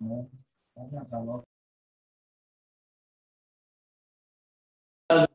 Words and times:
Đó. 0.00 0.24
Đó 5.08 5.26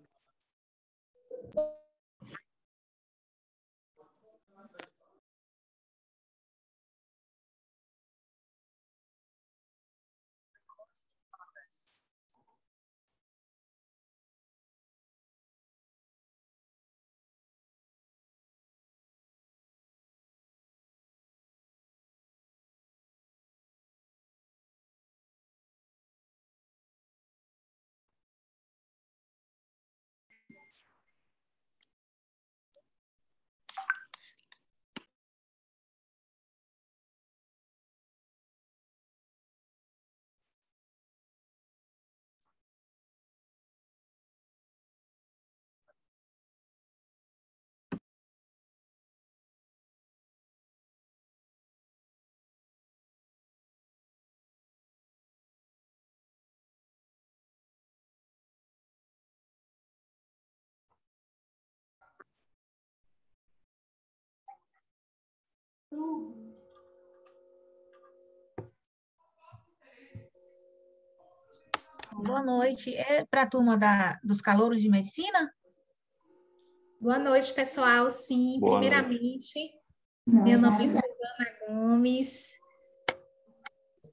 Boa 72.13 72.43
noite. 72.43 72.95
É 72.95 73.26
para 73.26 73.43
a 73.43 73.49
turma 73.49 73.77
da, 73.77 74.20
dos 74.23 74.42
calouros 74.42 74.81
de 74.81 74.89
medicina? 74.89 75.52
Boa 76.99 77.17
noite, 77.17 77.53
pessoal. 77.53 78.09
Sim, 78.09 78.59
Boa 78.59 78.80
primeiramente, 78.80 79.71
meu 80.27 80.59
nome 80.59 80.86
é 80.86 80.89
Ana 80.89 81.58
Gomes, 81.67 82.61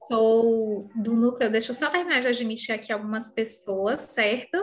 sou 0.07 0.89
do 0.95 1.13
núcleo. 1.13 1.51
Deixa 1.51 1.69
eu 1.69 1.75
só 1.75 1.89
terminar 1.91 2.19
de 2.19 2.27
admitir 2.27 2.73
aqui 2.73 2.91
algumas 2.91 3.31
pessoas, 3.31 4.01
certo? 4.01 4.57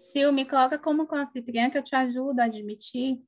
Sil, 0.00 0.32
me 0.32 0.48
coloca 0.48 0.78
como 0.78 1.06
anfitriã 1.14 1.68
que 1.68 1.76
eu 1.76 1.82
te 1.82 1.94
ajudo 1.94 2.40
a 2.40 2.44
admitir. 2.44 3.22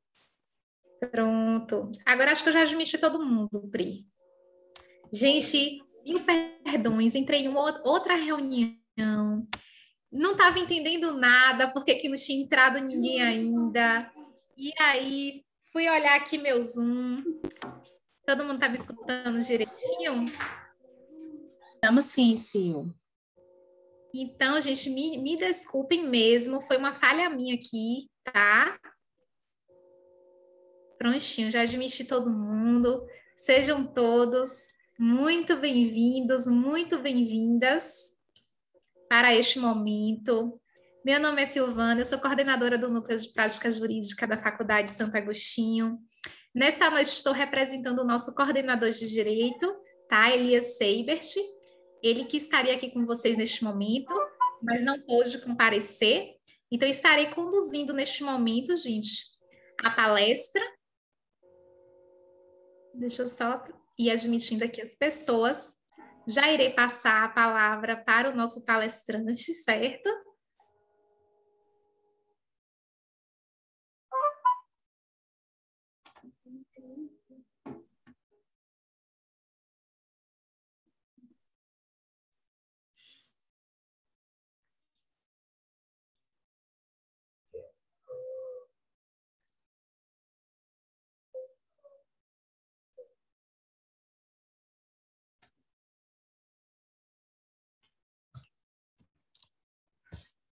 Pronto. 1.10 1.90
Agora 2.06 2.32
acho 2.32 2.42
que 2.42 2.48
eu 2.48 2.52
já 2.52 2.62
admiti 2.62 2.96
todo 2.96 3.24
mundo, 3.24 3.68
Pri. 3.70 4.06
Gente, 5.12 5.82
mil 6.04 6.20
perdões, 6.24 7.14
entrei 7.14 7.42
em 7.42 7.48
uma 7.48 7.82
outra 7.84 8.14
reunião. 8.14 9.46
Não 10.10 10.32
estava 10.32 10.58
entendendo 10.58 11.12
nada, 11.14 11.68
porque 11.68 11.94
que 11.96 12.08
não 12.08 12.16
tinha 12.16 12.42
entrado 12.42 12.78
ninguém 12.78 13.20
ainda. 13.22 14.12
E 14.56 14.72
aí, 14.78 15.44
fui 15.72 15.88
olhar 15.88 16.14
aqui 16.16 16.38
meu 16.38 16.62
Zoom. 16.62 17.22
Todo 18.26 18.44
mundo 18.44 18.54
está 18.54 18.68
me 18.68 18.76
escutando 18.76 19.40
direitinho? 19.40 20.26
Estamos 21.74 22.04
sim, 22.06 22.36
Sil. 22.38 22.94
Então, 24.14 24.60
gente, 24.60 24.88
me, 24.90 25.16
me 25.18 25.36
desculpem 25.36 26.06
mesmo, 26.06 26.60
foi 26.60 26.76
uma 26.76 26.94
falha 26.94 27.30
minha 27.30 27.54
aqui, 27.54 28.08
tá? 28.22 28.78
Prontinho, 31.02 31.50
já 31.50 31.62
admiti 31.62 32.04
todo 32.04 32.30
mundo. 32.30 33.04
Sejam 33.36 33.84
todos 33.84 34.68
muito 34.96 35.56
bem-vindos, 35.56 36.46
muito 36.46 36.96
bem-vindas 37.00 38.14
para 39.08 39.34
este 39.34 39.58
momento. 39.58 40.60
Meu 41.04 41.18
nome 41.18 41.42
é 41.42 41.46
Silvana, 41.46 42.02
eu 42.02 42.04
sou 42.04 42.20
coordenadora 42.20 42.78
do 42.78 42.88
Núcleo 42.88 43.18
de 43.18 43.32
Prática 43.32 43.68
Jurídica 43.68 44.28
da 44.28 44.38
Faculdade 44.38 44.92
Santo 44.92 45.16
Agostinho. 45.16 45.98
Nesta 46.54 46.88
noite 46.88 47.08
estou 47.08 47.32
representando 47.32 47.98
o 47.98 48.06
nosso 48.06 48.32
coordenador 48.32 48.90
de 48.90 49.10
Direito, 49.10 49.74
tá? 50.08 50.32
Elias 50.32 50.76
Seibert. 50.76 51.34
Ele 52.00 52.26
que 52.26 52.36
estaria 52.36 52.74
aqui 52.74 52.92
com 52.92 53.04
vocês 53.04 53.36
neste 53.36 53.64
momento, 53.64 54.14
mas 54.62 54.80
não 54.84 55.00
pôde 55.00 55.38
comparecer. 55.38 56.36
Então, 56.70 56.88
estarei 56.88 57.26
conduzindo 57.26 57.92
neste 57.92 58.22
momento, 58.22 58.76
gente, 58.76 59.24
a 59.82 59.90
palestra 59.90 60.62
Deixa 62.94 63.22
eu 63.22 63.28
só 63.28 63.64
ir 63.98 64.10
admitindo 64.10 64.64
aqui 64.64 64.82
as 64.82 64.94
pessoas. 64.94 65.76
Já 66.26 66.50
irei 66.52 66.70
passar 66.70 67.24
a 67.24 67.28
palavra 67.28 67.96
para 67.96 68.30
o 68.30 68.36
nosso 68.36 68.64
palestrante, 68.64 69.52
certo? 69.54 70.08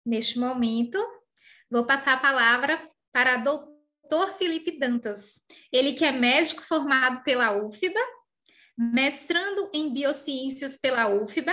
Neste 0.08 0.38
momento, 0.38 0.98
vou 1.70 1.84
passar 1.84 2.14
a 2.14 2.18
palavra 2.18 2.82
para 3.12 3.38
o 3.38 3.44
doutor 3.44 4.38
Felipe 4.38 4.78
Dantas. 4.78 5.42
Ele 5.70 5.92
que 5.92 6.02
é 6.02 6.10
médico 6.10 6.62
formado 6.62 7.22
pela 7.24 7.52
UFBA, 7.52 8.00
mestrando 8.74 9.70
em 9.74 9.92
biociências 9.92 10.78
pela 10.78 11.08
UFBA, 11.08 11.52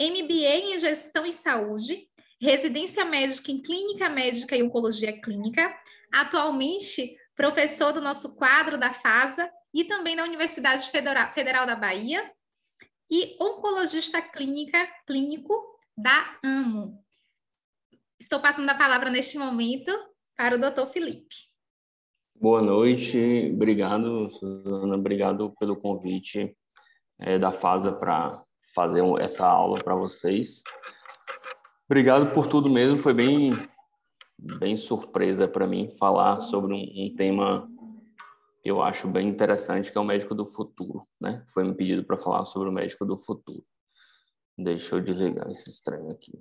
MBA 0.00 0.72
em 0.72 0.78
gestão 0.78 1.26
e 1.26 1.32
saúde, 1.32 2.08
residência 2.40 3.04
médica 3.04 3.50
em 3.50 3.60
clínica 3.60 4.08
médica 4.08 4.54
e 4.54 4.62
oncologia 4.62 5.20
clínica, 5.20 5.76
atualmente 6.12 7.16
professor 7.34 7.92
do 7.92 8.00
nosso 8.00 8.36
quadro 8.36 8.78
da 8.78 8.92
FASA 8.92 9.50
e 9.74 9.82
também 9.82 10.14
da 10.14 10.22
Universidade 10.22 10.88
Federal 10.88 11.66
da 11.66 11.74
Bahia, 11.74 12.32
e 13.10 13.36
oncologista 13.40 14.22
clínica, 14.22 14.78
clínico 15.04 15.52
da 15.98 16.38
AMO, 16.44 16.99
Estou 18.20 18.38
passando 18.38 18.68
a 18.68 18.74
palavra 18.74 19.08
neste 19.08 19.38
momento 19.38 19.90
para 20.36 20.54
o 20.54 20.58
doutor 20.58 20.86
Felipe. 20.88 21.34
Boa 22.36 22.60
noite, 22.60 23.50
obrigado, 23.54 24.28
Suzana, 24.28 24.94
obrigado 24.94 25.54
pelo 25.58 25.74
convite 25.74 26.54
é, 27.18 27.38
da 27.38 27.50
FASA 27.50 27.90
para 27.90 28.44
fazer 28.74 29.02
essa 29.20 29.46
aula 29.46 29.78
para 29.78 29.94
vocês. 29.94 30.62
Obrigado 31.86 32.30
por 32.30 32.46
tudo 32.46 32.68
mesmo, 32.68 32.98
foi 32.98 33.14
bem, 33.14 33.52
bem 34.38 34.76
surpresa 34.76 35.48
para 35.48 35.66
mim 35.66 35.90
falar 35.98 36.40
sobre 36.40 36.74
um, 36.74 37.06
um, 37.06 37.16
tema 37.16 37.66
que 38.62 38.70
eu 38.70 38.82
acho 38.82 39.08
bem 39.08 39.28
interessante, 39.28 39.90
que 39.90 39.96
é 39.96 40.00
o 40.00 40.04
médico 40.04 40.34
do 40.34 40.46
futuro, 40.46 41.08
né? 41.18 41.42
Foi 41.54 41.64
me 41.64 41.74
pedido 41.74 42.04
para 42.04 42.18
falar 42.18 42.44
sobre 42.44 42.68
o 42.68 42.72
médico 42.72 43.06
do 43.06 43.16
futuro. 43.16 43.64
Deixa 44.58 44.96
eu 44.96 45.00
desligar 45.00 45.48
esse 45.48 45.70
estranho 45.70 46.10
aqui. 46.10 46.38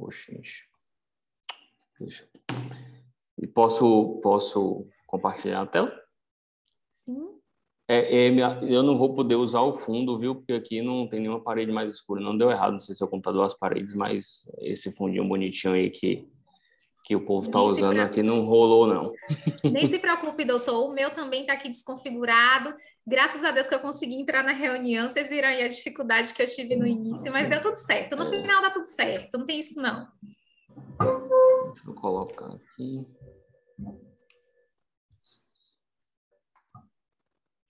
Oxente. 0.00 0.68
E 3.36 3.46
posso, 3.46 4.20
posso 4.22 4.88
compartilhar 5.06 5.62
a 5.62 5.66
tela? 5.66 5.92
Sim. 6.92 7.38
É, 7.90 8.26
é, 8.26 8.30
eu 8.68 8.82
não 8.82 8.98
vou 8.98 9.14
poder 9.14 9.36
usar 9.36 9.62
o 9.62 9.72
fundo, 9.72 10.18
viu? 10.18 10.34
Porque 10.34 10.52
aqui 10.52 10.82
não 10.82 11.08
tem 11.08 11.20
nenhuma 11.20 11.42
parede 11.42 11.72
mais 11.72 11.92
escura. 11.92 12.20
Não 12.20 12.36
deu 12.36 12.50
errado, 12.50 12.72
não 12.72 12.78
sei 12.78 12.94
se 12.94 13.02
o 13.02 13.08
computador 13.08 13.46
as 13.46 13.54
paredes, 13.54 13.94
mas 13.94 14.46
esse 14.58 14.92
fundinho 14.92 15.26
bonitinho 15.26 15.72
aí 15.72 15.88
que, 15.88 16.28
que 17.08 17.16
o 17.16 17.24
povo 17.24 17.46
está 17.46 17.58
usando 17.62 18.00
aqui 18.00 18.22
não 18.22 18.44
rolou, 18.44 18.86
não. 18.86 19.14
Nem 19.64 19.86
se 19.86 19.96
preocupe, 19.98 20.44
doutor. 20.44 20.86
O 20.86 20.92
meu 20.92 21.10
também 21.10 21.40
está 21.40 21.54
aqui 21.54 21.70
desconfigurado. 21.70 22.74
Graças 23.06 23.42
a 23.42 23.50
Deus 23.50 23.66
que 23.66 23.74
eu 23.74 23.80
consegui 23.80 24.16
entrar 24.16 24.44
na 24.44 24.52
reunião. 24.52 25.08
Vocês 25.08 25.30
viram 25.30 25.48
aí 25.48 25.62
a 25.62 25.68
dificuldade 25.68 26.34
que 26.34 26.42
eu 26.42 26.46
tive 26.46 26.76
no 26.76 26.86
início, 26.86 27.32
mas 27.32 27.48
deu 27.48 27.62
tudo 27.62 27.76
certo. 27.76 28.14
No 28.14 28.26
final 28.26 28.60
dá 28.60 28.70
tudo 28.70 28.84
certo. 28.84 29.38
Não 29.38 29.46
tem 29.46 29.58
isso, 29.58 29.80
não. 29.80 30.06
Deixa 30.98 31.88
eu 31.88 31.94
colocar 31.94 32.48
aqui. 32.48 33.06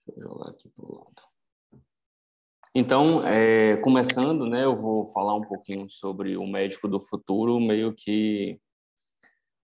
Deixa 0.05 0.17
eu 0.17 0.21
jogar 0.21 0.49
aqui 0.49 0.67
para 0.67 0.85
o 0.85 0.95
lado. 0.95 1.29
Então, 2.75 3.25
é, 3.25 3.77
começando, 3.77 4.45
né, 4.45 4.65
eu 4.65 4.75
vou 4.75 5.07
falar 5.07 5.33
um 5.33 5.41
pouquinho 5.41 5.89
sobre 5.89 6.35
o 6.35 6.45
médico 6.45 6.89
do 6.89 6.99
futuro, 6.99 7.57
meio 7.57 7.93
que 7.93 8.59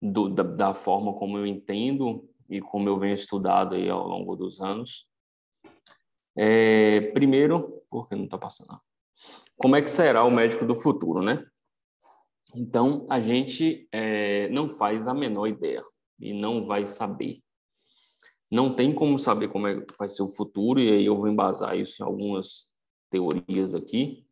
do, 0.01 0.29
da, 0.29 0.44
da, 0.44 0.73
forma 0.73 1.13
como 1.13 1.38
eu 1.38 1.45
entendo 1.45 2.27
e 2.49 2.61
como 2.61 2.88
eu 2.88 2.99
venho 2.99 3.15
estudado 3.15 3.75
aí 3.75 3.89
ao 3.89 4.07
longo 4.07 4.35
dos 4.35 4.61
anos. 4.61 5.07
É, 6.38 7.01
primeiro, 7.11 7.83
porque 7.89 8.15
não 8.15 8.25
está 8.25 8.38
passando. 8.38 8.79
Como 9.55 9.75
é 9.75 9.81
que 9.81 9.89
será 9.89 10.23
o 10.23 10.31
médico 10.31 10.65
do 10.65 10.75
futuro, 10.75 11.21
né? 11.21 11.44
Então, 12.55 13.05
a 13.09 13.19
gente 13.19 13.88
é, 13.91 14.47
não 14.49 14.69
faz 14.69 15.07
a 15.07 15.13
menor 15.13 15.47
ideia 15.47 15.83
e 16.19 16.33
não 16.33 16.65
vai 16.65 16.85
saber. 16.85 17.41
Não 18.49 18.73
tem 18.73 18.94
como 18.94 19.19
saber 19.19 19.49
como 19.49 19.67
é, 19.67 19.83
vai 19.97 20.07
ser 20.07 20.23
o 20.23 20.27
futuro, 20.27 20.79
e 20.79 20.89
aí 20.89 21.05
eu 21.05 21.17
vou 21.17 21.27
embasar 21.27 21.77
isso 21.77 22.01
em 22.01 22.05
algumas 22.05 22.69
teorias 23.09 23.73
aqui. 23.73 24.26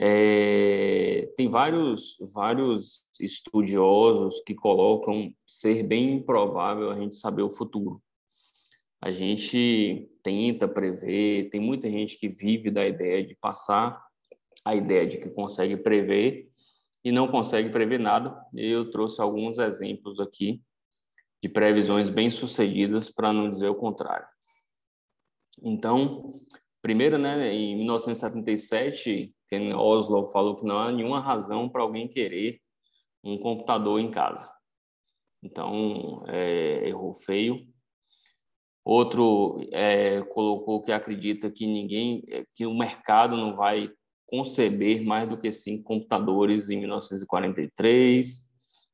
É, 0.00 1.28
tem 1.36 1.50
vários, 1.50 2.16
vários 2.32 3.04
estudiosos 3.18 4.40
que 4.46 4.54
colocam 4.54 5.34
ser 5.44 5.82
bem 5.82 6.14
improvável 6.14 6.88
a 6.88 6.96
gente 6.96 7.16
saber 7.16 7.42
o 7.42 7.50
futuro. 7.50 8.00
A 9.00 9.10
gente 9.10 10.08
tenta 10.22 10.68
prever, 10.68 11.50
tem 11.50 11.60
muita 11.60 11.90
gente 11.90 12.16
que 12.16 12.28
vive 12.28 12.70
da 12.70 12.86
ideia 12.86 13.26
de 13.26 13.34
passar 13.34 14.00
a 14.64 14.76
ideia 14.76 15.04
de 15.04 15.18
que 15.18 15.30
consegue 15.30 15.76
prever 15.76 16.48
e 17.04 17.10
não 17.10 17.26
consegue 17.26 17.68
prever 17.70 17.98
nada. 17.98 18.40
Eu 18.54 18.90
trouxe 18.92 19.20
alguns 19.20 19.58
exemplos 19.58 20.20
aqui 20.20 20.62
de 21.42 21.48
previsões 21.48 22.08
bem-sucedidas, 22.08 23.10
para 23.10 23.32
não 23.32 23.50
dizer 23.50 23.68
o 23.68 23.74
contrário. 23.74 24.26
Então, 25.62 26.40
primeiro, 26.80 27.18
né, 27.18 27.52
em 27.52 27.76
1977, 27.76 29.34
Ken 29.48 29.74
Oslo 29.74 30.28
falou 30.28 30.56
que 30.56 30.64
não 30.64 30.78
há 30.78 30.92
nenhuma 30.92 31.20
razão 31.20 31.68
para 31.68 31.82
alguém 31.82 32.08
querer 32.08 32.60
um 33.24 33.38
computador 33.38 34.00
em 34.00 34.10
casa. 34.10 34.50
Então, 35.42 36.24
é, 36.26 36.88
errou 36.88 37.14
feio. 37.14 37.66
Outro 38.84 39.60
é, 39.72 40.22
colocou 40.22 40.82
que 40.82 40.92
acredita 40.92 41.50
que 41.50 41.66
ninguém, 41.66 42.24
que 42.54 42.66
o 42.66 42.74
mercado 42.74 43.36
não 43.36 43.54
vai 43.54 43.90
conceber 44.26 45.02
mais 45.04 45.28
do 45.28 45.38
que 45.38 45.50
cinco 45.50 45.84
computadores 45.84 46.70
em 46.70 46.78
1943. 46.78 48.46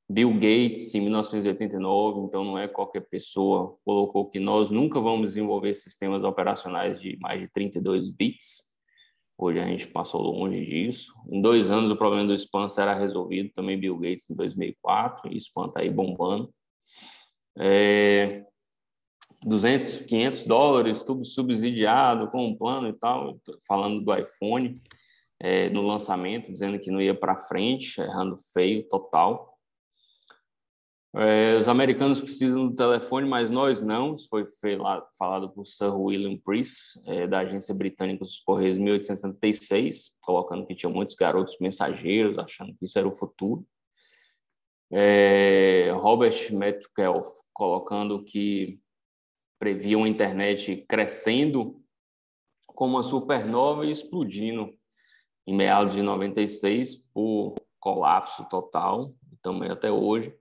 Bill 0.08 0.34
Gates, 0.34 0.94
em 0.94 1.00
1989, 1.00 2.20
então 2.20 2.44
não 2.44 2.58
é 2.58 2.68
qualquer 2.68 3.00
pessoa, 3.08 3.76
colocou 3.84 4.28
que 4.28 4.38
nós 4.38 4.70
nunca 4.70 5.00
vamos 5.00 5.30
desenvolver 5.30 5.72
sistemas 5.74 6.22
operacionais 6.22 7.00
de 7.00 7.16
mais 7.18 7.40
de 7.40 7.48
32 7.48 8.10
bits. 8.10 8.73
Hoje 9.36 9.58
a 9.58 9.66
gente 9.66 9.88
passou 9.88 10.22
longe 10.22 10.64
disso. 10.64 11.12
Em 11.28 11.42
dois 11.42 11.70
anos 11.70 11.90
o 11.90 11.96
problema 11.96 12.26
do 12.26 12.34
spam 12.34 12.68
será 12.68 12.94
resolvido, 12.94 13.52
também 13.52 13.78
Bill 13.78 13.98
Gates 13.98 14.30
em 14.30 14.34
2004, 14.34 15.32
e 15.32 15.36
spam 15.38 15.66
está 15.66 15.80
aí 15.80 15.90
bombando. 15.90 16.52
É, 17.58 18.44
200, 19.44 19.98
500 20.00 20.44
dólares, 20.46 21.02
tudo 21.02 21.24
subsidiado, 21.24 22.30
com 22.30 22.46
um 22.46 22.56
plano 22.56 22.88
e 22.88 22.92
tal, 22.94 23.38
falando 23.66 24.00
do 24.00 24.14
iPhone 24.14 24.80
é, 25.40 25.68
no 25.68 25.82
lançamento, 25.82 26.52
dizendo 26.52 26.78
que 26.78 26.90
não 26.90 27.00
ia 27.00 27.14
para 27.14 27.36
frente, 27.36 28.00
errando 28.00 28.38
feio, 28.52 28.88
total. 28.88 29.53
É, 31.16 31.56
os 31.56 31.68
americanos 31.68 32.20
precisam 32.20 32.66
do 32.66 32.74
telefone, 32.74 33.28
mas 33.28 33.48
nós 33.48 33.80
não. 33.80 34.14
Isso 34.14 34.28
foi 34.28 34.46
falado 35.16 35.48
por 35.50 35.64
Sir 35.64 35.94
William 35.94 36.36
Priest, 36.38 37.00
é, 37.06 37.26
da 37.26 37.40
agência 37.40 37.72
britânica 37.72 38.24
dos 38.24 38.40
Correios, 38.40 38.78
em 38.78 38.82
1876, 38.82 40.12
colocando 40.20 40.66
que 40.66 40.74
tinha 40.74 40.90
muitos 40.90 41.14
garotos 41.14 41.56
mensageiros, 41.60 42.36
achando 42.36 42.74
que 42.76 42.84
isso 42.84 42.98
era 42.98 43.06
o 43.06 43.12
futuro. 43.12 43.64
É, 44.92 45.92
Robert 45.94 46.52
Metcalf, 46.52 47.26
colocando 47.52 48.24
que 48.24 48.80
previa 49.58 49.96
uma 49.96 50.08
internet 50.08 50.84
crescendo 50.88 51.80
como 52.66 52.96
uma 52.96 53.02
supernova 53.04 53.86
e 53.86 53.90
explodindo 53.92 54.74
em 55.46 55.54
meados 55.54 55.94
de 55.94 56.02
96 56.02 56.96
por 57.12 57.54
colapso 57.78 58.44
total, 58.48 59.14
também 59.40 59.70
até 59.70 59.92
hoje. 59.92 60.34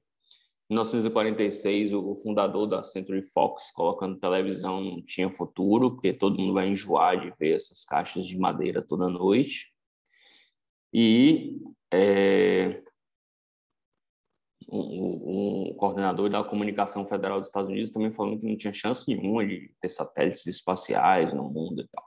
Em 0.74 0.76
1946, 0.76 1.94
o 1.94 2.16
fundador 2.16 2.66
da 2.66 2.84
Century 2.84 3.22
Fox, 3.22 3.70
colocando 3.70 4.20
televisão, 4.20 4.82
não 4.82 5.04
tinha 5.04 5.32
futuro, 5.32 5.92
porque 5.92 6.12
todo 6.12 6.40
mundo 6.40 6.54
vai 6.54 6.68
enjoar 6.68 7.22
de 7.22 7.32
ver 7.38 7.54
essas 7.54 7.86
caixas 7.86 8.26
de 8.26 8.36
madeira 8.40 8.82
toda 8.82 9.08
noite. 9.08 9.72
E 10.92 11.62
é, 11.94 12.82
um, 14.68 15.70
um, 15.70 15.74
coordenador 15.76 16.28
da 16.28 16.44
Comunicação 16.44 17.08
Federal 17.08 17.40
dos 17.40 17.50
Estados 17.50 17.70
Unidos 17.70 17.92
também 17.92 18.12
falando 18.12 18.40
que 18.40 18.48
não 18.48 18.58
tinha 18.58 18.74
chance 18.74 19.08
nenhuma 19.08 19.46
de 19.46 19.72
ter 19.80 19.90
satélites 19.90 20.48
espaciais 20.48 21.32
no 21.36 21.44
mundo 21.52 21.82
e 21.82 21.88
tal. 21.88 22.04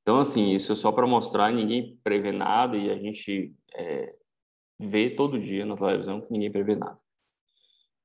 Então, 0.00 0.18
assim, 0.18 0.54
isso 0.54 0.72
é 0.72 0.76
só 0.76 0.90
para 0.90 1.06
mostrar, 1.06 1.52
ninguém 1.52 2.00
prevê 2.02 2.32
nada 2.32 2.74
e 2.74 2.90
a 2.90 2.96
gente 2.96 3.54
é, 3.74 4.16
vê 4.80 5.10
todo 5.10 5.38
dia 5.38 5.66
na 5.66 5.76
televisão 5.76 6.22
que 6.22 6.32
ninguém 6.32 6.50
prevê 6.50 6.74
nada. 6.74 6.98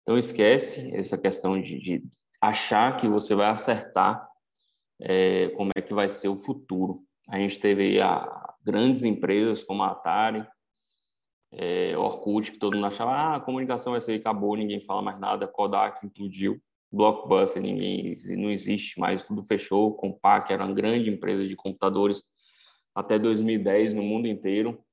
Então, 0.01 0.17
esquece 0.17 0.93
essa 0.95 1.17
questão 1.17 1.61
de, 1.61 1.79
de 1.79 2.03
achar 2.41 2.97
que 2.97 3.07
você 3.07 3.35
vai 3.35 3.47
acertar 3.47 4.27
é, 4.99 5.49
como 5.49 5.71
é 5.75 5.81
que 5.81 5.93
vai 5.93 6.09
ser 6.09 6.27
o 6.27 6.35
futuro. 6.35 7.03
A 7.29 7.37
gente 7.37 7.59
teve 7.59 8.01
a, 8.01 8.53
grandes 8.63 9.03
empresas 9.03 9.63
como 9.63 9.83
a 9.83 9.91
Atari, 9.91 10.45
é, 11.51 11.97
Orkut, 11.97 12.51
que 12.51 12.59
todo 12.59 12.75
mundo 12.75 12.87
achava, 12.87 13.11
ah, 13.11 13.35
a 13.35 13.39
comunicação 13.39 13.91
vai 13.91 14.01
ser, 14.01 14.13
acabou, 14.13 14.55
ninguém 14.55 14.79
fala 14.81 15.01
mais 15.01 15.19
nada, 15.19 15.47
Kodak 15.47 16.05
implodiu. 16.05 16.61
Blockbuster, 16.91 17.61
ninguém 17.61 18.13
não 18.37 18.51
existe 18.51 18.99
mais, 18.99 19.23
tudo 19.23 19.41
fechou. 19.41 19.95
Compaq 19.95 20.51
era 20.51 20.65
uma 20.65 20.73
grande 20.73 21.09
empresa 21.09 21.47
de 21.47 21.55
computadores 21.55 22.23
até 22.93 23.17
2010 23.17 23.93
no 23.93 24.03
mundo 24.03 24.27
inteiro 24.27 24.83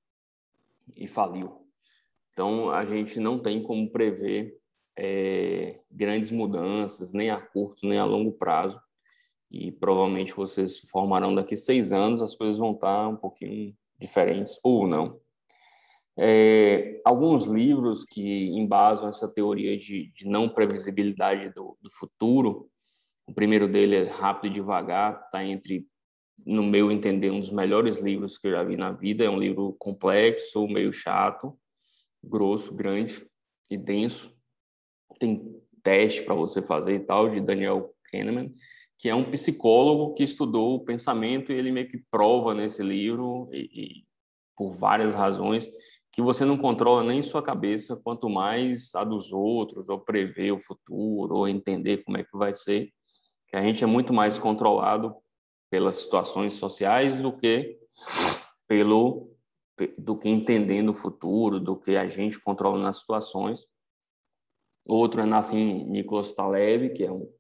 e 0.97 1.09
faliu. 1.09 1.67
Então 2.33 2.71
a 2.71 2.85
gente 2.87 3.19
não 3.19 3.41
tem 3.41 3.61
como 3.61 3.91
prever 3.91 4.58
é, 5.01 5.79
grandes 5.89 6.31
mudanças, 6.33 7.13
nem 7.13 7.31
a 7.31 7.41
curto 7.41 7.87
nem 7.87 7.99
a 7.99 8.05
longo 8.05 8.33
prazo. 8.33 8.81
E 9.49 9.71
provavelmente 9.71 10.35
vocês 10.35 10.77
se 10.77 10.89
formarão 10.89 11.35
daqui 11.35 11.57
seis 11.57 11.93
anos, 11.93 12.21
as 12.21 12.35
coisas 12.35 12.59
vão 12.59 12.73
estar 12.73 13.09
um 13.09 13.17
pouquinho 13.17 13.75
diferentes 13.99 14.59
ou 14.63 14.87
não. 14.87 15.21
É, 16.19 17.01
alguns 17.05 17.45
livros 17.45 18.05
que 18.05 18.49
embasam 18.49 19.09
essa 19.09 19.29
teoria 19.29 19.79
de, 19.79 20.11
de 20.13 20.27
não 20.27 20.49
previsibilidade 20.49 21.55
do, 21.55 21.79
do, 21.81 21.91
futuro. 21.93 22.69
O 23.25 23.33
primeiro 23.33 23.69
dele 23.69 23.95
é 23.95 24.03
Rápido 24.03 24.51
e 24.51 24.55
Devagar, 24.55 25.23
está 25.25 25.45
entre, 25.45 25.87
no 26.45 26.65
meu 26.65 26.91
entender, 26.91 27.31
um 27.31 27.39
dos 27.39 27.53
melhores 27.53 28.03
livros 28.03 28.37
que 28.37 28.49
eu 28.49 28.53
já 28.53 28.65
vi 28.65 28.77
na 28.77 28.91
vida. 28.91 29.25
É 29.25 29.31
um 29.31 29.39
livro 29.39 29.77
complexo, 29.79 30.67
meio 30.67 30.93
chato, 30.93 31.57
grosso, 32.23 32.75
grande 32.75 33.25
e 33.71 33.77
denso. 33.77 34.38
Tem 35.19 35.61
teste 35.83 36.23
para 36.23 36.35
você 36.35 36.61
fazer 36.61 36.97
e 36.97 37.01
tal, 37.01 37.31
de 37.31 37.41
Daniel 37.41 37.95
Kahneman, 38.11 38.53
que 38.99 39.09
é 39.09 39.15
um 39.15 39.31
psicólogo 39.31 40.15
que 40.15 40.25
estudou 40.25 40.75
o 40.75 40.85
pensamento 40.85 41.53
e 41.53 41.55
ele 41.55 41.71
meio 41.71 41.89
que 41.89 42.03
prova 42.11 42.55
nesse 42.55 42.83
livro, 42.83 43.49
e, 43.53 43.71
e 43.73 44.05
por 44.57 44.71
várias 44.71 45.15
razões, 45.15 45.69
que 46.13 46.21
você 46.21 46.45
não 46.45 46.59
controla 46.59 47.05
nem 47.05 47.23
sua 47.23 47.43
cabeça, 47.43 48.01
quanto 48.03 48.29
mais 48.29 48.95
a 48.97 49.05
dos 49.05 49.33
outros, 49.33 49.89
ou 49.89 50.01
prever 50.01 50.51
o 50.53 50.61
futuro, 50.61 51.37
ou 51.37 51.49
entender 51.49 51.99
como 51.99 52.17
é 52.17 52.25
que 52.25 52.37
vai 52.37 52.53
ser, 52.53 52.91
que 53.47 53.57
a 53.57 53.63
gente 53.63 53.85
é 53.85 53.87
muito 53.87 54.13
mais 54.13 54.37
controlado 54.37 55.15
pelas 55.71 55.97
situações 55.97 56.55
sociais 56.55 57.21
do 57.21 57.37
que 57.37 57.79
pelo 58.67 59.31
do 59.97 60.19
que 60.19 60.29
entendendo 60.29 60.89
o 60.89 60.95
futuro, 60.95 61.61
do 61.61 61.77
que 61.77 61.97
a 61.97 62.09
gente 62.09 62.41
controla 62.41 62.83
nas 62.83 62.99
situações. 62.99 63.65
Outro 64.89 65.21
é 65.21 65.27
Nassim 65.27 65.85
Nicholas 65.85 66.35
Taleb, 66.35 66.95
que 66.95 67.05
é 67.05 67.13
um, 67.13 67.31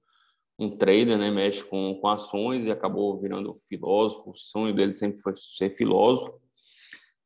um 0.58 0.76
trader, 0.76 1.16
né, 1.16 1.30
mexe 1.30 1.64
com, 1.64 1.98
com 2.00 2.08
ações 2.08 2.66
e 2.66 2.70
acabou 2.70 3.18
virando 3.18 3.54
filósofo. 3.68 4.30
O 4.30 4.34
sonho 4.34 4.74
dele 4.74 4.92
sempre 4.92 5.18
foi 5.20 5.32
ser 5.34 5.70
filósofo 5.70 6.38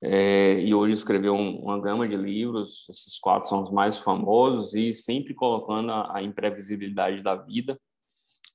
é, 0.04 0.60
e 0.60 0.74
hoje 0.74 0.94
escreveu 0.94 1.32
um, 1.32 1.60
uma 1.60 1.80
gama 1.80 2.08
de 2.08 2.16
livros, 2.16 2.88
esses 2.90 3.20
quatro 3.20 3.48
são 3.48 3.62
os 3.62 3.70
mais 3.70 3.98
famosos, 3.98 4.74
e 4.74 4.92
sempre 4.92 5.32
colocando 5.32 5.92
a, 5.92 6.16
a 6.16 6.22
imprevisibilidade 6.22 7.22
da 7.22 7.36
vida 7.36 7.80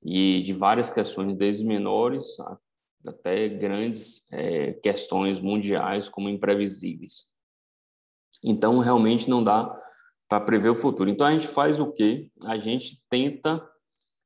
e 0.03 0.41
de 0.41 0.51
várias 0.51 0.91
questões, 0.91 1.37
desde 1.37 1.65
menores 1.65 2.25
até 3.05 3.47
grandes 3.47 4.27
é, 4.31 4.73
questões 4.73 5.39
mundiais 5.39 6.09
como 6.09 6.27
imprevisíveis. 6.27 7.27
Então, 8.43 8.79
realmente 8.79 9.29
não 9.29 9.41
dá 9.41 9.73
para 10.27 10.43
prever 10.43 10.69
o 10.69 10.75
futuro. 10.75 11.09
Então, 11.09 11.25
a 11.25 11.31
gente 11.31 11.47
faz 11.47 11.79
o 11.79 11.91
quê? 11.91 12.29
A 12.43 12.57
gente 12.57 13.01
tenta 13.09 13.65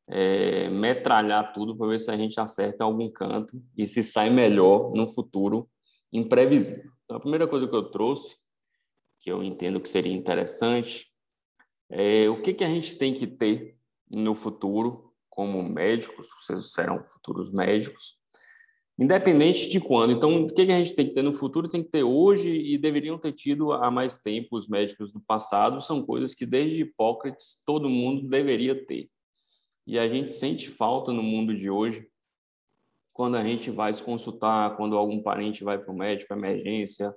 é, 0.07 0.69
metralhar 0.69 1.53
tudo 1.53 1.77
para 1.77 1.87
ver 1.87 1.99
se 1.99 2.11
a 2.11 2.17
gente 2.17 2.39
acerta 2.39 2.83
algum 2.83 3.09
canto 3.11 3.61
e 3.77 3.85
se 3.85 4.03
sai 4.03 4.29
melhor 4.29 4.91
no 4.93 5.07
futuro 5.07 5.69
imprevisível. 6.11 6.91
Então, 7.05 7.17
a 7.17 7.19
primeira 7.19 7.47
coisa 7.47 7.67
que 7.67 7.75
eu 7.75 7.89
trouxe, 7.91 8.37
que 9.19 9.31
eu 9.31 9.43
entendo 9.43 9.79
que 9.79 9.89
seria 9.89 10.13
interessante, 10.13 11.11
é 11.89 12.29
o 12.29 12.41
que, 12.41 12.53
que 12.53 12.63
a 12.63 12.69
gente 12.69 12.95
tem 12.95 13.13
que 13.13 13.27
ter 13.27 13.77
no 14.09 14.33
futuro 14.33 15.13
como 15.29 15.63
médicos, 15.63 16.27
vocês 16.41 16.73
serão 16.73 17.03
futuros 17.03 17.51
médicos, 17.51 18.20
independente 18.97 19.69
de 19.69 19.79
quando. 19.79 20.13
Então, 20.13 20.43
o 20.43 20.47
que, 20.47 20.61
a 20.61 20.65
gente 20.65 20.93
tem 20.93 21.07
que 21.07 21.13
ter 21.13 21.23
no 21.23 21.33
futuro 21.33 21.67
tem 21.67 21.83
que 21.83 21.89
ter 21.89 22.03
hoje 22.03 22.51
e 22.51 22.77
deveriam 22.77 23.17
ter 23.17 23.31
tido 23.31 23.71
há 23.73 23.89
mais 23.89 24.19
tempo 24.19 24.55
os 24.55 24.67
médicos 24.67 25.11
do 25.11 25.19
passado, 25.19 25.81
são 25.81 26.05
coisas 26.05 26.33
que 26.33 26.45
desde 26.45 26.81
Hipócrates 26.81 27.61
todo 27.65 27.89
mundo 27.89 28.27
deveria 28.27 28.75
ter. 28.85 29.09
E 29.87 29.97
a 29.97 30.07
gente 30.07 30.31
sente 30.31 30.69
falta 30.69 31.11
no 31.11 31.23
mundo 31.23 31.55
de 31.55 31.69
hoje 31.69 32.07
quando 33.13 33.35
a 33.35 33.43
gente 33.43 33.69
vai 33.69 33.91
se 33.91 34.01
consultar, 34.01 34.77
quando 34.77 34.97
algum 34.97 35.21
parente 35.21 35.63
vai 35.63 35.77
para 35.77 35.91
o 35.91 35.97
médico, 35.97 36.33
emergência, 36.33 37.13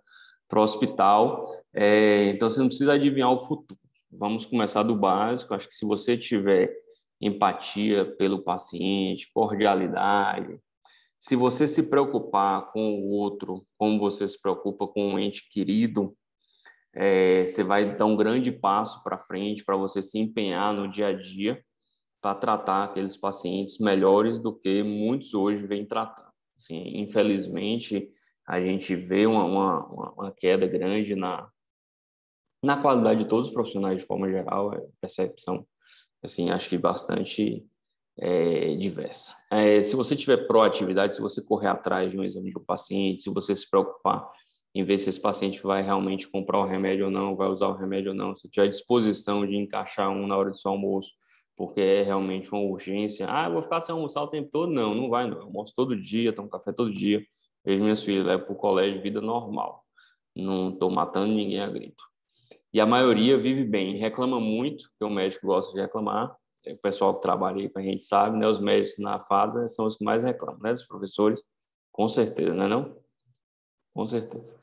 para 0.48 0.60
o 0.60 0.62
hospital. 0.62 1.46
É, 1.72 2.30
então, 2.30 2.50
você 2.50 2.60
não 2.60 2.66
precisa 2.66 2.94
adivinhar 2.94 3.30
o 3.30 3.38
futuro. 3.38 3.78
Vamos 4.10 4.46
começar 4.46 4.82
do 4.82 4.96
básico. 4.96 5.54
Acho 5.54 5.68
que 5.68 5.74
se 5.74 5.84
você 5.84 6.16
tiver 6.16 6.72
empatia 7.20 8.04
pelo 8.16 8.42
paciente, 8.42 9.30
cordialidade, 9.32 10.58
se 11.24 11.36
você 11.36 11.66
se 11.66 11.84
preocupar 11.88 12.70
com 12.70 13.00
o 13.00 13.08
outro, 13.08 13.66
como 13.78 13.98
você 13.98 14.28
se 14.28 14.38
preocupa 14.38 14.86
com 14.86 15.14
um 15.14 15.18
ente 15.18 15.48
querido, 15.48 16.14
é, 16.92 17.46
você 17.46 17.64
vai 17.64 17.96
dar 17.96 18.04
um 18.04 18.14
grande 18.14 18.52
passo 18.52 19.02
para 19.02 19.18
frente 19.18 19.64
para 19.64 19.74
você 19.74 20.02
se 20.02 20.18
empenhar 20.18 20.74
no 20.74 20.86
dia 20.86 21.06
a 21.06 21.12
dia 21.14 21.64
para 22.20 22.34
tratar 22.34 22.84
aqueles 22.84 23.16
pacientes 23.16 23.78
melhores 23.78 24.38
do 24.38 24.54
que 24.54 24.82
muitos 24.82 25.32
hoje 25.32 25.66
vêm 25.66 25.86
tratando. 25.86 26.28
Assim, 26.58 26.98
infelizmente, 26.98 28.06
a 28.46 28.60
gente 28.60 28.94
vê 28.94 29.24
uma, 29.24 29.46
uma, 29.46 30.12
uma, 30.12 30.30
queda 30.30 30.66
grande 30.66 31.14
na, 31.14 31.48
na 32.62 32.76
qualidade 32.76 33.20
de 33.20 33.28
todos 33.30 33.48
os 33.48 33.54
profissionais 33.54 33.96
de 33.96 34.06
forma 34.06 34.28
geral, 34.28 34.74
é 34.74 34.82
percepção, 35.00 35.66
assim, 36.22 36.50
acho 36.50 36.68
que 36.68 36.76
bastante 36.76 37.66
é, 38.18 38.74
diversa. 38.76 39.34
É, 39.50 39.82
se 39.82 39.96
você 39.96 40.14
tiver 40.14 40.46
proatividade, 40.46 41.14
se 41.14 41.20
você 41.20 41.42
correr 41.42 41.68
atrás 41.68 42.10
de 42.10 42.18
um 42.18 42.24
exame 42.24 42.50
de 42.50 42.58
um 42.58 42.64
paciente, 42.64 43.22
se 43.22 43.30
você 43.30 43.54
se 43.54 43.68
preocupar 43.68 44.30
em 44.74 44.82
ver 44.84 44.98
se 44.98 45.08
esse 45.08 45.20
paciente 45.20 45.62
vai 45.62 45.82
realmente 45.82 46.28
comprar 46.28 46.58
o 46.58 46.64
remédio 46.64 47.06
ou 47.06 47.10
não, 47.10 47.36
vai 47.36 47.48
usar 47.48 47.68
o 47.68 47.76
remédio 47.76 48.10
ou 48.10 48.16
não, 48.16 48.34
se 48.34 48.50
tiver 48.50 48.68
disposição 48.68 49.46
de 49.46 49.56
encaixar 49.56 50.10
um 50.10 50.26
na 50.26 50.36
hora 50.36 50.50
do 50.50 50.56
seu 50.56 50.72
almoço, 50.72 51.12
porque 51.56 51.80
é 51.80 52.02
realmente 52.02 52.50
uma 52.50 52.60
urgência. 52.60 53.26
Ah, 53.30 53.46
eu 53.46 53.52
vou 53.52 53.62
ficar 53.62 53.80
sem 53.80 53.94
almoçar 53.94 54.22
o 54.22 54.28
tempo 54.28 54.50
todo? 54.50 54.72
Não, 54.72 54.92
não 54.94 55.08
vai, 55.08 55.28
não. 55.28 55.38
Eu 55.38 55.44
almoço 55.44 55.72
todo 55.76 55.96
dia, 55.96 56.32
tomo 56.32 56.48
café 56.48 56.72
todo 56.72 56.92
dia. 56.92 57.24
Vejo 57.64 57.82
minhas 57.82 58.02
filhas, 58.02 58.26
levo 58.26 58.44
para 58.44 58.52
o 58.52 58.56
colégio, 58.56 59.00
vida 59.00 59.20
normal. 59.20 59.84
Não 60.34 60.70
estou 60.70 60.90
matando 60.90 61.32
ninguém 61.32 61.60
a 61.60 61.68
grito. 61.68 62.02
E 62.72 62.80
a 62.80 62.86
maioria 62.86 63.38
vive 63.38 63.64
bem, 63.64 63.96
reclama 63.96 64.40
muito, 64.40 64.90
porque 64.90 65.04
o 65.04 65.14
médico 65.14 65.46
gosta 65.46 65.72
de 65.72 65.80
reclamar. 65.80 66.36
O 66.66 66.76
pessoal 66.78 67.14
que 67.14 67.22
trabalha 67.22 67.58
aí 67.58 67.70
a 67.74 67.82
gente 67.82 68.02
sabe, 68.02 68.38
né? 68.38 68.46
Os 68.46 68.60
médicos 68.60 68.98
na 68.98 69.20
fase 69.20 69.68
são 69.68 69.86
os 69.86 69.96
que 69.96 70.04
mais 70.04 70.22
reclamam, 70.22 70.60
né? 70.62 70.72
Os 70.72 70.84
professores, 70.84 71.44
com 71.92 72.08
certeza, 72.08 72.54
não 72.54 72.64
é 72.64 72.68
não? 72.68 72.96
Com 73.94 74.06
certeza. 74.06 74.58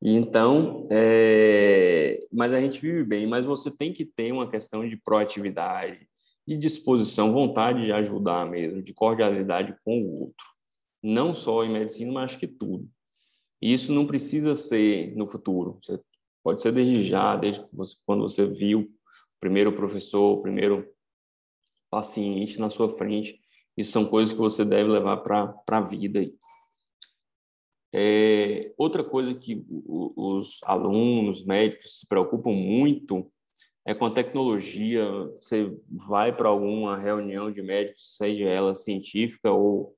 Então, 0.00 0.88
é... 0.90 2.26
mas 2.32 2.52
a 2.52 2.60
gente 2.60 2.80
vive 2.80 3.04
bem, 3.04 3.26
mas 3.26 3.44
você 3.44 3.70
tem 3.70 3.92
que 3.92 4.04
ter 4.04 4.32
uma 4.32 4.48
questão 4.48 4.86
de 4.86 4.96
proatividade, 4.96 6.08
de 6.46 6.56
disposição, 6.56 7.32
vontade 7.32 7.84
de 7.84 7.92
ajudar 7.92 8.50
mesmo, 8.50 8.82
de 8.82 8.92
cordialidade 8.92 9.76
com 9.84 10.02
o 10.02 10.20
outro. 10.22 10.46
Não 11.02 11.34
só 11.34 11.64
em 11.64 11.72
medicina, 11.72 12.12
mas 12.12 12.24
acho 12.24 12.38
que 12.38 12.48
tudo. 12.48 12.88
E 13.60 13.72
isso 13.72 13.92
não 13.92 14.06
precisa 14.06 14.56
ser 14.56 15.16
no 15.16 15.24
futuro. 15.24 15.78
Você 15.80 16.00
pode 16.42 16.60
ser 16.60 16.72
desde 16.72 17.04
já, 17.04 17.36
desde 17.36 17.64
você, 17.72 17.96
quando 18.04 18.22
você 18.22 18.44
viu 18.44 18.90
primeiro 19.42 19.72
professor, 19.72 20.38
o 20.38 20.40
primeiro 20.40 20.88
paciente 21.90 22.60
na 22.60 22.70
sua 22.70 22.88
frente. 22.88 23.40
Isso 23.76 23.90
são 23.90 24.06
coisas 24.06 24.32
que 24.32 24.38
você 24.38 24.64
deve 24.64 24.88
levar 24.88 25.16
para 25.16 25.52
a 25.66 25.80
vida. 25.80 26.24
É, 27.92 28.72
outra 28.78 29.02
coisa 29.02 29.34
que 29.34 29.66
os 29.68 30.60
alunos, 30.64 31.44
médicos 31.44 31.98
se 31.98 32.06
preocupam 32.06 32.52
muito 32.52 33.30
é 33.84 33.92
com 33.92 34.06
a 34.06 34.10
tecnologia. 34.12 35.04
Você 35.40 35.76
vai 35.90 36.34
para 36.34 36.48
alguma 36.48 36.96
reunião 36.96 37.50
de 37.50 37.62
médicos, 37.62 38.16
seja 38.16 38.44
ela 38.44 38.76
científica 38.76 39.50
ou, 39.50 39.96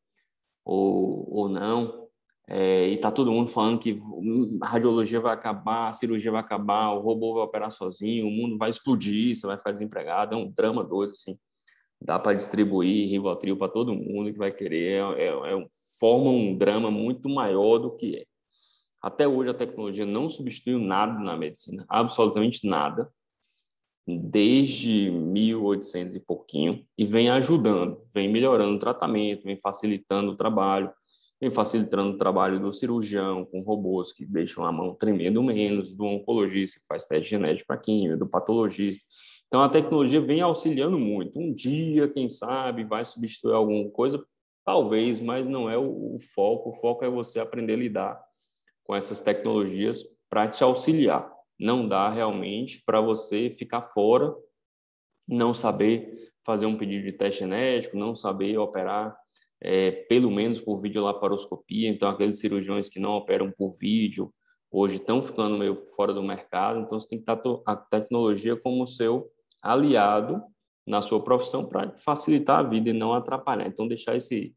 ou, 0.64 1.28
ou 1.30 1.48
não, 1.50 2.03
é, 2.48 2.88
e 2.88 2.94
está 2.94 3.10
todo 3.10 3.32
mundo 3.32 3.48
falando 3.48 3.78
que 3.78 3.98
a 4.60 4.66
radiologia 4.66 5.20
vai 5.20 5.32
acabar, 5.32 5.88
a 5.88 5.92
cirurgia 5.92 6.30
vai 6.30 6.40
acabar, 6.40 6.92
o 6.92 7.00
robô 7.00 7.34
vai 7.34 7.44
operar 7.44 7.70
sozinho, 7.70 8.26
o 8.26 8.30
mundo 8.30 8.58
vai 8.58 8.70
explodir, 8.70 9.34
você 9.34 9.46
vai 9.46 9.56
ficar 9.56 9.72
desempregado. 9.72 10.34
É 10.34 10.38
um 10.38 10.50
drama 10.50 10.84
doido, 10.84 11.12
assim 11.12 11.38
dá 12.04 12.18
para 12.18 12.34
distribuir 12.34 13.08
Rivotril 13.08 13.56
para 13.56 13.72
todo 13.72 13.94
mundo 13.94 14.30
que 14.30 14.38
vai 14.38 14.52
querer, 14.52 15.02
é, 15.16 15.22
é, 15.22 15.28
é, 15.28 15.66
forma 15.98 16.30
um 16.30 16.56
drama 16.56 16.90
muito 16.90 17.28
maior 17.28 17.78
do 17.78 17.96
que 17.96 18.16
é. 18.16 18.24
Até 19.00 19.26
hoje 19.26 19.50
a 19.50 19.54
tecnologia 19.54 20.06
não 20.06 20.28
substituiu 20.28 20.78
nada 20.78 21.18
na 21.18 21.36
medicina, 21.36 21.84
absolutamente 21.88 22.66
nada, 22.66 23.10
desde 24.06 25.10
1800 25.10 26.14
e 26.14 26.20
pouquinho, 26.20 26.84
e 26.96 27.06
vem 27.06 27.30
ajudando, 27.30 28.02
vem 28.12 28.30
melhorando 28.30 28.76
o 28.76 28.78
tratamento, 28.78 29.44
vem 29.44 29.58
facilitando 29.60 30.32
o 30.32 30.36
trabalho, 30.36 30.92
vem 31.44 31.50
facilitando 31.50 32.10
o 32.10 32.18
trabalho 32.18 32.58
do 32.58 32.72
cirurgião 32.72 33.44
com 33.44 33.60
robôs 33.60 34.12
que 34.12 34.24
deixam 34.24 34.64
a 34.64 34.72
mão 34.72 34.94
tremendo 34.94 35.42
menos, 35.42 35.94
do 35.94 36.04
oncologista 36.04 36.80
que 36.80 36.86
faz 36.86 37.06
teste 37.06 37.30
genético 37.30 37.66
para 37.68 37.78
química, 37.78 38.16
do 38.16 38.26
patologista 38.26 39.06
então, 39.54 39.62
a 39.62 39.68
tecnologia 39.68 40.20
vem 40.20 40.40
auxiliando 40.40 40.98
muito. 40.98 41.38
Um 41.38 41.54
dia, 41.54 42.08
quem 42.08 42.28
sabe, 42.28 42.82
vai 42.82 43.04
substituir 43.04 43.54
alguma 43.54 43.88
coisa, 43.88 44.20
talvez, 44.64 45.20
mas 45.20 45.46
não 45.46 45.70
é 45.70 45.78
o, 45.78 46.16
o 46.16 46.18
foco. 46.18 46.70
O 46.70 46.72
foco 46.72 47.04
é 47.04 47.08
você 47.08 47.38
aprender 47.38 47.74
a 47.74 47.76
lidar 47.76 48.24
com 48.82 48.96
essas 48.96 49.20
tecnologias 49.20 50.02
para 50.28 50.48
te 50.48 50.64
auxiliar. 50.64 51.32
Não 51.56 51.86
dá 51.86 52.10
realmente 52.10 52.82
para 52.84 53.00
você 53.00 53.48
ficar 53.48 53.82
fora, 53.82 54.34
não 55.28 55.54
saber 55.54 56.32
fazer 56.44 56.66
um 56.66 56.76
pedido 56.76 57.04
de 57.04 57.12
teste 57.12 57.38
genético, 57.38 57.96
não 57.96 58.16
saber 58.16 58.58
operar 58.58 59.16
é, 59.60 59.90
pelo 59.90 60.30
menos 60.30 60.60
por 60.60 60.80
videolaparoscopia. 60.80 61.88
Então, 61.88 62.08
aqueles 62.08 62.38
cirurgiões 62.38 62.88
que 62.88 63.00
não 63.00 63.12
operam 63.12 63.50
por 63.50 63.72
vídeo, 63.72 64.32
hoje 64.70 64.96
estão 64.96 65.22
ficando 65.22 65.58
meio 65.58 65.76
fora 65.96 66.12
do 66.12 66.22
mercado. 66.22 66.80
Então, 66.80 66.98
você 66.98 67.08
tem 67.08 67.18
que 67.18 67.30
estar 67.30 67.40
a 67.66 67.76
tecnologia 67.76 68.56
como 68.56 68.86
seu 68.86 69.30
aliado 69.62 70.42
na 70.86 71.00
sua 71.00 71.22
profissão 71.22 71.66
para 71.66 71.96
facilitar 71.96 72.60
a 72.60 72.68
vida 72.68 72.90
e 72.90 72.92
não 72.92 73.14
atrapalhar. 73.14 73.66
Então, 73.66 73.88
deixar 73.88 74.16
esse, 74.16 74.54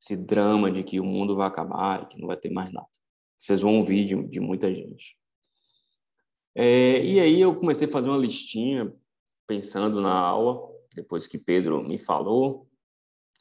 esse 0.00 0.16
drama 0.16 0.70
de 0.70 0.82
que 0.82 1.00
o 1.00 1.04
mundo 1.04 1.34
vai 1.34 1.46
acabar 1.46 2.02
e 2.02 2.06
que 2.06 2.20
não 2.20 2.26
vai 2.26 2.36
ter 2.36 2.50
mais 2.50 2.72
nada. 2.72 2.88
Vocês 3.38 3.60
vão 3.60 3.76
ouvir 3.76 4.04
de, 4.04 4.28
de 4.28 4.40
muita 4.40 4.72
gente. 4.72 5.16
É, 6.54 7.02
e 7.04 7.18
aí 7.18 7.40
eu 7.40 7.56
comecei 7.56 7.88
a 7.88 7.90
fazer 7.90 8.08
uma 8.08 8.18
listinha, 8.18 8.92
pensando 9.46 10.00
na 10.00 10.12
aula, 10.12 10.70
depois 10.94 11.26
que 11.26 11.38
Pedro 11.38 11.82
me 11.82 11.98
falou, 11.98 12.68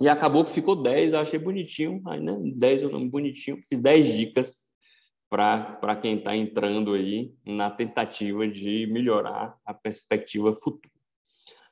e 0.01 0.09
acabou 0.09 0.43
que 0.43 0.49
ficou 0.49 0.75
10, 0.75 1.13
eu 1.13 1.19
achei 1.19 1.37
bonitinho, 1.37 2.01
aí, 2.07 2.19
né? 2.19 2.35
10 2.55 2.81
é 2.81 2.85
o 2.87 2.89
nome 2.89 3.07
bonitinho, 3.07 3.59
fiz 3.69 3.79
10 3.79 4.13
dicas 4.13 4.65
para 5.29 5.95
quem 5.95 6.17
está 6.17 6.35
entrando 6.35 6.93
aí 6.93 7.31
na 7.45 7.69
tentativa 7.69 8.47
de 8.47 8.87
melhorar 8.87 9.55
a 9.63 9.73
perspectiva 9.75 10.55
futura. 10.55 10.91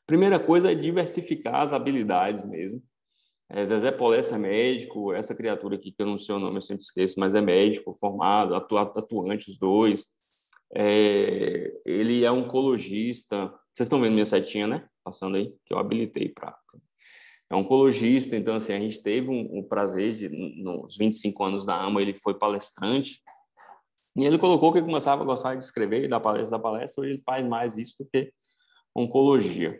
Primeira 0.05 0.39
coisa 0.39 0.71
é 0.71 0.75
diversificar 0.75 1.55
as 1.55 1.73
habilidades 1.73 2.43
mesmo. 2.45 2.81
É, 3.49 3.65
Zezé 3.65 3.91
Polessa 3.91 4.35
é 4.35 4.37
médico, 4.37 5.11
essa 5.11 5.35
criatura 5.35 5.75
aqui, 5.75 5.91
que 5.91 6.01
eu 6.01 6.05
não 6.05 6.17
sei 6.19 6.35
o 6.35 6.39
nome, 6.39 6.57
eu 6.57 6.61
sempre 6.61 6.83
esqueço, 6.83 7.19
mas 7.19 7.33
é 7.33 7.41
médico, 7.41 7.95
formado, 7.95 8.53
atuante, 8.55 9.49
os 9.49 9.57
dois. 9.57 10.05
É, 10.75 11.73
ele 11.83 12.23
é 12.23 12.31
oncologista. 12.31 13.47
Vocês 13.73 13.87
estão 13.87 13.99
vendo 13.99 14.13
minha 14.13 14.25
setinha, 14.25 14.67
né? 14.67 14.87
Passando 15.03 15.35
aí, 15.35 15.51
que 15.65 15.73
eu 15.73 15.79
habilitei 15.79 16.29
para. 16.29 16.55
É 17.51 17.55
oncologista, 17.55 18.35
então, 18.35 18.55
assim, 18.55 18.73
a 18.73 18.79
gente 18.79 19.01
teve 19.01 19.29
um, 19.29 19.59
um 19.59 19.63
prazer 19.63 20.13
de, 20.13 20.29
nos 20.29 20.95
25 20.95 21.43
anos 21.43 21.65
da 21.65 21.75
AMA, 21.75 22.01
ele 22.01 22.13
foi 22.13 22.35
palestrante, 22.35 23.21
e 24.15 24.23
ele 24.23 24.37
colocou 24.37 24.71
que 24.71 24.81
começava 24.81 25.23
a 25.23 25.25
gostar 25.25 25.55
de 25.55 25.63
escrever 25.63 26.03
e 26.03 26.07
da 26.07 26.19
palestra 26.19 26.57
da 26.57 26.61
palestra, 26.61 27.01
hoje 27.01 27.13
ele 27.13 27.21
faz 27.21 27.47
mais 27.47 27.77
isso 27.77 27.95
do 27.99 28.05
que 28.05 28.31
oncologia. 28.95 29.79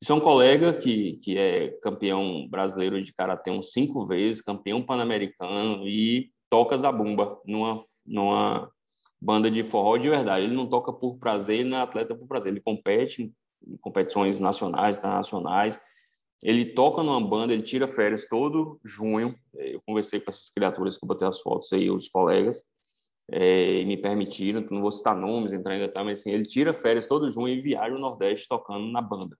Isso 0.00 0.12
é 0.12 0.14
um 0.14 0.20
colega 0.20 0.72
que, 0.72 1.14
que 1.24 1.36
é 1.36 1.70
campeão 1.82 2.46
brasileiro 2.48 3.02
de 3.02 3.12
karatê 3.12 3.50
uns 3.50 3.72
cinco 3.72 4.06
vezes, 4.06 4.40
campeão 4.40 4.82
pan-americano 4.82 5.88
e 5.88 6.30
toca 6.48 6.76
zabumba 6.76 7.40
numa, 7.44 7.80
numa 8.06 8.70
banda 9.20 9.50
de 9.50 9.64
forró 9.64 9.96
de 9.96 10.08
verdade. 10.08 10.44
Ele 10.44 10.54
não 10.54 10.68
toca 10.68 10.92
por 10.92 11.18
prazer, 11.18 11.60
ele 11.60 11.70
não 11.70 11.78
é 11.78 11.80
atleta 11.80 12.14
por 12.14 12.28
prazer. 12.28 12.52
Ele 12.52 12.60
compete 12.60 13.32
em 13.66 13.76
competições 13.78 14.38
nacionais, 14.38 14.98
internacionais, 14.98 15.80
Ele 16.42 16.64
toca 16.64 17.02
numa 17.02 17.20
banda, 17.20 17.52
ele 17.52 17.62
tira 17.62 17.88
férias 17.88 18.26
todo 18.26 18.80
junho. 18.84 19.34
Eu 19.54 19.80
conversei 19.84 20.20
com 20.20 20.30
essas 20.30 20.50
criaturas 20.50 20.96
que 20.96 21.04
eu 21.04 21.08
botei 21.08 21.26
as 21.26 21.40
fotos 21.40 21.72
aí, 21.72 21.90
os 21.90 22.08
colegas, 22.08 22.62
é, 23.30 23.80
e 23.80 23.84
me 23.84 23.96
permitiram, 23.96 24.64
não 24.70 24.80
vou 24.80 24.92
citar 24.92 25.16
nomes, 25.16 25.52
entrar 25.52 25.76
em 25.76 25.80
detalhes, 25.80 26.06
mas 26.06 26.20
assim, 26.20 26.30
ele 26.30 26.44
tira 26.44 26.72
férias 26.72 27.06
todo 27.06 27.30
junho 27.30 27.48
e 27.48 27.60
viaja 27.60 27.94
o 27.94 27.98
Nordeste 27.98 28.48
tocando 28.48 28.86
na 28.86 29.02
banda. 29.02 29.36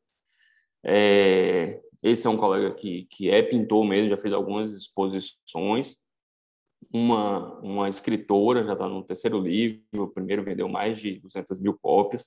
É, 0.84 1.80
esse 2.02 2.26
é 2.26 2.30
um 2.30 2.36
colega 2.36 2.74
que, 2.74 3.06
que 3.10 3.30
é 3.30 3.42
pintor 3.42 3.84
mesmo, 3.84 4.08
já 4.08 4.16
fez 4.16 4.32
algumas 4.34 4.72
exposições. 4.72 5.96
Uma, 6.92 7.58
uma 7.60 7.88
escritora, 7.88 8.64
já 8.64 8.72
está 8.72 8.88
no 8.88 9.02
terceiro 9.02 9.38
livro, 9.40 10.04
o 10.04 10.08
primeiro 10.08 10.44
vendeu 10.44 10.68
mais 10.68 10.98
de 10.98 11.18
200 11.20 11.58
mil 11.60 11.76
cópias. 11.78 12.26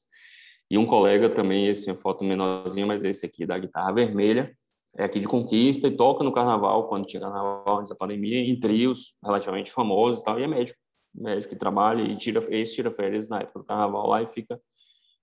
E 0.70 0.78
um 0.78 0.86
colega 0.86 1.30
também, 1.30 1.68
esse 1.68 1.90
é 1.90 1.94
uma 1.94 2.00
foto 2.00 2.24
menorzinha, 2.24 2.86
mas 2.86 3.04
esse 3.04 3.26
aqui 3.26 3.46
da 3.46 3.58
guitarra 3.58 3.94
vermelha, 3.94 4.56
é 4.98 5.04
aqui 5.04 5.20
de 5.20 5.28
Conquista 5.28 5.88
e 5.88 5.96
toca 5.96 6.24
no 6.24 6.32
carnaval, 6.32 6.88
quando 6.88 7.06
tinha 7.06 7.22
carnaval 7.22 7.80
antes 7.80 7.90
da 7.90 7.96
pandemia, 7.96 8.40
em 8.40 8.60
trios 8.60 9.16
relativamente 9.24 9.72
famosos 9.72 10.20
e 10.20 10.24
tal, 10.24 10.40
e 10.40 10.44
é 10.44 10.48
médico. 10.48 10.80
Médico 11.14 11.50
que 11.50 11.60
trabalha 11.60 12.02
e 12.02 12.16
tira, 12.16 12.42
esse 12.50 12.74
tira 12.74 12.92
férias 12.92 13.28
na 13.28 13.42
época 13.42 13.60
do 13.60 13.66
carnaval 13.66 14.08
lá 14.08 14.22
e 14.22 14.28
fica, 14.28 14.62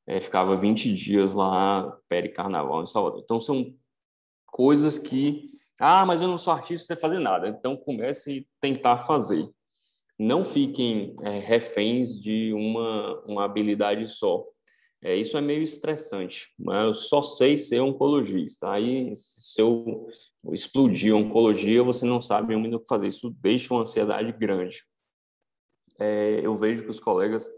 é, 0.07 0.21
ficava 0.21 0.57
20 0.57 0.93
dias 0.93 1.35
lá, 1.35 1.99
peri-carnaval 2.09 2.83
em 2.83 2.87
Salvador. 2.87 3.23
Então, 3.25 3.41
são 3.41 3.75
coisas 4.47 4.99
que, 4.99 5.45
ah, 5.81 6.05
mas 6.05 6.21
eu 6.21 6.29
não 6.29 6.37
sou 6.37 6.53
artista, 6.53 6.87
sem 6.87 6.97
fazer 6.97 7.19
nada. 7.19 7.49
Então, 7.49 7.77
comece 7.77 8.47
a 8.47 8.61
tentar 8.61 8.99
fazer. 8.99 9.49
Não 10.19 10.45
fiquem 10.45 11.15
é, 11.23 11.39
reféns 11.39 12.21
de 12.21 12.53
uma, 12.53 13.23
uma 13.25 13.45
habilidade 13.45 14.07
só. 14.09 14.45
É, 15.03 15.15
isso 15.15 15.37
é 15.37 15.41
meio 15.41 15.63
estressante. 15.63 16.53
Né? 16.59 16.85
Eu 16.85 16.95
só 16.95 17.23
sei 17.23 17.57
ser 17.57 17.81
oncologista. 17.81 18.71
Aí, 18.71 19.15
se 19.15 19.61
eu 19.61 20.07
explodir 20.53 21.15
oncologia, 21.15 21.83
você 21.83 22.05
não 22.05 22.21
sabe 22.21 22.55
ainda 22.55 22.77
o 22.77 22.81
que 22.81 22.89
fazer. 22.89 23.09
Isso 23.09 23.31
deixa 23.41 23.73
uma 23.73 23.83
ansiedade 23.83 24.33
grande. 24.33 24.85
É, 26.01 26.41
eu 26.43 26.55
vejo 26.57 26.83
que 26.83 26.91
os 26.91 27.01
colegas 27.01 27.49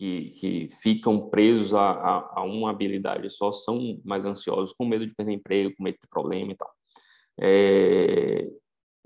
que, 0.00 0.30
que 0.30 0.68
ficam 0.80 1.28
presos 1.28 1.74
a, 1.74 1.90
a, 1.90 2.40
a, 2.40 2.42
uma 2.42 2.70
habilidade 2.70 3.28
só 3.28 3.52
são 3.52 4.00
mais 4.02 4.24
ansiosos, 4.24 4.72
com 4.72 4.86
medo 4.86 5.06
de 5.06 5.14
perder 5.14 5.32
emprego, 5.32 5.74
com 5.76 5.84
medo 5.84 5.94
de 5.94 6.00
ter 6.00 6.08
problema 6.08 6.52
e 6.52 6.56
tal. 6.56 6.70
É, 7.38 8.48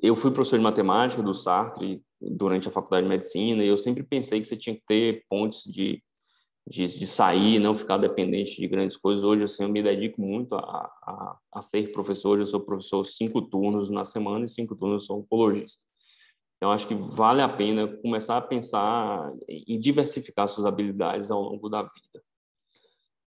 eu 0.01 0.15
fui 0.15 0.31
professor 0.31 0.57
de 0.57 0.63
matemática 0.63 1.21
do 1.21 1.35
Sartre 1.35 2.01
durante 2.21 2.69
a 2.69 2.71
faculdade 2.71 3.05
de 3.05 3.09
medicina 3.09 3.65
e 3.65 3.67
eu 3.67 3.77
sempre 3.77 4.05
pensei 4.05 4.41
que 4.41 4.47
você 4.47 4.57
tinha 4.57 4.77
que 4.77 4.85
ter 4.87 5.25
pontos 5.29 5.65
de 5.65 6.01
de, 6.67 6.99
de 6.99 7.07
sair, 7.07 7.59
não 7.59 7.77
ficar 7.77 7.99
dependente 7.99 8.57
de 8.57 8.67
grandes 8.67 8.97
coisas. 8.97 9.23
Hoje, 9.23 9.45
assim, 9.45 9.65
eu 9.65 9.69
me 9.69 9.83
dedico 9.83 10.21
muito 10.21 10.55
a, 10.55 10.91
a, 11.03 11.39
a 11.53 11.63
ser 11.63 11.93
professor. 11.93 12.39
Eu 12.39 12.47
sou 12.47 12.61
professor 12.61 13.05
cinco 13.05 13.43
turnos 13.43 13.91
na 13.91 14.05
semana 14.05 14.45
e 14.45 14.49
cinco 14.49 14.75
turnos 14.75 15.03
eu 15.03 15.07
sou 15.07 15.19
oncologista. 15.19 15.85
Então, 16.57 16.73
acho 16.73 16.89
que 16.89 16.95
vale 16.95 17.43
a 17.43 17.49
pena 17.49 17.87
começar 17.87 18.39
a 18.39 18.41
pensar 18.41 19.31
em 19.49 19.79
diversificar 19.79 20.49
suas 20.49 20.67
habilidades 20.67 21.31
ao 21.31 21.43
longo 21.43 21.69
da 21.69 21.83
vida. 21.83 22.25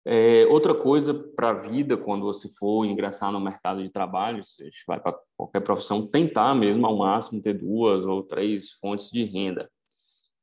É, 0.08 0.46
outra 0.46 0.76
coisa 0.76 1.16
para 1.36 1.50
a 1.50 1.54
vida, 1.54 1.98
quando 1.98 2.22
você 2.22 2.48
for 2.48 2.86
ingressar 2.86 3.32
no 3.32 3.40
mercado 3.40 3.82
de 3.82 3.90
trabalho, 3.90 4.44
você 4.44 4.70
vai 4.88 5.00
para 5.00 5.18
qualquer 5.36 5.62
profissão, 5.62 6.06
tentar 6.06 6.54
mesmo 6.54 6.86
ao 6.86 6.96
máximo 6.96 7.42
ter 7.42 7.54
duas 7.54 8.06
ou 8.06 8.22
três 8.22 8.74
fontes 8.74 9.10
de 9.10 9.24
renda 9.24 9.68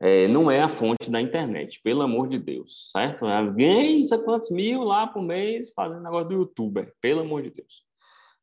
é, 0.05 0.27
não 0.27 0.51
é 0.51 0.61
a 0.61 0.69
fonte 0.69 1.09
da 1.09 1.21
internet, 1.21 1.81
pelo 1.81 2.03
amor 2.03 2.27
de 2.27 2.37
Deus, 2.37 2.91
certo? 2.91 3.25
Ganhe 3.55 4.01
isso 4.01 4.21
quantos 4.25 4.51
mil 4.51 4.83
lá 4.83 5.07
por 5.07 5.23
mês 5.23 5.73
fazendo 5.73 6.03
negócio 6.03 6.29
do 6.29 6.35
youtuber, 6.35 6.93
pelo 7.01 7.21
amor 7.21 7.41
de 7.43 7.51
Deus. 7.51 7.85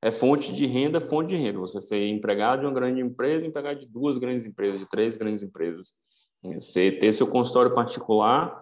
É 0.01 0.09
fonte 0.09 0.53
de 0.53 0.65
renda, 0.65 1.01
fonte 1.01 1.31
de 1.31 1.35
renda. 1.35 1.59
Você 1.59 1.81
ser 1.81 2.07
empregado 2.07 2.61
de 2.61 2.65
uma 2.65 2.73
grande 2.73 3.01
empresa, 3.01 3.45
empregado 3.45 3.81
de 3.81 3.87
duas 3.87 4.17
grandes 4.17 4.45
empresas, 4.45 4.79
de 4.79 4.87
três 4.87 5.17
grandes 5.17 5.43
empresas. 5.43 5.95
Você 6.41 6.93
ter 6.93 7.11
seu 7.11 7.27
consultório 7.27 7.73
particular 7.73 8.57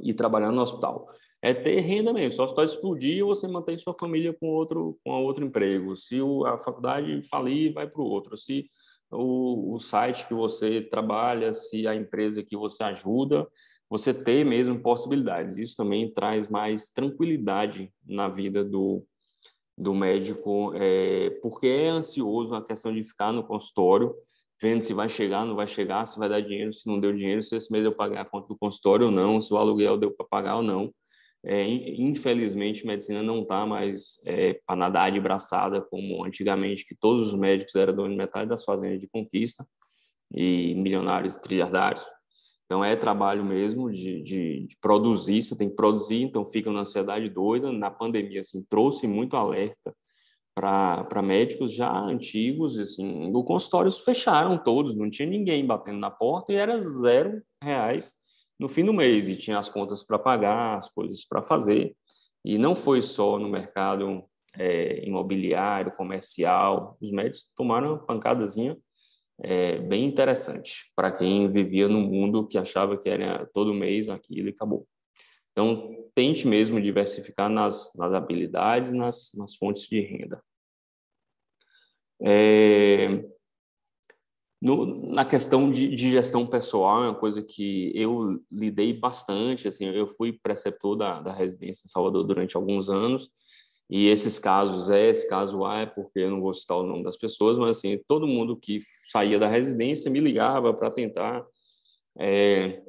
e 0.00 0.14
trabalhar 0.14 0.52
no 0.52 0.62
hospital. 0.62 1.04
É 1.42 1.52
ter 1.52 1.80
renda 1.80 2.12
mesmo. 2.12 2.30
Se 2.30 2.40
o 2.40 2.44
hospital 2.44 2.64
explodir, 2.64 3.24
você 3.24 3.48
mantém 3.48 3.76
sua 3.76 3.94
família 3.94 4.32
com 4.32 4.46
outro, 4.46 4.96
com 5.04 5.10
outro 5.10 5.44
emprego. 5.44 5.96
Se 5.96 6.20
a 6.46 6.56
faculdade 6.58 7.20
falir, 7.22 7.72
vai 7.72 7.88
para 7.88 8.00
o 8.00 8.06
outro. 8.06 8.36
Se 8.36 8.70
o, 9.12 9.74
o 9.74 9.78
site 9.78 10.26
que 10.26 10.34
você 10.34 10.80
trabalha, 10.80 11.52
se 11.52 11.86
a 11.86 11.94
empresa 11.94 12.42
que 12.42 12.56
você 12.56 12.82
ajuda, 12.82 13.46
você 13.88 14.14
ter 14.14 14.44
mesmo 14.44 14.80
possibilidades. 14.80 15.58
Isso 15.58 15.76
também 15.76 16.10
traz 16.10 16.48
mais 16.48 16.88
tranquilidade 16.88 17.92
na 18.06 18.26
vida 18.26 18.64
do, 18.64 19.04
do 19.76 19.94
médico, 19.94 20.72
é, 20.74 21.30
porque 21.42 21.66
é 21.66 21.88
ansioso 21.88 22.54
a 22.54 22.64
questão 22.64 22.92
de 22.92 23.04
ficar 23.04 23.32
no 23.32 23.44
consultório, 23.44 24.14
vendo 24.60 24.80
se 24.80 24.94
vai 24.94 25.08
chegar, 25.08 25.44
não 25.44 25.56
vai 25.56 25.66
chegar, 25.66 26.06
se 26.06 26.18
vai 26.18 26.28
dar 26.28 26.40
dinheiro, 26.40 26.72
se 26.72 26.86
não 26.86 26.98
deu 26.98 27.12
dinheiro, 27.12 27.42
se 27.42 27.54
esse 27.54 27.70
mês 27.70 27.84
eu 27.84 27.92
pagar 27.92 28.22
a 28.22 28.24
conta 28.24 28.48
do 28.48 28.56
consultório 28.56 29.06
ou 29.06 29.12
não, 29.12 29.40
se 29.40 29.52
o 29.52 29.56
aluguel 29.56 29.98
deu 29.98 30.10
para 30.10 30.26
pagar 30.26 30.56
ou 30.56 30.62
não. 30.62 30.92
É, 31.44 31.66
infelizmente, 31.66 32.86
medicina 32.86 33.20
não 33.20 33.42
está 33.42 33.66
mais 33.66 34.20
é, 34.24 34.60
para 34.64 34.76
nadar 34.76 35.10
de 35.10 35.18
braçada 35.18 35.80
como 35.80 36.24
antigamente, 36.24 36.84
que 36.84 36.94
todos 36.94 37.28
os 37.28 37.34
médicos 37.34 37.74
eram 37.74 37.94
donos 37.94 38.12
de 38.12 38.16
metade 38.16 38.48
das 38.48 38.64
fazendas 38.64 39.00
de 39.00 39.08
conquista 39.08 39.66
e 40.32 40.74
milionários 40.76 41.36
trilhardários. 41.36 42.04
Então, 42.64 42.84
é 42.84 42.94
trabalho 42.94 43.44
mesmo 43.44 43.90
de, 43.90 44.22
de, 44.22 44.66
de, 44.66 44.76
produzir, 44.80 45.42
você 45.42 45.56
tem 45.56 45.68
que 45.68 45.74
produzir, 45.74 46.22
então 46.22 46.46
fica 46.46 46.70
na 46.70 46.80
ansiedade 46.80 47.28
doida. 47.28 47.72
Na 47.72 47.90
pandemia, 47.90 48.40
assim, 48.40 48.64
trouxe 48.70 49.06
muito 49.06 49.36
alerta 49.36 49.92
para 50.54 51.22
médicos 51.22 51.72
já 51.72 51.90
antigos, 51.90 52.78
assim, 52.78 53.30
os 53.30 53.44
consultórios 53.44 54.00
fecharam 54.00 54.56
todos, 54.56 54.94
não 54.94 55.10
tinha 55.10 55.28
ninguém 55.28 55.66
batendo 55.66 55.98
na 55.98 56.10
porta 56.10 56.52
e 56.52 56.56
era 56.56 56.80
zero 56.80 57.42
reais 57.62 58.14
no 58.62 58.68
fim 58.68 58.84
do 58.84 58.94
mês 58.94 59.28
e 59.28 59.34
tinha 59.34 59.58
as 59.58 59.68
contas 59.68 60.04
para 60.04 60.20
pagar, 60.20 60.78
as 60.78 60.88
coisas 60.88 61.24
para 61.24 61.42
fazer. 61.42 61.96
E 62.44 62.56
não 62.56 62.76
foi 62.76 63.02
só 63.02 63.36
no 63.36 63.48
mercado 63.48 64.24
é, 64.56 65.04
imobiliário, 65.04 65.90
comercial, 65.96 66.96
os 67.00 67.10
médicos 67.10 67.50
tomaram 67.56 67.88
uma 67.88 68.06
pancadazinha 68.06 68.78
é, 69.42 69.78
bem 69.78 70.04
interessante 70.04 70.92
para 70.94 71.10
quem 71.10 71.50
vivia 71.50 71.88
no 71.88 72.00
mundo 72.00 72.46
que 72.46 72.56
achava 72.56 72.96
que 72.96 73.08
era 73.08 73.44
todo 73.52 73.74
mês 73.74 74.08
aquilo 74.08 74.48
e 74.48 74.52
acabou. 74.52 74.86
Então, 75.50 76.08
tente 76.14 76.46
mesmo 76.46 76.80
diversificar 76.80 77.50
nas, 77.50 77.92
nas 77.96 78.12
habilidades, 78.12 78.92
nas, 78.92 79.32
nas 79.34 79.56
fontes 79.56 79.88
de 79.88 80.00
renda. 80.00 80.40
É, 82.22 83.24
no, 84.62 85.12
na 85.12 85.24
questão 85.24 85.72
de, 85.72 85.92
de, 85.92 86.10
gestão 86.12 86.46
pessoal, 86.46 87.02
é 87.02 87.08
uma 87.08 87.18
coisa 87.18 87.42
que 87.42 87.90
eu 87.96 88.40
lidei 88.48 88.92
bastante. 88.92 89.66
Assim, 89.66 89.86
eu 89.86 90.06
fui 90.06 90.32
preceptor 90.32 90.94
da, 90.96 91.20
da 91.20 91.32
residência 91.32 91.84
em 91.84 91.90
Salvador 91.90 92.22
durante 92.22 92.56
alguns 92.56 92.88
anos, 92.88 93.28
e 93.90 94.06
esses 94.06 94.38
casos 94.38 94.88
é, 94.88 95.10
esse 95.10 95.28
caso 95.28 95.64
A 95.64 95.80
é 95.80 95.86
porque 95.86 96.20
eu 96.20 96.30
não 96.30 96.40
vou 96.40 96.52
citar 96.54 96.78
o 96.78 96.84
nome 96.84 97.02
das 97.02 97.16
pessoas, 97.16 97.58
mas 97.58 97.76
assim, 97.76 97.98
todo 98.06 98.24
mundo 98.24 98.56
que 98.56 98.78
saía 99.10 99.36
da 99.36 99.48
residência 99.48 100.08
me 100.08 100.20
ligava 100.20 100.72
para 100.72 100.92
tentar 100.92 101.44
é, 102.16 102.80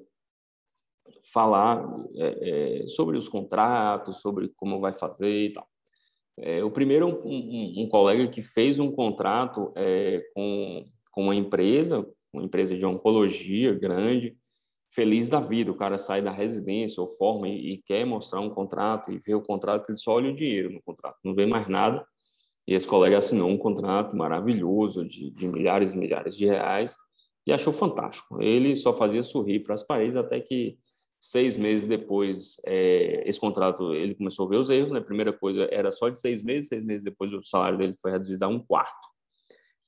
falar 1.33 1.83
é, 2.15 2.81
é, 2.83 2.87
sobre 2.87 3.17
os 3.17 3.27
contratos, 3.27 4.21
sobre 4.21 4.47
como 4.55 4.79
vai 4.79 4.93
fazer 4.93 5.47
e 5.47 5.53
tal. 5.53 5.67
É, 6.37 6.63
o 6.63 6.69
primeiro, 6.69 7.07
um, 7.07 7.19
um, 7.25 7.83
um, 7.83 7.89
colega 7.89 8.27
que 8.27 8.43
fez 8.43 8.79
um 8.79 8.91
contrato 8.91 9.73
é, 9.75 10.21
com 10.35 10.87
com 11.13 11.25
uma 11.25 11.35
empresa, 11.35 12.05
uma 12.33 12.43
empresa 12.43 12.75
de 12.75 12.85
oncologia 12.85 13.71
grande, 13.73 14.35
feliz 14.89 15.29
da 15.29 15.39
vida. 15.39 15.71
O 15.71 15.77
cara 15.77 15.97
sai 15.97 16.21
da 16.21 16.31
residência 16.31 17.01
ou 17.01 17.07
forma 17.07 17.47
e, 17.47 17.73
e 17.73 17.77
quer 17.83 18.03
mostrar 18.03 18.41
um 18.41 18.49
contrato 18.49 19.11
e 19.11 19.19
vê 19.19 19.35
o 19.35 19.41
contrato, 19.41 19.89
ele 19.89 19.97
só 19.97 20.13
olha 20.13 20.31
o 20.31 20.35
dinheiro 20.35 20.71
no 20.71 20.81
contrato, 20.81 21.17
não 21.23 21.35
vê 21.35 21.45
mais 21.45 21.67
nada. 21.67 22.05
E 22.67 22.73
esse 22.73 22.87
colega 22.87 23.19
assinou 23.19 23.49
um 23.49 23.57
contrato 23.57 24.15
maravilhoso 24.15 25.05
de, 25.05 25.29
de 25.29 25.47
milhares 25.47 25.93
e 25.93 25.97
milhares 25.97 26.35
de 26.35 26.45
reais 26.45 26.95
e 27.45 27.53
achou 27.53 27.71
fantástico. 27.71 28.41
Ele 28.41 28.75
só 28.75 28.93
fazia 28.93 29.21
sorrir 29.21 29.59
para 29.61 29.75
as 29.75 29.83
paredes 29.83 30.15
até 30.15 30.39
que 30.39 30.77
seis 31.19 31.55
meses 31.55 31.85
depois 31.85 32.55
é, 32.65 33.23
esse 33.27 33.39
contrato 33.39 33.93
ele 33.93 34.15
começou 34.15 34.47
a 34.47 34.49
ver 34.49 34.57
os 34.57 34.69
erros. 34.69 34.91
Né? 34.91 34.99
A 34.99 35.03
primeira 35.03 35.31
coisa 35.31 35.67
era 35.71 35.91
só 35.91 36.09
de 36.09 36.19
seis 36.19 36.41
meses, 36.41 36.69
seis 36.69 36.83
meses 36.83 37.03
depois 37.03 37.31
o 37.33 37.43
salário 37.43 37.77
dele 37.77 37.95
foi 38.01 38.11
reduzido 38.11 38.45
a 38.45 38.47
um 38.47 38.59
quarto 38.59 39.12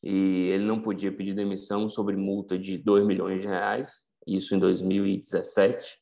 e 0.06 0.52
ele 0.52 0.64
não 0.64 0.80
podia 0.80 1.12
pedir 1.12 1.34
demissão 1.34 1.90
sobre 1.90 2.16
multa 2.16 2.60
de 2.60 2.78
2 2.78 3.04
milhões 3.04 3.42
de 3.42 3.48
reais, 3.48 4.06
isso 4.28 4.54
em 4.54 4.60
2017. 4.60 5.98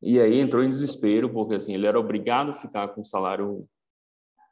E 0.00 0.20
aí 0.20 0.38
entrou 0.38 0.62
em 0.62 0.68
desespero, 0.68 1.28
porque 1.28 1.56
assim, 1.56 1.74
ele 1.74 1.88
era 1.88 1.98
obrigado 1.98 2.50
a 2.50 2.52
ficar 2.52 2.86
com 2.88 3.00
um 3.00 3.04
salário 3.04 3.66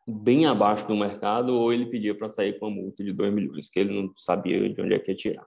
bem 0.09 0.46
abaixo 0.46 0.85
do 0.88 0.96
mercado, 0.96 1.55
ou 1.55 1.72
ele 1.72 1.87
pedia 1.87 2.12
para 2.12 2.29
sair 2.29 2.59
com 2.59 2.66
a 2.66 2.70
multa 2.70 3.05
de 3.05 3.12
2 3.12 3.33
milhões, 3.33 3.70
que 3.70 3.79
ele 3.79 3.94
não 3.94 4.11
sabia 4.16 4.68
de 4.68 4.83
onde 4.83 4.94
é 4.94 4.98
que 4.98 5.12
ia 5.12 5.16
tirar. 5.16 5.46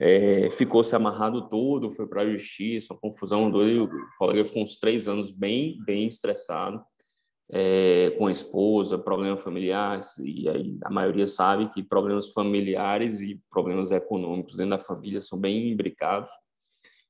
É, 0.00 0.50
ficou 0.50 0.82
se 0.82 0.96
amarrado 0.96 1.48
todo, 1.48 1.90
foi 1.90 2.08
para 2.08 2.22
a 2.22 2.30
justiça, 2.30 2.92
uma 2.92 3.00
confusão 3.00 3.48
doida. 3.48 3.84
O 3.84 3.88
colega 4.18 4.44
ficou 4.44 4.64
uns 4.64 4.76
três 4.76 5.06
anos 5.06 5.30
bem, 5.30 5.78
bem 5.84 6.08
estressado. 6.08 6.82
É, 7.52 8.14
com 8.16 8.26
a 8.26 8.32
esposa, 8.32 8.96
problemas 8.98 9.42
familiares, 9.42 10.18
e 10.18 10.48
aí 10.48 10.78
a 10.84 10.90
maioria 10.90 11.26
sabe 11.26 11.68
que 11.68 11.82
problemas 11.82 12.28
familiares 12.32 13.20
e 13.20 13.40
problemas 13.50 13.90
econômicos 13.90 14.56
dentro 14.56 14.70
da 14.70 14.78
família 14.78 15.20
são 15.20 15.38
bem 15.38 15.70
imbricados. 15.70 16.30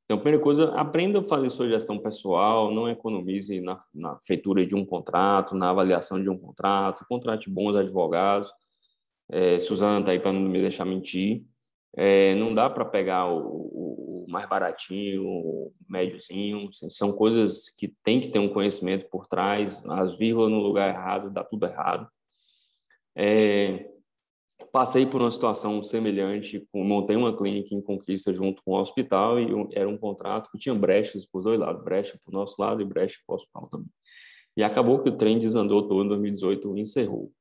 Então, 0.04 0.18
primeira 0.18 0.42
coisa, 0.42 0.74
aprenda 0.74 1.20
a 1.20 1.22
fazer 1.22 1.50
sua 1.50 1.68
gestão 1.68 1.96
pessoal, 1.98 2.74
não 2.74 2.88
economize 2.88 3.60
na, 3.60 3.78
na 3.94 4.18
feitura 4.26 4.66
de 4.66 4.74
um 4.74 4.84
contrato, 4.84 5.54
na 5.54 5.70
avaliação 5.70 6.20
de 6.20 6.28
um 6.28 6.36
contrato, 6.36 7.06
contrate 7.08 7.48
bons 7.48 7.76
advogados. 7.76 8.52
É, 9.30 9.58
Suzana 9.60 10.00
está 10.00 10.10
aí 10.10 10.18
para 10.18 10.32
não 10.32 10.40
me 10.40 10.60
deixar 10.60 10.84
mentir. 10.84 11.44
É, 11.96 12.34
não 12.34 12.52
dá 12.52 12.68
para 12.68 12.84
pegar 12.84 13.26
o, 13.26 13.38
o, 13.38 14.19
mais 14.30 14.48
baratinho, 14.48 15.72
médiozinho. 15.88 16.68
Assim, 16.68 16.88
são 16.88 17.12
coisas 17.12 17.68
que 17.68 17.88
tem 18.02 18.20
que 18.20 18.28
ter 18.28 18.38
um 18.38 18.48
conhecimento 18.48 19.08
por 19.10 19.26
trás. 19.26 19.82
As 19.86 20.16
vírgulas 20.16 20.50
no 20.50 20.60
lugar 20.60 20.88
errado, 20.88 21.30
dá 21.30 21.44
tudo 21.44 21.66
errado. 21.66 22.08
É, 23.16 23.90
passei 24.72 25.04
por 25.04 25.20
uma 25.20 25.30
situação 25.30 25.82
semelhante, 25.82 26.66
montei 26.72 27.16
uma 27.16 27.36
clínica 27.36 27.74
em 27.74 27.82
Conquista 27.82 28.32
junto 28.32 28.62
com 28.62 28.72
o 28.72 28.80
hospital 28.80 29.38
e 29.40 29.48
era 29.72 29.88
um 29.88 29.98
contrato 29.98 30.50
que 30.50 30.58
tinha 30.58 30.74
brechas 30.74 31.26
por 31.26 31.42
dois 31.42 31.58
lados, 31.58 31.82
brecha 31.82 32.18
para 32.24 32.30
o 32.30 32.38
nosso 32.38 32.60
lado 32.60 32.80
e 32.80 32.84
brecha 32.84 33.18
para 33.26 33.34
o 33.34 33.36
hospital 33.36 33.68
também. 33.70 33.90
E 34.56 34.62
acabou 34.62 35.02
que 35.02 35.08
o 35.08 35.16
trem 35.16 35.38
desandou 35.38 35.86
todo 35.88 36.04
em 36.04 36.08
2018 36.08 36.76
e 36.76 36.80
encerrou. 36.80 37.32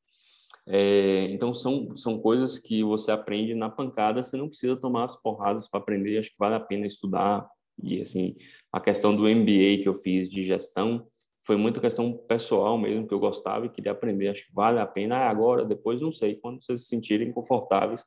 É, 0.71 1.23
então, 1.31 1.51
são, 1.51 1.95
são 1.95 2.19
coisas 2.19 2.59
que 2.59 2.83
você 2.83 3.11
aprende 3.11 3.55
na 3.55 3.69
pancada, 3.71 4.21
você 4.21 4.37
não 4.37 4.47
precisa 4.47 4.75
tomar 4.75 5.05
as 5.05 5.19
porradas 5.19 5.67
para 5.67 5.79
aprender, 5.79 6.19
acho 6.19 6.29
que 6.29 6.37
vale 6.37 6.53
a 6.53 6.59
pena 6.59 6.85
estudar. 6.85 7.49
E, 7.81 7.99
assim, 7.99 8.35
a 8.71 8.79
questão 8.79 9.15
do 9.15 9.23
MBA 9.23 9.81
que 9.81 9.87
eu 9.87 9.95
fiz 9.95 10.29
de 10.29 10.45
gestão 10.45 11.07
foi 11.43 11.57
muito 11.57 11.81
questão 11.81 12.13
pessoal 12.27 12.77
mesmo, 12.77 13.07
que 13.07 13.13
eu 13.13 13.19
gostava 13.19 13.65
e 13.65 13.69
queria 13.69 13.91
aprender. 13.91 14.27
Acho 14.27 14.45
que 14.45 14.53
vale 14.53 14.79
a 14.79 14.85
pena. 14.85 15.17
Ah, 15.17 15.29
agora, 15.29 15.65
depois, 15.65 15.99
não 16.01 16.11
sei, 16.11 16.35
quando 16.35 16.61
vocês 16.61 16.83
se 16.83 16.87
sentirem 16.89 17.31
confortáveis, 17.33 18.05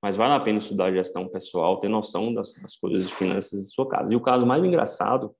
mas 0.00 0.14
vale 0.14 0.34
a 0.34 0.40
pena 0.40 0.58
estudar 0.58 0.92
gestão 0.92 1.26
pessoal, 1.26 1.80
ter 1.80 1.88
noção 1.88 2.32
das, 2.32 2.54
das 2.54 2.76
coisas 2.76 3.08
de 3.08 3.14
finanças 3.14 3.58
de 3.58 3.66
sua 3.74 3.88
casa. 3.88 4.12
E 4.12 4.16
o 4.16 4.20
caso 4.20 4.46
mais 4.46 4.62
engraçado 4.62 5.34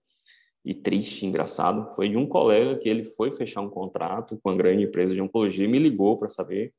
e 0.65 0.73
triste, 0.73 1.27
engraçado, 1.27 1.95
foi 1.95 2.09
de 2.09 2.17
um 2.17 2.27
colega 2.27 2.79
que 2.79 2.89
ele 2.89 3.03
foi 3.03 3.31
fechar 3.31 3.61
um 3.61 3.69
contrato 3.69 4.39
com 4.43 4.51
uma 4.51 4.57
grande 4.57 4.85
empresa 4.85 5.15
de 5.15 5.21
oncologia 5.21 5.65
e 5.65 5.69
me 5.69 5.79
ligou 5.79 6.17
para 6.17 6.29
saber 6.29 6.73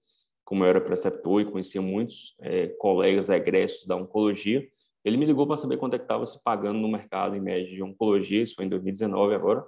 como 0.44 0.64
eu 0.64 0.70
era 0.70 0.82
preceptor 0.82 1.42
e 1.42 1.46
conhecia 1.46 1.82
muitos 1.82 2.36
é, 2.40 2.68
colegas 2.80 3.30
egressos 3.30 3.86
da 3.88 3.96
oncologia. 3.96 4.68
Ele 5.04 5.18
me 5.18 5.26
ligou 5.26 5.46
para 5.46 5.58
saber 5.58 5.78
quanto 5.78 5.96
é 5.96 6.00
que 6.00 6.06
estava 6.06 6.26
se 6.26 6.42
pagando 6.44 6.80
no 6.80 6.88
mercado 6.88 7.36
em 7.36 7.40
média 7.40 7.72
de 7.72 7.84
oncologia, 7.84 8.42
isso 8.42 8.56
foi 8.56 8.66
em 8.66 8.70
2019 8.70 9.36
agora. 9.36 9.64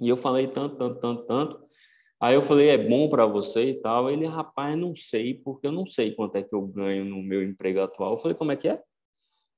E 0.00 0.08
eu 0.08 0.16
falei 0.16 0.48
tanto, 0.48 0.76
tanto, 0.76 1.00
tanto, 1.00 1.22
tanto. 1.24 1.64
Aí 2.20 2.34
eu 2.34 2.42
falei, 2.42 2.68
é 2.68 2.78
bom 2.78 3.08
para 3.08 3.26
você 3.26 3.70
e 3.70 3.74
tal. 3.74 4.08
Ele, 4.08 4.26
rapaz, 4.26 4.76
não 4.78 4.94
sei, 4.94 5.34
porque 5.34 5.66
eu 5.66 5.72
não 5.72 5.86
sei 5.86 6.12
quanto 6.12 6.36
é 6.36 6.42
que 6.42 6.54
eu 6.54 6.62
ganho 6.62 7.04
no 7.04 7.22
meu 7.22 7.42
emprego 7.42 7.80
atual. 7.80 8.12
Eu 8.12 8.16
falei, 8.16 8.36
como 8.36 8.52
é 8.52 8.56
que 8.56 8.68
é? 8.68 8.80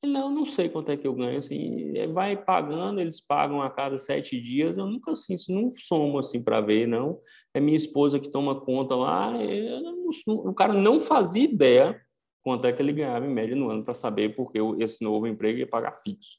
Não, 0.05 0.31
não 0.31 0.45
sei 0.45 0.69
quanto 0.69 0.91
é 0.91 0.97
que 0.97 1.07
eu 1.07 1.15
ganho, 1.15 1.39
assim, 1.39 1.97
é, 1.97 2.07
vai 2.07 2.37
pagando, 2.37 3.01
eles 3.01 3.21
pagam 3.21 3.61
a 3.63 3.71
cada 3.71 3.99
sete 3.99 4.41
dias, 4.41 4.77
eu 4.77 4.87
nunca, 4.87 5.13
assim, 5.13 5.37
não 5.49 5.69
somo, 5.71 6.19
assim, 6.19 6.43
para 6.43 6.61
ver, 6.61 6.87
não, 6.87 7.19
é 7.53 7.61
minha 7.61 7.77
esposa 7.77 8.21
que 8.21 8.31
toma 8.31 8.61
conta 8.61 8.95
lá, 8.95 9.33
não, 9.33 9.99
o 10.27 10.55
cara 10.55 10.73
não 10.73 11.01
fazia 11.01 11.45
ideia 11.45 12.01
quanto 12.43 12.67
é 12.67 12.73
que 12.73 12.83
ele 12.83 12.93
ganhava 12.93 13.25
em 13.27 13.31
média 13.33 13.57
no 13.57 13.71
ano 13.71 13.83
para 13.83 13.95
saber 13.95 14.35
porque 14.35 14.59
esse 14.79 15.03
novo 15.03 15.27
emprego 15.27 15.59
ia 15.59 15.67
pagar 15.67 15.97
fixo. 15.99 16.39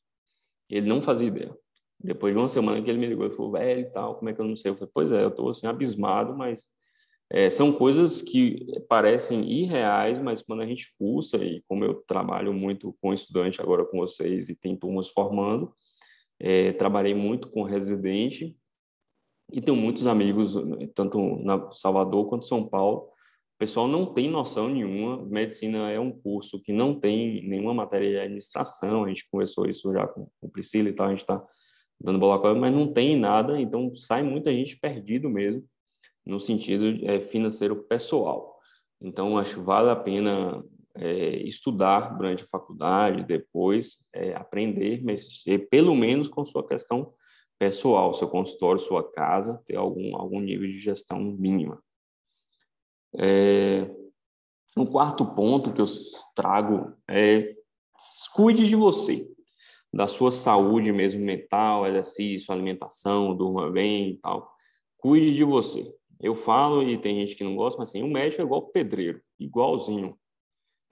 Ele 0.70 0.88
não 0.88 1.02
fazia 1.02 1.28
ideia. 1.28 1.56
Depois 2.00 2.34
de 2.34 2.40
uma 2.40 2.50
semana 2.50 2.82
que 2.82 2.90
ele 2.90 3.00
me 3.00 3.08
ligou, 3.08 3.26
ele 3.26 3.34
falou, 3.34 3.52
velho, 3.54 3.92
tal, 3.92 4.16
como 4.16 4.30
é 4.30 4.34
que 4.34 4.40
eu 4.40 4.46
não 4.46 4.56
sei? 4.56 4.72
Eu 4.72 4.76
falei, 4.76 4.92
pois 4.94 5.12
é, 5.12 5.24
eu 5.24 5.30
estou, 5.30 5.50
assim, 5.50 5.66
abismado, 5.66 6.38
mas 6.38 6.68
é, 7.36 7.50
são 7.50 7.74
coisas 7.74 8.22
que 8.22 8.66
parecem 8.88 9.44
irreais, 9.52 10.22
mas 10.22 10.42
quando 10.42 10.62
a 10.62 10.66
gente 10.66 10.88
fuça, 10.98 11.36
e 11.36 11.62
como 11.68 11.84
eu 11.84 11.96
trabalho 12.08 12.54
muito 12.54 12.96
com 13.02 13.14
estudante 13.14 13.62
agora 13.62 13.84
com 13.86 13.98
vocês 13.98 14.48
e 14.48 14.56
tem 14.56 14.74
turmas 14.74 15.10
formando, 15.10 15.76
é, 16.40 16.72
trabalhei 16.72 17.14
muito 17.14 17.52
com 17.52 17.64
residente 17.64 18.56
e 19.52 19.60
tenho 19.60 19.76
muitos 19.76 20.08
amigos, 20.08 20.56
tanto 20.96 21.36
na 21.44 21.70
Salvador 21.74 22.30
quanto 22.30 22.46
São 22.46 22.66
Paulo. 22.66 23.00
O 23.00 23.58
pessoal 23.60 23.86
não 23.86 24.14
tem 24.14 24.30
noção 24.30 24.70
nenhuma. 24.70 25.26
Medicina 25.26 25.92
é 25.92 26.00
um 26.00 26.14
curso 26.14 26.62
que 26.62 26.72
não 26.72 26.98
tem 26.98 27.46
nenhuma 27.46 27.74
matéria 27.74 28.12
de 28.12 28.18
administração. 28.18 29.04
A 29.04 29.10
gente 29.10 29.28
conversou 29.30 29.66
isso 29.66 29.92
já 29.92 30.08
com, 30.08 30.30
o 30.42 30.48
Priscila 30.48 30.88
e 30.88 30.94
tal, 30.94 31.08
a 31.08 31.10
gente 31.10 31.20
está 31.20 31.46
dando 32.00 32.18
bola 32.18 32.56
mas 32.56 32.74
não 32.74 32.94
tem 32.94 33.18
nada, 33.18 33.60
então 33.60 33.94
sai 33.94 34.24
muita 34.24 34.54
gente 34.54 34.80
perdido 34.80 35.30
mesmo 35.30 35.68
no 36.26 36.40
sentido 36.40 37.06
é, 37.06 37.20
financeiro 37.20 37.76
pessoal. 37.84 38.60
Então, 39.02 39.38
acho 39.38 39.56
que 39.56 39.62
vale 39.62 39.90
a 39.90 39.96
pena 39.96 40.64
é, 40.96 41.38
estudar 41.44 42.18
durante 42.18 42.44
a 42.44 42.48
faculdade, 42.48 43.26
depois 43.26 43.98
é, 44.14 44.34
aprender, 44.34 45.04
mexer 45.04 45.68
pelo 45.70 45.94
menos 45.96 46.28
com 46.28 46.46
sua 46.46 46.66
questão 46.66 47.12
pessoal, 47.60 48.14
seu 48.14 48.28
consultório, 48.28 48.80
sua 48.80 49.10
casa, 49.12 49.62
ter 49.66 49.76
algum, 49.76 50.16
algum 50.16 50.40
nível 50.40 50.68
de 50.68 50.80
gestão 50.80 51.20
mínima. 51.20 51.82
É, 53.18 53.90
o 54.76 54.86
quarto 54.86 55.26
ponto 55.26 55.72
que 55.72 55.82
eu 55.82 55.86
trago 56.36 56.94
é 57.10 57.56
cuide 58.34 58.68
de 58.68 58.76
você, 58.76 59.26
da 59.94 60.08
sua 60.08 60.32
saúde 60.32 60.92
mesmo 60.92 61.24
mental, 61.24 61.88
exercício, 61.88 62.54
alimentação, 62.54 63.36
durma 63.36 63.72
bem 63.72 64.12
e 64.12 64.18
tal. 64.18 64.54
Cuide 64.98 65.34
de 65.34 65.44
você. 65.44 65.94
Eu 66.20 66.36
falo, 66.36 66.84
e 66.84 66.98
tem 66.98 67.16
gente 67.16 67.36
que 67.36 67.44
não 67.44 67.56
gosta, 67.56 67.80
mas 67.80 67.90
assim, 67.90 68.04
o 68.04 68.08
médico 68.08 68.42
é 68.42 68.46
igual 68.46 68.68
pedreiro, 68.70 69.22
igualzinho. 69.40 70.18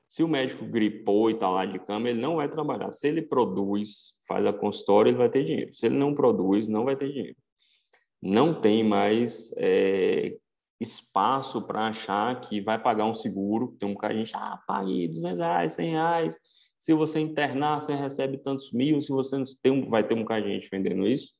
Se 0.08 0.24
o 0.24 0.28
médico 0.28 0.66
gripou 0.66 1.30
e 1.30 1.34
está 1.34 1.50
lá 1.50 1.66
de 1.66 1.80
cama, 1.80 2.10
ele 2.10 2.22
não 2.22 2.36
vai 2.36 2.48
trabalhar. 2.48 2.92
Se 2.92 3.08
ele 3.08 3.22
produz, 3.22 4.14
faz 4.28 4.46
a 4.46 4.54
consultória, 4.54 5.10
ele 5.10 5.18
vai 5.18 5.30
ter 5.30 5.44
dinheiro. 5.44 5.74
Se 5.74 5.88
ele 5.88 5.98
não 5.98 6.14
produz, 6.14 6.70
não 6.70 6.86
vai 6.86 6.96
ter 6.96 7.12
dinheiro. 7.12 7.36
Não 8.22 8.54
tem 8.54 8.84
mais 8.84 9.52
é, 9.58 10.38
espaço 10.80 11.62
para 11.62 11.88
achar 11.88 12.40
que 12.42 12.62
vai 12.62 12.78
pagar 12.78 13.06
um 13.06 13.14
seguro. 13.14 13.76
Tem 13.80 13.90
um 13.90 13.96
cara, 13.96 14.14
a 14.14 14.18
gente, 14.18 14.36
ah, 14.36 14.62
pague 14.68 15.08
200 15.08 15.40
reais, 15.40 15.74
100 15.74 15.90
reais. 15.90 16.38
Se 16.78 16.94
você 16.94 17.20
internar, 17.20 17.82
você 17.82 17.96
recebe 17.96 18.38
tantos 18.38 18.72
mil. 18.72 19.02
Se 19.02 19.12
você 19.12 19.38
não 19.38 19.46
tem, 19.62 19.82
vai 19.90 20.06
ter 20.06 20.14
um 20.14 20.26
cara 20.26 20.42
de 20.42 20.50
gente 20.50 20.70
vendendo 20.72 21.08
isso. 21.08 21.34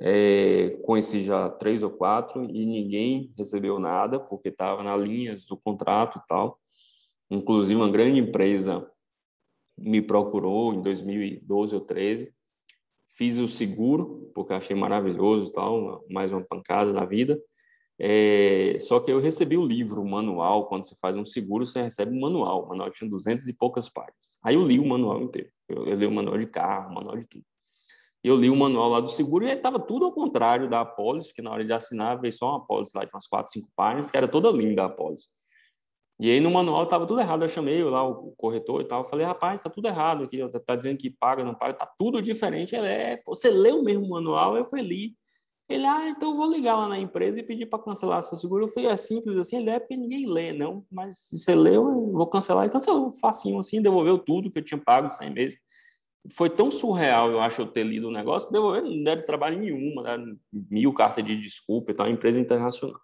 É, 0.00 0.78
conheci 0.84 1.24
já 1.24 1.48
três 1.48 1.82
ou 1.82 1.90
quatro 1.90 2.44
e 2.44 2.64
ninguém 2.64 3.32
recebeu 3.36 3.80
nada 3.80 4.20
porque 4.20 4.48
estava 4.48 4.82
na 4.82 4.96
linha 4.96 5.36
do 5.48 5.56
contrato 5.56 6.18
e 6.18 6.28
tal. 6.28 6.60
Inclusive, 7.28 7.74
uma 7.74 7.90
grande 7.90 8.20
empresa 8.20 8.88
me 9.76 10.00
procurou 10.00 10.72
em 10.72 10.80
2012 10.82 11.74
ou 11.74 11.80
13. 11.80 12.32
Fiz 13.08 13.38
o 13.38 13.48
seguro, 13.48 14.30
porque 14.34 14.52
achei 14.52 14.76
maravilhoso 14.76 15.50
tal, 15.50 16.04
mais 16.08 16.30
uma 16.30 16.44
pancada 16.44 16.92
na 16.92 17.04
vida. 17.04 17.40
É, 18.00 18.76
só 18.78 19.00
que 19.00 19.10
eu 19.10 19.18
recebi 19.18 19.56
o 19.56 19.66
livro, 19.66 20.00
o 20.00 20.08
manual. 20.08 20.68
Quando 20.68 20.86
você 20.86 20.94
faz 21.00 21.16
um 21.16 21.24
seguro, 21.24 21.66
você 21.66 21.82
recebe 21.82 22.16
um 22.16 22.20
manual. 22.20 22.64
O 22.64 22.68
manual 22.68 22.90
tinha 22.92 23.10
200 23.10 23.48
e 23.48 23.52
poucas 23.52 23.88
páginas. 23.88 24.38
Aí 24.44 24.54
eu 24.54 24.64
li 24.64 24.78
o 24.78 24.86
manual 24.86 25.20
inteiro. 25.20 25.50
Eu, 25.68 25.86
eu 25.86 25.96
li 25.96 26.06
o 26.06 26.10
manual 26.12 26.38
de 26.38 26.46
carro, 26.46 26.92
o 26.92 26.94
manual 26.94 27.16
de 27.16 27.26
tudo 27.26 27.44
eu 28.22 28.36
li 28.36 28.50
o 28.50 28.56
manual 28.56 28.88
lá 28.90 29.00
do 29.00 29.08
seguro 29.08 29.46
e 29.46 29.50
estava 29.50 29.78
tudo 29.78 30.04
ao 30.04 30.12
contrário 30.12 30.68
da 30.68 30.80
apólice, 30.80 31.28
porque 31.28 31.42
na 31.42 31.52
hora 31.52 31.64
de 31.64 31.72
assinar 31.72 32.20
veio 32.20 32.32
só 32.32 32.48
uma 32.48 32.58
apólice 32.58 32.96
lá 32.96 33.04
de 33.04 33.10
umas 33.12 33.26
quatro, 33.26 33.52
cinco 33.52 33.70
páginas, 33.76 34.10
que 34.10 34.16
era 34.16 34.26
toda 34.26 34.50
linda 34.50 34.82
a 34.82 34.86
apólice. 34.86 35.28
E 36.20 36.30
aí 36.30 36.40
no 36.40 36.50
manual 36.50 36.82
estava 36.82 37.06
tudo 37.06 37.20
errado. 37.20 37.44
Eu 37.44 37.48
chamei 37.48 37.82
lá 37.84 38.06
o 38.06 38.32
corretor 38.36 38.80
e 38.80 38.84
tal, 38.84 39.08
falei, 39.08 39.24
rapaz, 39.24 39.60
está 39.60 39.70
tudo 39.70 39.86
errado 39.86 40.24
aqui, 40.24 40.38
está 40.40 40.74
dizendo 40.74 40.98
que 40.98 41.10
paga, 41.10 41.44
não 41.44 41.54
paga, 41.54 41.72
está 41.72 41.86
tudo 41.86 42.20
diferente. 42.20 42.74
Ele 42.74 42.88
é, 42.88 43.22
você 43.24 43.50
leu 43.50 43.82
mesmo 43.84 44.04
o 44.06 44.10
manual? 44.10 44.56
Eu 44.56 44.66
fui 44.66 44.82
li. 44.82 45.16
Ele, 45.68 45.86
ah, 45.86 46.08
então 46.08 46.34
vou 46.34 46.50
ligar 46.50 46.76
lá 46.76 46.88
na 46.88 46.98
empresa 46.98 47.38
e 47.38 47.42
pedir 47.42 47.66
para 47.66 47.78
cancelar 47.78 48.22
seu 48.22 48.36
seguro. 48.36 48.64
Eu 48.64 48.68
falei, 48.68 48.88
é 48.88 48.96
simples 48.96 49.36
assim, 49.36 49.58
ele 49.58 49.70
é 49.70 49.78
porque 49.78 49.96
ninguém 49.96 50.26
lê, 50.26 50.50
não, 50.50 50.82
mas 50.90 51.28
se 51.28 51.38
você 51.38 51.54
leu, 51.54 51.86
eu 51.86 52.12
vou 52.12 52.26
cancelar. 52.26 52.66
E 52.66 52.70
cancelou, 52.70 53.12
facinho 53.12 53.58
assim, 53.58 53.82
devolveu 53.82 54.18
tudo 54.18 54.50
que 54.50 54.58
eu 54.58 54.64
tinha 54.64 54.80
pago 54.82 55.10
100 55.10 55.30
meses 55.30 55.60
foi 56.32 56.50
tão 56.50 56.70
surreal, 56.70 57.30
eu 57.30 57.40
acho, 57.40 57.62
eu 57.62 57.66
ter 57.66 57.84
lido 57.84 58.08
o 58.08 58.12
negócio, 58.12 58.50
devolver, 58.50 58.82
não 58.82 59.02
deram 59.02 59.24
trabalho 59.24 59.58
nenhuma, 59.58 60.02
mil 60.52 60.92
cartas 60.92 61.24
de 61.24 61.40
desculpa 61.40 61.92
e 61.92 61.94
tal, 61.94 62.08
empresa 62.08 62.38
internacional. 62.40 63.00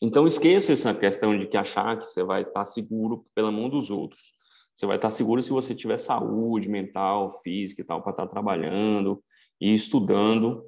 Então, 0.00 0.26
esqueça 0.26 0.72
essa 0.72 0.92
questão 0.92 1.38
de 1.38 1.46
que 1.46 1.56
achar 1.56 1.96
que 1.96 2.04
você 2.04 2.24
vai 2.24 2.42
estar 2.42 2.64
seguro 2.64 3.24
pela 3.34 3.52
mão 3.52 3.68
dos 3.68 3.90
outros. 3.90 4.32
Você 4.74 4.86
vai 4.86 4.96
estar 4.96 5.10
seguro 5.10 5.42
se 5.42 5.50
você 5.50 5.74
tiver 5.74 5.98
saúde 5.98 6.68
mental, 6.68 7.30
física 7.42 7.82
e 7.82 7.84
tal, 7.84 8.02
para 8.02 8.10
estar 8.10 8.26
trabalhando 8.26 9.22
e 9.60 9.72
estudando 9.72 10.64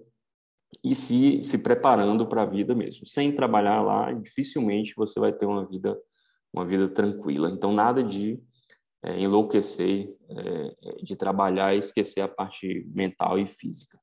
e 0.84 0.94
se, 0.94 1.42
se 1.42 1.58
preparando 1.58 2.26
para 2.26 2.42
a 2.42 2.46
vida 2.46 2.74
mesmo. 2.74 3.06
Sem 3.06 3.32
trabalhar 3.32 3.82
lá, 3.82 4.12
dificilmente 4.12 4.94
você 4.96 5.18
vai 5.18 5.32
ter 5.32 5.46
uma 5.46 5.66
vida, 5.66 5.98
uma 6.52 6.64
vida 6.64 6.88
tranquila. 6.88 7.50
Então, 7.50 7.72
nada 7.72 8.04
de 8.04 8.40
é, 9.04 9.20
enlouquecer 9.20 10.14
é, 10.30 11.02
de 11.02 11.14
trabalhar 11.14 11.74
e 11.74 11.78
esquecer 11.78 12.22
a 12.22 12.28
parte 12.28 12.86
mental 12.88 13.38
e 13.38 13.46
física. 13.46 13.98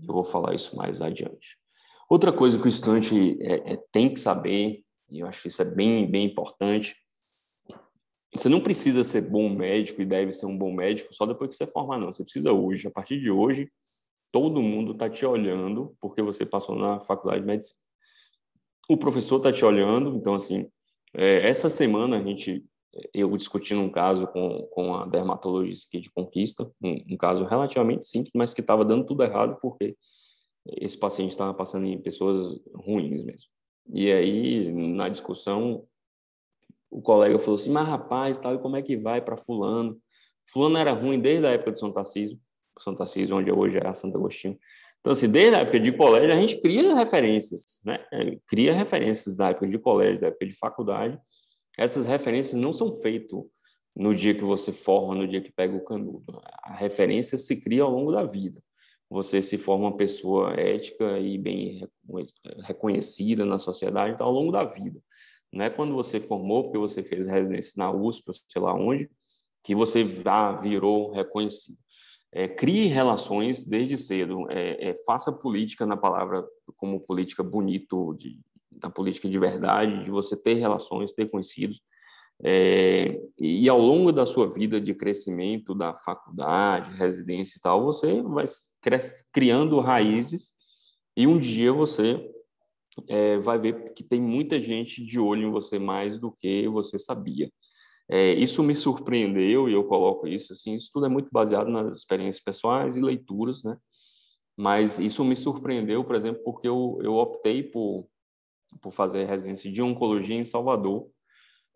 Eu 0.00 0.14
vou 0.14 0.24
falar 0.24 0.54
isso 0.54 0.76
mais 0.76 1.02
adiante. 1.02 1.58
Outra 2.08 2.32
coisa 2.32 2.58
que 2.58 2.66
o 2.66 2.68
estudante 2.68 3.36
é, 3.42 3.72
é, 3.72 3.82
tem 3.90 4.12
que 4.12 4.20
saber, 4.20 4.82
e 5.10 5.20
eu 5.20 5.26
acho 5.26 5.42
que 5.42 5.48
isso 5.48 5.60
é 5.60 5.64
bem, 5.64 6.08
bem 6.08 6.26
importante, 6.26 6.94
você 8.32 8.48
não 8.48 8.60
precisa 8.60 9.02
ser 9.02 9.22
bom 9.22 9.48
médico 9.48 10.02
e 10.02 10.06
deve 10.06 10.32
ser 10.32 10.46
um 10.46 10.56
bom 10.56 10.72
médico 10.72 11.12
só 11.14 11.26
depois 11.26 11.50
que 11.50 11.56
você 11.56 11.66
formar, 11.66 11.98
não. 11.98 12.12
Você 12.12 12.22
precisa 12.22 12.52
hoje, 12.52 12.86
a 12.86 12.90
partir 12.90 13.18
de 13.18 13.30
hoje, 13.30 13.70
todo 14.30 14.62
mundo 14.62 14.92
está 14.92 15.08
te 15.08 15.24
olhando 15.24 15.96
porque 16.00 16.22
você 16.22 16.44
passou 16.44 16.76
na 16.76 17.00
faculdade 17.00 17.40
de 17.40 17.46
medicina. 17.46 17.78
O 18.88 18.96
professor 18.96 19.38
está 19.38 19.50
te 19.50 19.64
olhando, 19.64 20.14
então, 20.14 20.34
assim, 20.34 20.70
é, 21.14 21.48
essa 21.48 21.70
semana 21.70 22.18
a 22.18 22.22
gente, 22.22 22.64
eu 23.12 23.36
discutindo 23.36 23.80
um 23.80 23.90
caso 23.90 24.26
com, 24.28 24.66
com 24.70 24.94
a 24.94 25.06
dermatologista 25.06 25.86
aqui 25.88 26.00
de 26.00 26.10
Conquista, 26.10 26.70
um, 26.82 27.04
um 27.10 27.16
caso 27.16 27.44
relativamente 27.44 28.06
simples, 28.06 28.32
mas 28.34 28.54
que 28.54 28.60
estava 28.60 28.84
dando 28.84 29.04
tudo 29.04 29.22
errado 29.22 29.58
porque 29.60 29.96
esse 30.66 30.98
paciente 30.98 31.30
estava 31.30 31.54
passando 31.54 31.86
em 31.86 32.00
pessoas 32.00 32.60
ruins 32.74 33.22
mesmo. 33.22 33.48
E 33.92 34.10
aí, 34.10 34.72
na 34.72 35.08
discussão, 35.08 35.84
o 36.90 37.00
colega 37.00 37.38
falou 37.38 37.54
assim, 37.54 37.70
mas 37.70 37.86
rapaz, 37.86 38.38
tal, 38.38 38.54
e 38.54 38.58
como 38.58 38.76
é 38.76 38.82
que 38.82 38.96
vai 38.96 39.20
para 39.20 39.36
fulano? 39.36 39.98
Fulano 40.50 40.78
era 40.78 40.92
ruim 40.92 41.20
desde 41.20 41.46
a 41.46 41.50
época 41.50 41.72
de 41.72 41.78
São 41.78 41.92
Tarcísio, 41.92 42.38
São 42.80 42.94
Tarcísio, 42.94 43.36
onde 43.36 43.52
hoje 43.52 43.78
é 43.78 43.86
a 43.86 43.94
Santo 43.94 44.16
Agostinho. 44.16 44.58
Então, 45.00 45.12
assim, 45.12 45.28
desde 45.28 45.54
a 45.54 45.60
época 45.60 45.78
de 45.78 45.92
colégio, 45.92 46.32
a 46.32 46.36
gente 46.36 46.60
cria 46.60 46.94
referências, 46.94 47.80
né? 47.84 48.04
Cria 48.48 48.72
referências 48.72 49.36
da 49.36 49.50
época 49.50 49.68
de 49.68 49.78
colégio, 49.78 50.20
da 50.20 50.28
época 50.28 50.46
de 50.46 50.52
faculdade. 50.52 51.16
Essas 51.76 52.06
referências 52.06 52.60
não 52.60 52.72
são 52.72 52.92
feitas 52.92 53.40
no 53.94 54.14
dia 54.14 54.34
que 54.34 54.44
você 54.44 54.72
forma, 54.72 55.14
no 55.14 55.28
dia 55.28 55.40
que 55.40 55.52
pega 55.52 55.74
o 55.74 55.84
canudo. 55.84 56.24
A 56.62 56.74
referência 56.74 57.38
se 57.38 57.60
cria 57.60 57.82
ao 57.82 57.90
longo 57.90 58.12
da 58.12 58.24
vida 58.24 58.62
você 59.08 59.40
se 59.40 59.56
forma 59.56 59.86
uma 59.86 59.96
pessoa 59.96 60.52
ética 60.54 61.18
e 61.18 61.38
bem 61.38 61.88
reconhecida 62.64 63.44
na 63.44 63.58
sociedade 63.58 64.14
então, 64.14 64.26
ao 64.26 64.32
longo 64.32 64.50
da 64.50 64.64
vida. 64.64 65.00
Não 65.52 65.64
é 65.64 65.70
quando 65.70 65.94
você 65.94 66.18
formou, 66.18 66.64
porque 66.64 66.78
você 66.78 67.02
fez 67.02 67.26
residência 67.26 67.74
na 67.76 67.90
USP, 67.90 68.28
ou 68.28 68.34
sei 68.34 68.60
lá 68.60 68.74
onde, 68.74 69.08
que 69.62 69.74
você 69.74 70.06
já 70.06 70.52
virou 70.60 71.12
reconhecido. 71.12 71.78
É, 72.32 72.48
crie 72.48 72.86
relações 72.86 73.64
desde 73.64 73.96
cedo. 73.96 74.50
É, 74.50 74.90
é, 74.90 74.94
faça 75.04 75.32
política 75.32 75.86
na 75.86 75.96
palavra 75.96 76.44
como 76.76 77.00
política 77.00 77.42
bonito, 77.42 78.14
de, 78.14 78.40
na 78.82 78.90
política 78.90 79.28
de 79.28 79.38
verdade, 79.38 80.04
de 80.04 80.10
você 80.10 80.36
ter 80.36 80.54
relações, 80.54 81.12
ter 81.12 81.30
conhecidos. 81.30 81.80
É, 82.44 83.18
e 83.38 83.68
ao 83.68 83.80
longo 83.80 84.12
da 84.12 84.26
sua 84.26 84.52
vida 84.52 84.80
de 84.80 84.94
crescimento 84.94 85.74
da 85.74 85.94
faculdade, 85.94 86.96
residência 86.96 87.58
e 87.58 87.60
tal, 87.60 87.84
você 87.84 88.22
vai 88.22 88.44
criando 89.32 89.80
raízes 89.80 90.52
e 91.16 91.26
um 91.26 91.38
dia 91.38 91.72
você 91.72 92.30
é, 93.08 93.38
vai 93.38 93.58
ver 93.58 93.94
que 93.94 94.04
tem 94.04 94.20
muita 94.20 94.60
gente 94.60 95.04
de 95.04 95.18
olho 95.18 95.48
em 95.48 95.50
você 95.50 95.78
mais 95.78 96.18
do 96.18 96.30
que 96.30 96.68
você 96.68 96.98
sabia. 96.98 97.50
É, 98.08 98.34
isso 98.34 98.62
me 98.62 98.74
surpreendeu 98.74 99.68
e 99.68 99.72
eu 99.72 99.84
coloco 99.84 100.28
isso 100.28 100.52
assim, 100.52 100.74
isso 100.74 100.90
tudo 100.92 101.06
é 101.06 101.08
muito 101.08 101.28
baseado 101.32 101.68
nas 101.68 101.96
experiências 101.96 102.42
pessoais 102.42 102.96
e 102.96 103.00
leituras, 103.00 103.64
né? 103.64 103.76
Mas 104.56 104.98
isso 104.98 105.24
me 105.24 105.36
surpreendeu, 105.36 106.04
por 106.04 106.14
exemplo, 106.14 106.42
porque 106.44 106.68
eu, 106.68 106.98
eu 107.02 107.14
optei 107.14 107.62
por, 107.62 108.08
por 108.80 108.92
fazer 108.92 109.24
residência 109.24 109.70
de 109.70 109.82
oncologia 109.82 110.36
em 110.36 110.44
Salvador, 110.44 111.08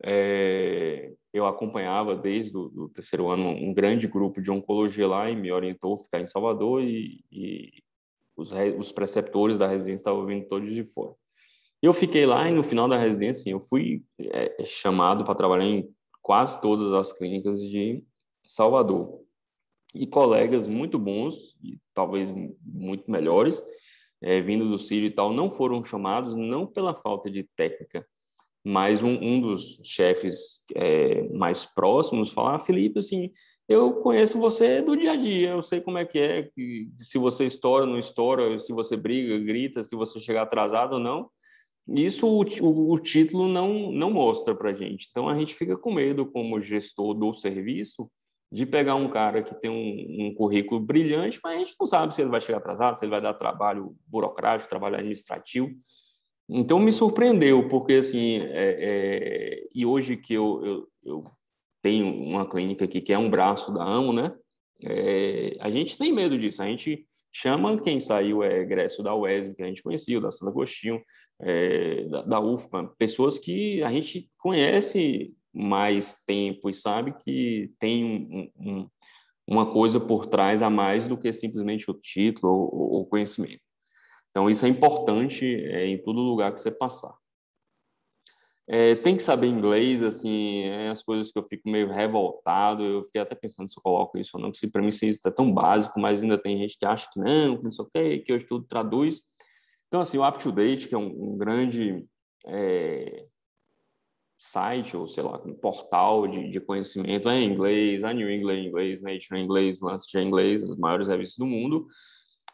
é, 0.03 1.13
eu 1.33 1.47
acompanhava 1.47 2.17
desde 2.17 2.57
o 2.57 2.89
terceiro 2.89 3.29
ano 3.29 3.49
um 3.49 3.73
grande 3.75 4.09
grupo 4.09 4.41
de 4.41 4.51
oncologia 4.51 5.07
lá 5.07 5.31
e 5.31 5.37
me 5.37 5.53
orientou 5.53 5.95
a 5.95 5.99
ficar 5.99 6.21
em 6.21 6.27
Salvador 6.27 6.83
e, 6.83 7.23
e 7.31 7.71
os, 8.37 8.53
os, 8.79 8.93
preceptores 8.93 9.59
da 9.59 9.67
residência 9.67 10.01
estavam 10.01 10.25
vindo 10.25 10.49
todos 10.49 10.73
de 10.73 10.85
fora. 10.85 11.15
Eu 11.83 11.93
fiquei 11.93 12.25
lá 12.27 12.49
e 12.49 12.53
no 12.53 12.63
final 12.63 12.89
da 12.89 12.97
residência 12.97 13.51
eu 13.51 13.61
fui 13.61 14.03
é, 14.19 14.65
chamado 14.65 15.25
para 15.25 15.35
trabalhar 15.35 15.65
em 15.65 15.89
quase 16.23 16.61
todas 16.61 16.93
as 16.93 17.13
clínicas 17.13 17.61
de 17.61 18.03
Salvador. 18.47 19.21
E 19.95 20.07
colegas 20.07 20.67
muito 20.67 20.99
bons, 20.99 21.59
e 21.63 21.79
talvez 21.93 22.33
muito 22.63 23.11
melhores, 23.11 23.63
é, 24.23 24.41
vindo 24.41 24.69
do 24.69 24.79
Sírio 24.79 25.07
e 25.07 25.11
tal, 25.11 25.33
não 25.33 25.51
foram 25.51 25.83
chamados 25.83 26.37
não 26.37 26.67
pela 26.67 26.95
falta 26.95 27.31
de 27.31 27.49
técnica, 27.57 28.07
mas 28.65 29.03
um, 29.03 29.15
um 29.15 29.41
dos 29.41 29.81
chefes 29.83 30.61
é, 30.75 31.29
mais 31.31 31.65
próximos 31.65 32.31
falar, 32.31 32.57
ah, 32.57 32.59
Felipe, 32.59 32.99
assim, 32.99 33.31
eu 33.69 33.95
conheço 34.03 34.39
você 34.39 34.83
do 34.83 34.97
dia 34.97 35.13
a 35.13 35.17
dia, 35.17 35.51
eu 35.51 35.63
sei 35.63 35.81
como 35.81 35.97
é 35.97 36.05
que 36.05 36.19
é, 36.19 36.43
que, 36.43 36.89
se 36.99 37.19
você 37.19 37.47
estoura, 37.47 37.87
não 37.87 37.99
estoura, 37.99 38.59
se 38.59 38.73
você 38.73 38.97
briga, 38.97 39.39
grita, 39.39 39.83
se 39.83 39.95
você 39.95 40.21
chegar 40.21 40.43
atrasado 40.43 40.95
ou 40.95 40.99
não. 40.99 41.31
Isso 41.89 42.27
o, 42.27 42.45
o, 42.63 42.93
o 42.93 42.99
título 42.99 43.49
não, 43.49 43.91
não 43.93 44.11
mostra 44.11 44.55
para 44.55 44.75
gente. 44.75 45.09
Então, 45.11 45.29
a 45.29 45.39
gente 45.39 45.55
fica 45.55 45.77
com 45.77 45.93
medo, 45.93 46.27
como 46.27 46.61
gestor 46.61 47.15
do 47.15 47.33
serviço, 47.33 48.11
de 48.53 48.67
pegar 48.67 48.97
um 48.97 49.09
cara 49.09 49.43
que 49.43 49.55
tem 49.55 49.71
um, 49.71 50.27
um, 50.27 50.35
currículo 50.35 50.81
brilhante, 50.81 51.39
mas 51.43 51.55
a 51.55 51.59
gente 51.59 51.77
não 51.79 51.87
sabe 51.87 52.15
se 52.15 52.21
ele 52.21 52.31
vai 52.31 52.41
chegar 52.41 52.59
atrasado, 52.59 52.99
se 52.99 53.05
ele 53.05 53.11
vai 53.11 53.21
dar 53.21 53.35
trabalho 53.35 53.95
burocrático, 54.07 54.69
trabalho 54.69 54.97
administrativo. 54.97 55.71
Então 56.49 56.81
me 56.81 56.91
surpreendeu, 56.91 57.69
porque 57.69 57.95
assim, 57.95 58.39
é, 58.39 58.77
é, 58.81 59.69
e 59.73 59.87
hoje 59.87 60.17
que 60.17 60.35
eu, 60.35 60.65
eu, 60.65 60.89
eu, 61.05 61.25
tenho 61.81 62.13
uma 62.13 62.47
clínica 62.47 62.85
aqui 62.85 63.01
que 63.01 63.13
é 63.13 63.19
um 63.19 63.31
braço 63.31 63.73
da 63.73 63.85
AMO, 63.85 64.13
né? 64.13 64.35
É, 64.83 65.57
a 65.61 65.71
gente 65.71 65.97
tem 65.97 66.13
medo 66.13 66.37
disso, 66.37 66.63
a 66.63 66.67
gente 66.67 67.07
chama 67.33 67.81
quem 67.81 68.01
saiu 68.01 68.43
é 68.43 68.61
egresso 68.61 69.03
da 69.03 69.15
UESM, 69.15 69.55
que 69.55 69.63
a 69.63 69.67
gente 69.67 69.83
conhecia, 69.83 70.21
da 70.21 70.31
Santo 70.31 70.51
Agostinho, 70.51 71.01
é, 71.41 72.05
da, 72.09 72.23
da 72.23 72.41
UFPA, 72.41 72.93
pessoas 72.99 73.39
que 73.39 73.83
a 73.83 73.91
gente 73.91 74.29
conhece 74.37 75.33
mais 75.53 76.17
tempo 76.25 76.71
e 76.71 76.75
sabe 76.75 77.13
que 77.19 77.73
tem 77.79 78.05
um, 78.05 78.51
um, 78.57 78.89
uma 79.47 79.73
coisa 79.73 79.99
por 79.99 80.27
trás 80.27 80.63
a 80.63 80.71
mais 80.71 81.07
do 81.07 81.19
que 81.19 81.33
simplesmente 81.33 81.91
o 81.91 81.95
título 81.95 82.53
ou 82.53 83.03
o 83.03 83.07
conhecimento. 83.07 83.63
Então, 84.31 84.49
isso 84.49 84.65
é 84.65 84.69
importante 84.69 85.45
é, 85.45 85.87
em 85.87 86.01
todo 86.01 86.21
lugar 86.21 86.53
que 86.53 86.61
você 86.61 86.71
passar. 86.71 87.15
É, 88.73 88.95
tem 88.95 89.17
que 89.17 89.23
saber 89.25 89.49
inglês, 89.49 90.05
assim, 90.05 90.61
é 90.61 90.91
as 90.91 91.03
coisas 91.03 91.33
que 91.33 91.39
eu 91.41 91.43
fico 91.43 91.69
meio 91.69 91.89
revoltado. 91.89 92.85
Eu 92.85 93.03
fiquei 93.03 93.21
até 93.21 93.35
pensando 93.35 93.69
se 93.69 93.77
eu 93.77 93.83
coloco 93.83 94.17
isso 94.17 94.31
ou 94.35 94.41
não, 94.41 94.53
porque 94.53 94.69
para 94.69 94.81
mim 94.81 94.89
isso 94.89 95.05
é 95.05 95.31
tão 95.33 95.53
básico, 95.53 95.99
mas 95.99 96.23
ainda 96.23 96.39
tem 96.39 96.57
gente 96.57 96.79
que 96.79 96.87
acha 96.87 97.09
que 97.13 97.19
não, 97.19 97.57
que 97.57 97.65
não 97.65 97.73
sei 97.73 97.85
o 97.85 97.91
quê, 97.93 98.19
que 98.19 98.33
hoje 98.33 98.47
tudo 98.47 98.65
traduz. 98.69 99.23
Então, 99.89 100.01
assim, 100.01 100.19
o 100.19 100.25
UpToDate, 100.25 100.87
que 100.87 100.95
é 100.95 100.99
um, 100.99 101.33
um 101.33 101.37
grande 101.37 102.07
é, 102.47 103.27
site, 104.40 104.96
ou 104.96 105.07
sei 105.07 105.22
lá, 105.22 105.38
um 105.44 105.55
portal 105.55 106.26
de, 106.26 106.48
de 106.48 106.59
conhecimento 106.61 107.29
é 107.29 107.40
em 107.40 107.53
inglês, 107.53 108.03
a 108.03 108.12
New 108.12 108.31
England 108.31 108.55
em 108.55 108.66
inglês, 108.68 109.03
Nature 109.03 109.38
em 109.38 109.44
inglês, 109.44 109.81
Lancet 109.83 110.16
em 110.16 110.26
inglês, 110.26 110.68
as 110.68 110.76
maiores 110.79 111.09
revistas 111.09 111.37
do 111.37 111.46
mundo. 111.46 111.87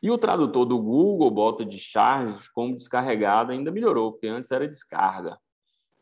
E 0.02 0.10
o 0.10 0.18
tradutor 0.18 0.66
do 0.66 0.78
Google 0.78 1.30
bota 1.30 1.64
discharge 1.64 2.50
como 2.52 2.74
descarregada, 2.74 3.52
ainda 3.52 3.70
melhorou, 3.70 4.12
porque 4.12 4.26
antes 4.26 4.50
era 4.50 4.66
descarga. 4.66 5.38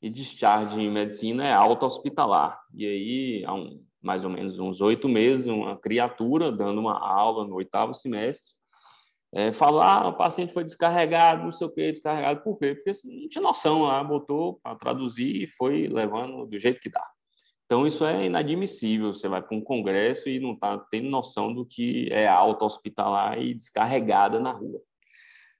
E 0.00 0.08
discharge 0.08 0.80
em 0.80 0.90
medicina 0.90 1.46
é 1.46 1.52
auto-hospitalar. 1.52 2.58
E 2.74 2.86
aí, 2.86 3.44
há 3.44 3.54
um, 3.54 3.84
mais 4.02 4.24
ou 4.24 4.30
menos 4.30 4.58
uns 4.58 4.80
oito 4.80 5.08
meses, 5.08 5.46
uma 5.46 5.76
criatura 5.76 6.50
dando 6.50 6.80
uma 6.80 6.98
aula 6.98 7.46
no 7.46 7.56
oitavo 7.56 7.92
semestre, 7.92 8.54
é, 9.34 9.52
falar, 9.52 10.02
ah, 10.02 10.08
o 10.08 10.16
paciente 10.16 10.52
foi 10.52 10.62
descarregado, 10.62 11.42
não 11.42 11.50
sei 11.50 11.66
o 11.66 11.70
que, 11.70 11.90
descarregado, 11.90 12.42
por 12.42 12.56
quê? 12.56 12.74
Porque 12.74 12.90
assim, 12.90 13.22
não 13.22 13.28
tinha 13.28 13.42
noção 13.42 13.82
lá, 13.82 14.02
botou 14.02 14.60
para 14.62 14.76
traduzir 14.76 15.42
e 15.42 15.46
foi 15.46 15.88
levando 15.88 16.46
do 16.46 16.58
jeito 16.58 16.80
que 16.80 16.88
dá. 16.88 17.04
Então, 17.66 17.86
isso 17.86 18.04
é 18.04 18.26
inadmissível. 18.26 19.12
Você 19.12 19.26
vai 19.26 19.42
para 19.42 19.56
um 19.56 19.60
congresso 19.60 20.28
e 20.28 20.38
não 20.38 20.52
está 20.52 20.78
tendo 20.78 21.08
noção 21.08 21.52
do 21.52 21.66
que 21.66 22.08
é 22.12 22.28
auto-hospitalar 22.28 23.40
e 23.40 23.54
descarregada 23.54 24.38
na 24.38 24.52
rua. 24.52 24.80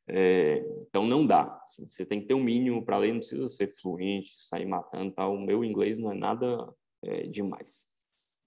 É, 0.06 0.62
então, 0.86 1.06
não 1.06 1.26
dá. 1.26 1.60
Assim, 1.64 1.86
você 1.86 2.04
tem 2.04 2.20
que 2.20 2.26
ter 2.26 2.34
um 2.34 2.44
mínimo 2.44 2.84
para 2.84 2.98
ler, 2.98 3.12
não 3.12 3.20
precisa 3.20 3.46
ser 3.48 3.68
fluente, 3.68 4.30
sair 4.36 4.66
matando. 4.66 5.12
Tá? 5.12 5.26
O 5.26 5.40
meu 5.40 5.64
inglês 5.64 5.98
não 5.98 6.12
é 6.12 6.14
nada 6.14 6.72
é, 7.02 7.22
demais. 7.22 7.88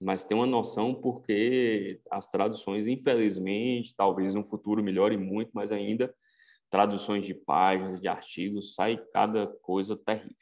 Mas 0.00 0.24
tem 0.24 0.36
uma 0.36 0.46
noção 0.46 0.94
porque 0.94 2.00
as 2.10 2.30
traduções, 2.30 2.86
infelizmente, 2.86 3.94
talvez 3.96 4.32
no 4.32 4.44
futuro 4.44 4.82
melhore 4.82 5.16
muito, 5.16 5.50
mas 5.52 5.72
ainda 5.72 6.14
traduções 6.70 7.24
de 7.24 7.34
páginas, 7.34 8.00
de 8.00 8.06
artigos, 8.06 8.74
sai 8.74 8.96
cada 9.12 9.46
coisa 9.46 9.96
terrível. 9.96 10.36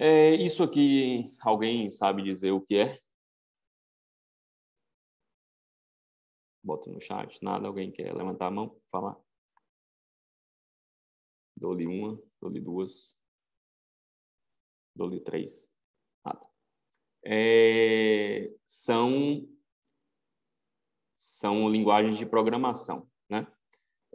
É, 0.00 0.32
isso 0.34 0.62
aqui, 0.62 1.28
alguém 1.40 1.90
sabe 1.90 2.22
dizer 2.22 2.52
o 2.52 2.60
que 2.60 2.76
é? 2.76 2.98
Bota 6.62 6.90
no 6.90 7.00
chat. 7.00 7.42
Nada, 7.42 7.66
alguém 7.66 7.90
quer 7.90 8.14
levantar 8.14 8.46
a 8.46 8.50
mão, 8.50 8.80
falar? 8.92 9.16
Dou-lhe 11.56 11.86
uma, 11.86 12.16
dou-lhe 12.40 12.60
duas, 12.60 13.16
dou-lhe 14.94 15.20
três. 15.20 15.68
É, 17.30 18.50
são, 18.66 19.46
são 21.14 21.68
linguagens 21.68 22.16
de 22.16 22.24
programação, 22.24 23.06
né? 23.28 23.46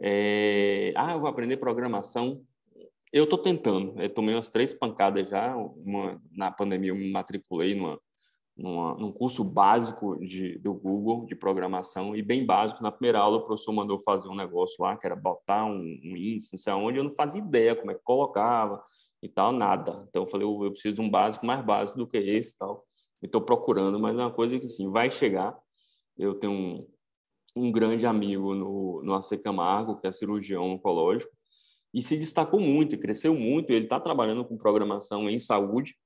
É... 0.00 0.92
Ah, 0.96 1.12
eu 1.12 1.20
vou 1.20 1.28
aprender 1.28 1.58
programação. 1.58 2.44
Eu 3.12 3.22
estou 3.22 3.38
tentando. 3.38 4.02
Eu 4.02 4.12
tomei 4.12 4.34
umas 4.34 4.50
três 4.50 4.74
pancadas 4.74 5.28
já. 5.28 5.56
Uma, 5.56 6.20
na 6.32 6.50
pandemia 6.50 6.90
eu 6.90 6.96
me 6.96 7.12
matriculei 7.12 7.76
numa, 7.76 8.00
numa, 8.56 8.94
num 8.94 9.12
curso 9.12 9.44
básico 9.44 10.18
de, 10.18 10.58
do 10.58 10.74
Google 10.74 11.24
de 11.24 11.36
programação 11.36 12.16
e 12.16 12.20
bem 12.20 12.44
básico. 12.44 12.82
Na 12.82 12.90
primeira 12.90 13.20
aula 13.20 13.36
o 13.36 13.46
professor 13.46 13.72
mandou 13.72 13.96
fazer 14.00 14.28
um 14.28 14.34
negócio 14.34 14.82
lá, 14.82 14.96
que 14.96 15.06
era 15.06 15.14
botar 15.14 15.64
um, 15.64 15.78
um 15.78 16.16
índice, 16.16 16.52
não 16.52 16.58
sei 16.58 16.72
aonde. 16.72 16.98
Eu 16.98 17.04
não 17.04 17.14
fazia 17.14 17.40
ideia 17.40 17.76
como 17.76 17.92
é 17.92 17.94
que 17.94 18.02
colocava 18.02 18.82
e 19.22 19.28
tal, 19.28 19.52
nada. 19.52 20.04
Então 20.08 20.24
eu 20.24 20.26
falei, 20.26 20.44
eu 20.44 20.72
preciso 20.72 20.96
de 20.96 21.00
um 21.00 21.08
básico 21.08 21.46
mais 21.46 21.64
básico 21.64 22.00
do 22.00 22.08
que 22.08 22.16
esse 22.16 22.58
tal. 22.58 22.84
Estou 23.24 23.40
procurando, 23.40 23.98
mas 23.98 24.16
é 24.18 24.20
uma 24.20 24.30
coisa 24.30 24.58
que 24.58 24.68
sim, 24.68 24.90
vai 24.90 25.10
chegar. 25.10 25.56
Eu 26.16 26.34
tenho 26.34 26.52
um, 26.52 26.88
um 27.56 27.72
grande 27.72 28.06
amigo 28.06 28.54
no, 28.54 29.02
no 29.02 29.14
AC 29.14 29.38
Camargo, 29.42 29.96
que 29.96 30.06
é 30.06 30.12
cirurgião 30.12 30.72
oncológico, 30.72 31.32
e 31.92 32.02
se 32.02 32.16
destacou 32.16 32.60
muito 32.60 32.98
cresceu 32.98 33.34
muito. 33.34 33.70
Ele 33.70 33.84
está 33.84 33.98
trabalhando 33.98 34.44
com 34.44 34.56
programação 34.56 35.28
em 35.28 35.38
saúde, 35.38 35.96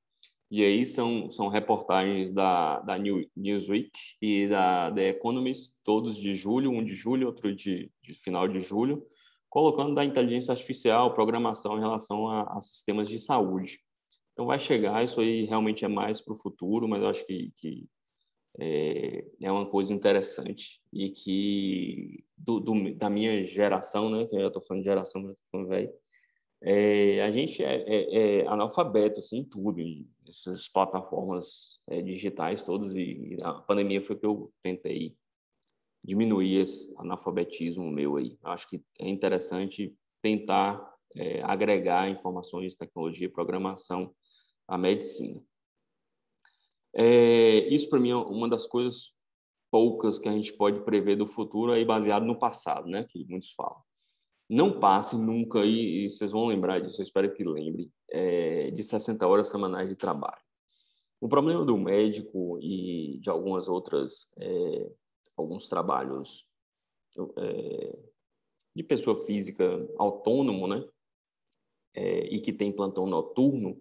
e 0.50 0.64
aí 0.64 0.86
são, 0.86 1.30
são 1.30 1.48
reportagens 1.48 2.32
da, 2.32 2.80
da 2.80 2.96
New, 2.96 3.28
Newsweek 3.36 3.90
e 4.22 4.48
da 4.48 4.90
The 4.90 5.10
Economist, 5.10 5.80
todos 5.84 6.16
de 6.16 6.34
julho, 6.34 6.70
um 6.70 6.82
de 6.82 6.94
julho, 6.94 7.26
outro 7.26 7.54
de, 7.54 7.90
de 8.02 8.14
final 8.14 8.48
de 8.48 8.60
julho, 8.60 9.04
colocando 9.50 9.94
da 9.94 10.04
inteligência 10.04 10.52
artificial, 10.52 11.12
programação 11.12 11.76
em 11.76 11.80
relação 11.80 12.28
a, 12.28 12.56
a 12.56 12.60
sistemas 12.60 13.08
de 13.08 13.18
saúde. 13.18 13.80
Então 14.38 14.46
vai 14.46 14.60
chegar, 14.60 15.02
isso 15.02 15.20
aí 15.20 15.46
realmente 15.46 15.84
é 15.84 15.88
mais 15.88 16.20
para 16.20 16.32
o 16.32 16.36
futuro, 16.36 16.86
mas 16.86 17.02
eu 17.02 17.08
acho 17.08 17.26
que, 17.26 17.52
que 17.56 17.88
é, 18.56 19.24
é, 19.40 19.50
uma 19.50 19.66
coisa 19.66 19.92
interessante 19.92 20.80
e 20.92 21.10
que 21.10 22.24
do, 22.36 22.60
do, 22.60 22.94
da 22.94 23.10
minha 23.10 23.42
geração, 23.42 24.08
né, 24.08 24.26
que 24.28 24.36
eu 24.36 24.46
estou 24.46 24.62
falando 24.62 24.84
de 24.84 24.88
geração, 24.88 25.22
mas 25.22 25.32
estou 25.32 25.48
falando 25.50 25.68
velho, 25.70 25.92
é, 26.62 27.20
a 27.24 27.32
gente 27.32 27.64
é, 27.64 27.82
é, 27.82 28.14
é, 28.42 28.46
analfabeto 28.46 29.18
assim, 29.18 29.42
tudo, 29.42 29.80
em 29.80 30.08
essas 30.28 30.68
plataformas 30.68 31.80
é, 31.88 32.00
digitais 32.00 32.62
todas, 32.62 32.94
e, 32.94 33.34
e, 33.34 33.42
a 33.42 33.54
pandemia 33.54 34.00
foi 34.00 34.14
que 34.14 34.24
eu 34.24 34.52
tentei 34.62 35.16
diminuir 36.04 36.60
esse 36.60 36.94
analfabetismo 36.96 37.90
meu 37.90 38.16
aí. 38.16 38.38
Eu 38.40 38.50
acho 38.52 38.70
que 38.70 38.80
é 39.00 39.08
interessante 39.08 39.92
tentar 40.22 40.94
é, 41.16 41.42
agregar 41.42 42.08
informações, 42.08 42.76
tecnologia, 42.76 43.28
programação 43.28 44.14
à 44.68 44.76
medicina. 44.76 45.42
É, 46.94 47.68
isso, 47.74 47.88
para 47.88 47.98
mim, 47.98 48.10
é 48.10 48.16
uma 48.16 48.48
das 48.48 48.66
coisas 48.66 49.14
poucas 49.70 50.18
que 50.18 50.28
a 50.28 50.32
gente 50.32 50.52
pode 50.52 50.80
prever 50.80 51.16
do 51.16 51.26
futuro, 51.26 51.72
aí 51.72 51.84
baseado 51.84 52.24
no 52.24 52.38
passado, 52.38 52.88
né, 52.88 53.04
que 53.04 53.24
muitos 53.26 53.52
falam. 53.52 53.82
Não 54.48 54.80
passe 54.80 55.16
nunca, 55.16 55.64
e, 55.64 56.04
e 56.04 56.10
vocês 56.10 56.30
vão 56.30 56.46
lembrar 56.46 56.80
disso, 56.80 57.00
eu 57.00 57.02
espero 57.02 57.32
que 57.34 57.44
lembre, 57.44 57.92
é, 58.10 58.70
de 58.70 58.82
60 58.82 59.26
horas 59.26 59.48
semanais 59.48 59.88
de 59.88 59.96
trabalho. 59.96 60.40
O 61.20 61.28
problema 61.28 61.64
do 61.64 61.76
médico 61.76 62.58
e 62.60 63.18
de 63.20 63.28
algumas 63.28 63.68
outras, 63.68 64.28
é, 64.38 64.90
alguns 65.36 65.68
trabalhos 65.68 66.46
é, 67.36 67.98
de 68.74 68.82
pessoa 68.82 69.24
física 69.26 69.86
autônomo, 69.98 70.66
né, 70.66 70.86
é, 71.94 72.34
e 72.34 72.40
que 72.40 72.52
tem 72.52 72.72
plantão 72.72 73.06
noturno, 73.06 73.80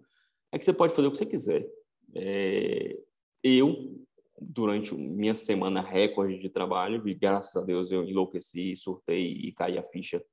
é 0.52 0.58
que 0.58 0.64
você 0.64 0.72
pode 0.72 0.94
fazer 0.94 1.08
o 1.08 1.10
que 1.10 1.18
você 1.18 1.26
quiser. 1.26 1.68
É, 2.14 2.98
eu, 3.42 4.00
durante 4.40 4.94
minha 4.94 5.34
semana 5.34 5.80
recorde 5.80 6.38
de 6.38 6.48
trabalho, 6.48 7.06
e 7.06 7.14
graças 7.14 7.54
a 7.56 7.64
Deus 7.64 7.90
eu 7.90 8.04
enlouqueci, 8.04 8.74
surtei 8.76 9.32
e 9.32 9.52
caí 9.52 9.78
a 9.78 9.82
ficha. 9.82 10.24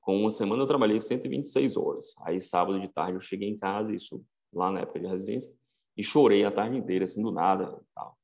Com 0.00 0.16
uma 0.20 0.30
semana 0.30 0.62
eu 0.62 0.66
trabalhei 0.66 1.00
126 1.00 1.76
horas. 1.76 2.14
Aí 2.22 2.40
sábado 2.40 2.80
de 2.80 2.88
tarde 2.88 3.14
eu 3.14 3.20
cheguei 3.20 3.48
em 3.48 3.56
casa, 3.56 3.94
isso 3.94 4.24
lá 4.52 4.70
na 4.70 4.80
época 4.80 5.00
de 5.00 5.06
residência, 5.06 5.52
e 5.96 6.02
chorei 6.02 6.44
a 6.44 6.50
tarde 6.50 6.76
inteira, 6.76 7.04
assim, 7.04 7.22
do 7.22 7.30
nada. 7.30 7.78
Tal. 7.94 8.16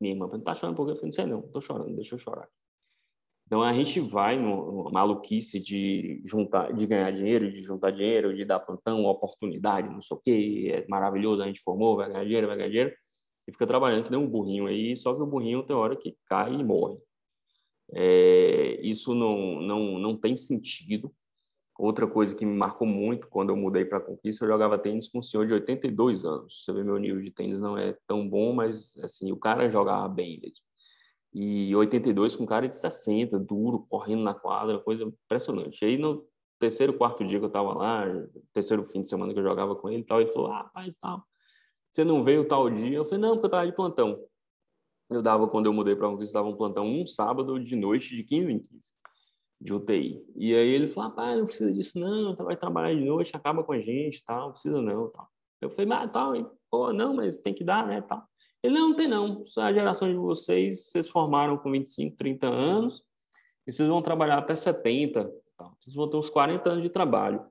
Minha 0.00 0.14
irmã 0.14 0.28
falou, 0.28 0.44
tá 0.44 0.54
chorando 0.54 0.76
por 0.76 0.86
quê? 0.86 0.92
Eu 0.92 0.96
falei, 0.96 1.08
não 1.08 1.12
sei 1.12 1.26
não, 1.26 1.42
tô 1.42 1.60
chorando, 1.60 1.94
deixa 1.94 2.14
eu 2.14 2.18
chorar. 2.18 2.48
Então 3.50 3.64
a 3.64 3.72
gente 3.74 3.98
vai 3.98 4.38
numa 4.38 4.92
maluquice 4.92 5.58
de 5.58 6.22
juntar, 6.24 6.72
de 6.72 6.86
ganhar 6.86 7.10
dinheiro, 7.10 7.50
de 7.50 7.60
juntar 7.64 7.90
dinheiro, 7.90 8.32
de 8.32 8.44
dar 8.44 8.60
plantão, 8.60 9.04
oportunidade, 9.06 9.92
não 9.92 10.00
sei 10.00 10.16
o 10.16 10.20
quê, 10.20 10.70
é 10.72 10.86
maravilhoso, 10.88 11.42
a 11.42 11.48
gente 11.48 11.60
formou, 11.60 11.96
vai 11.96 12.08
ganhar 12.08 12.22
dinheiro, 12.22 12.46
vai 12.46 12.56
ganhar 12.56 12.68
dinheiro, 12.68 12.94
e 13.48 13.50
fica 13.50 13.66
trabalhando 13.66 14.04
que 14.04 14.10
nem 14.12 14.20
um 14.20 14.28
burrinho 14.28 14.68
aí, 14.68 14.94
só 14.94 15.12
que 15.12 15.20
o 15.20 15.26
burrinho 15.26 15.64
tem 15.64 15.74
hora 15.74 15.96
que 15.96 16.16
cai 16.26 16.54
e 16.54 16.62
morre. 16.62 16.96
É, 17.92 18.78
isso 18.84 19.16
não, 19.16 19.60
não, 19.60 19.98
não 19.98 20.16
tem 20.16 20.36
sentido. 20.36 21.12
Outra 21.76 22.06
coisa 22.06 22.36
que 22.36 22.46
me 22.46 22.56
marcou 22.56 22.86
muito 22.86 23.28
quando 23.28 23.50
eu 23.50 23.56
mudei 23.56 23.84
para 23.84 23.98
Conquista, 23.98 24.44
eu 24.44 24.48
jogava 24.48 24.78
tênis 24.78 25.08
com 25.08 25.18
um 25.18 25.22
senhor 25.22 25.44
de 25.48 25.54
82 25.54 26.24
anos. 26.24 26.62
Você 26.64 26.72
vê, 26.72 26.84
meu 26.84 26.98
nível 26.98 27.20
de 27.20 27.32
tênis 27.32 27.58
não 27.58 27.76
é 27.76 27.96
tão 28.06 28.28
bom, 28.28 28.52
mas 28.52 28.96
assim, 29.02 29.32
o 29.32 29.36
cara 29.36 29.68
jogava 29.68 30.06
bem 30.08 30.38
mesmo 30.40 30.69
e 31.32 31.74
82 31.74 32.34
com 32.34 32.44
cara 32.44 32.68
de 32.68 32.76
60, 32.76 33.38
duro, 33.38 33.86
correndo 33.88 34.22
na 34.22 34.34
quadra, 34.34 34.80
coisa 34.80 35.04
impressionante. 35.04 35.84
Aí 35.84 35.96
no 35.96 36.26
terceiro, 36.58 36.96
quarto 36.96 37.24
dia 37.26 37.38
que 37.38 37.44
eu 37.44 37.48
estava 37.48 37.72
lá, 37.72 38.04
terceiro 38.52 38.84
fim 38.86 39.02
de 39.02 39.08
semana 39.08 39.32
que 39.32 39.38
eu 39.38 39.44
jogava 39.44 39.76
com 39.76 39.88
ele, 39.88 40.04
tal, 40.04 40.20
ele 40.20 40.30
falou: 40.30 40.50
"Ah, 40.50 40.58
rapaz, 40.58 40.94
tal, 40.96 41.24
você 41.90 42.04
não 42.04 42.24
veio 42.24 42.46
tal 42.46 42.68
dia?" 42.68 42.96
Eu 42.98 43.04
falei: 43.04 43.20
"Não, 43.20 43.30
porque 43.32 43.46
eu 43.46 43.48
estava 43.48 43.66
de 43.66 43.74
plantão." 43.74 44.24
Eu 45.10 45.22
dava 45.22 45.48
quando 45.48 45.66
eu 45.66 45.72
mudei 45.72 45.96
para 45.96 46.08
um 46.08 46.16
dava 46.32 46.48
um 46.48 46.56
plantão 46.56 46.86
um 46.86 47.06
sábado 47.06 47.58
de 47.58 47.74
noite 47.76 48.14
de 48.14 48.22
15 48.24 48.52
em 48.52 48.58
15 48.60 48.92
de 49.60 49.74
UTI. 49.74 50.24
E 50.36 50.54
aí 50.54 50.68
ele 50.68 50.88
falou: 50.88 51.10
"Rapaz, 51.10 51.38
não 51.38 51.46
precisa 51.46 51.72
disso 51.72 51.98
não, 51.98 52.34
vai 52.36 52.56
trabalhar 52.56 52.94
de 52.94 53.04
noite, 53.04 53.36
acaba 53.36 53.64
com 53.64 53.72
a 53.72 53.80
gente, 53.80 54.22
tal, 54.24 54.46
não 54.46 54.52
precisa 54.52 54.80
não, 54.82 55.08
tal." 55.10 55.28
Eu 55.60 55.70
falei: 55.70 55.86
"Mas 55.86 56.10
tal, 56.12 56.32
pô, 56.70 56.92
não, 56.92 57.14
mas 57.14 57.38
tem 57.38 57.54
que 57.54 57.64
dar, 57.64 57.86
né, 57.86 58.00
tal." 58.02 58.29
Ele 58.62 58.78
não 58.78 58.94
tem 58.94 59.06
não. 59.06 59.44
A 59.58 59.72
geração 59.72 60.08
de 60.08 60.16
vocês, 60.16 60.86
vocês 60.86 61.08
formaram 61.08 61.56
com 61.56 61.70
25, 61.70 62.16
30 62.16 62.46
anos 62.46 63.02
e 63.66 63.72
vocês 63.72 63.88
vão 63.88 64.02
trabalhar 64.02 64.38
até 64.38 64.54
70. 64.54 65.24
Tá? 65.56 65.72
Vocês 65.80 65.94
vão 65.94 66.08
ter 66.08 66.16
uns 66.16 66.28
40 66.28 66.70
anos 66.70 66.82
de 66.82 66.90
trabalho. 66.90 67.44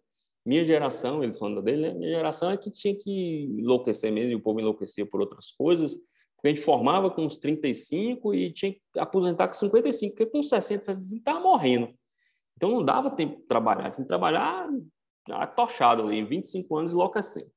Minha 0.45 0.63
geração, 0.63 1.24
ele 1.24 1.34
falando 1.34 1.62
dele, 1.62 1.82
né? 1.82 1.93
minha 1.93 2.12
geração 2.12 2.52
é 2.52 2.58
que 2.58 2.72
tinha 2.72 2.95
que 2.95 3.45
enlouquecer 3.60 4.12
mesmo, 4.12 4.32
e 4.32 4.36
o 4.36 4.41
povo 4.41 4.60
enlouquecia 4.60 5.06
por 5.06 5.19
outras 5.19 5.52
coisas, 5.52 5.95
porque 6.36 6.48
a 6.48 6.50
gente 6.50 6.62
formava 6.62 7.12
com 7.12 7.26
uns 7.26 7.38
35 7.38 8.34
e 8.34 8.52
tinha 8.54 8.72
que 8.72 8.82
aposentar 8.98 9.48
com 9.48 9.54
55, 9.54 10.16
porque 10.16 10.32
com 10.32 10.41
60, 10.41 10.86
65 10.86 11.20
estava 11.20 11.39
morrendo. 11.41 11.93
Então 12.55 12.72
não 12.72 12.84
dava 12.84 13.12
tempo 13.12 13.36
de 13.38 13.43
trabalhar, 13.43 13.91
tinha 13.91 14.03
que 14.03 14.07
trabalhar 14.07 14.70
atochado 15.30 16.03
ali, 16.03 16.18
em 16.18 16.26
25 16.26 16.78
anos 16.78 16.93
enlouquecendo. 16.93 17.51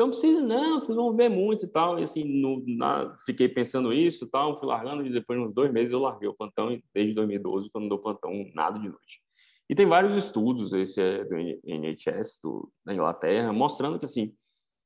Então, 0.00 0.08
precisa, 0.08 0.40
não, 0.40 0.80
vocês 0.80 0.96
vão 0.96 1.14
ver 1.14 1.28
muito 1.28 1.66
e 1.66 1.68
tal. 1.68 1.98
E 1.98 2.04
assim, 2.04 2.24
no, 2.24 2.64
na, 2.66 3.14
fiquei 3.26 3.46
pensando 3.50 3.92
isso 3.92 4.24
e 4.24 4.30
tal, 4.30 4.56
fui 4.56 4.66
largando, 4.66 5.04
e 5.04 5.10
depois 5.10 5.38
de 5.38 5.44
uns 5.44 5.52
dois 5.52 5.70
meses 5.70 5.92
eu 5.92 5.98
larguei 5.98 6.26
o 6.26 6.32
plantão, 6.32 6.80
desde 6.94 7.12
2012, 7.12 7.68
que 7.68 7.76
eu 7.76 7.82
não 7.82 7.88
dou 7.90 7.98
plantão 7.98 8.32
nada 8.54 8.78
de 8.78 8.88
noite. 8.88 9.20
E 9.68 9.74
tem 9.74 9.84
vários 9.84 10.16
estudos, 10.16 10.72
esse 10.72 11.02
é 11.02 11.22
do 11.22 11.36
NHS, 11.36 12.40
do, 12.42 12.72
da 12.82 12.94
Inglaterra, 12.94 13.52
mostrando 13.52 13.98
que, 13.98 14.06
assim, 14.06 14.34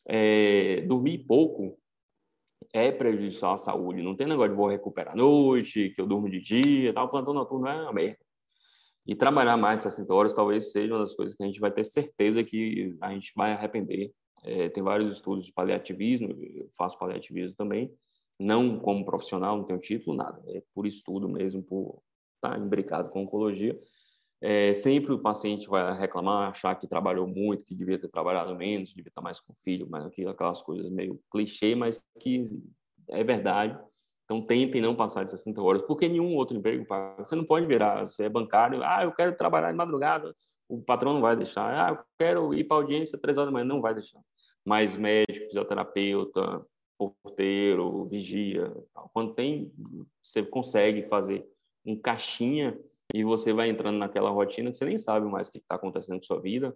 é, 0.05 0.81
dormir 0.81 1.19
pouco 1.19 1.79
é 2.73 2.91
prejudicial 2.91 3.53
à 3.53 3.57
saúde. 3.57 4.03
Não 4.03 4.17
tem 4.17 4.27
negócio 4.27 4.51
de 4.51 4.57
vou 4.57 4.67
recuperar 4.67 5.15
à 5.15 5.17
noite, 5.17 5.91
que 5.91 6.01
eu 6.01 6.09
durmo 6.09 6.29
de 6.29 6.41
dia, 6.41 6.93
tal. 6.93 7.07
O 7.07 7.11
plantão 7.11 7.33
noturno 7.33 7.69
é 7.69 7.83
uma 7.83 7.93
merda. 7.93 8.19
E 9.07 9.15
trabalhar 9.15 9.57
mais 9.57 9.77
de 9.77 9.85
60 9.85 10.12
horas 10.12 10.35
talvez 10.35 10.73
seja 10.73 10.93
uma 10.93 10.99
das 10.99 11.15
coisas 11.15 11.37
que 11.37 11.43
a 11.45 11.47
gente 11.47 11.61
vai 11.61 11.71
ter 11.71 11.85
certeza 11.85 12.43
que 12.43 12.97
a 13.01 13.12
gente 13.12 13.33
vai 13.37 13.53
arrepender 13.53 14.12
é, 14.45 14.69
tem 14.69 14.83
vários 14.83 15.11
estudos 15.11 15.47
de 15.47 15.53
paliativismo, 15.53 16.29
eu 16.31 16.69
faço 16.77 16.99
paliativismo 16.99 17.55
também, 17.57 17.93
não 18.39 18.79
como 18.79 19.05
profissional, 19.05 19.57
não 19.57 19.65
tenho 19.65 19.79
título, 19.79 20.17
nada, 20.17 20.41
é 20.49 20.63
por 20.75 20.87
estudo 20.87 21.29
mesmo, 21.29 21.63
por 21.63 22.03
estar 22.37 22.57
tá 22.57 22.59
imbricado 22.59 23.09
com 23.09 23.23
oncologia. 23.23 23.79
É, 24.41 24.75
sempre 24.75 25.13
o 25.13 25.19
paciente 25.19 25.69
vai 25.69 25.97
reclamar, 25.99 26.51
achar 26.51 26.75
que 26.75 26.87
trabalhou 26.87 27.27
muito, 27.27 27.65
que 27.65 27.75
devia 27.75 27.99
ter 27.99 28.09
trabalhado 28.09 28.55
menos, 28.55 28.93
devia 28.93 29.09
estar 29.09 29.23
mais 29.23 29.41
com 29.41 29.53
o 29.53 29.57
filho, 29.57 29.89
mas 29.89 30.05
aquelas 30.05 30.61
coisas 30.61 30.91
meio 30.91 31.19
clichê, 31.31 31.75
mas 31.75 32.05
que 32.21 32.43
é 33.09 33.25
verdade. 33.25 33.79
Então, 34.25 34.43
tentem 34.43 34.83
não 34.83 34.95
passar 34.95 35.25
de 35.25 35.31
60 35.31 35.63
horas, 35.63 35.83
porque 35.83 36.09
nenhum 36.09 36.35
outro 36.35 36.57
emprego 36.57 36.85
paga. 36.87 37.25
Você 37.25 37.35
não 37.35 37.45
pode 37.45 37.67
virar, 37.67 38.07
você 38.07 38.25
é 38.25 38.29
bancário, 38.29 38.83
ah, 38.83 39.05
eu 39.05 39.13
quero 39.13 39.37
trabalhar 39.37 39.71
de 39.71 39.77
madrugada, 39.77 40.35
o 40.75 40.83
patrão 40.83 41.14
não 41.14 41.20
vai 41.20 41.37
deixar. 41.37 41.64
Ah, 41.72 41.93
eu 41.93 41.99
quero 42.18 42.55
ir 42.55 42.64
para 42.64 42.77
audiência 42.77 43.18
três 43.18 43.39
horas 43.39 43.49
da 43.49 43.53
manhã, 43.53 43.64
não 43.64 43.81
vai 43.81 43.95
deixar. 43.95 44.20
Mas 44.64 44.97
médico, 44.97 45.47
fisioterapeuta, 45.47 46.64
porteiro, 46.99 48.07
vigia, 48.07 48.72
tal. 48.93 49.11
quando 49.12 49.35
tem, 49.35 49.72
você 50.22 50.43
consegue 50.43 51.03
fazer 51.09 51.47
um 51.85 51.97
caixinha 51.97 52.79
e 53.12 53.25
você 53.25 53.53
vai 53.53 53.68
entrando 53.68 53.99
naquela 53.99 54.31
rotina 54.31 54.70
que 54.70 54.77
você 54.77 54.85
nem 54.85 54.97
sabe 54.97 55.27
mais 55.27 55.49
o 55.49 55.53
que 55.53 55.59
está 55.59 55.75
acontecendo 55.75 56.18
com 56.18 56.25
sua 56.25 56.41
vida 56.41 56.75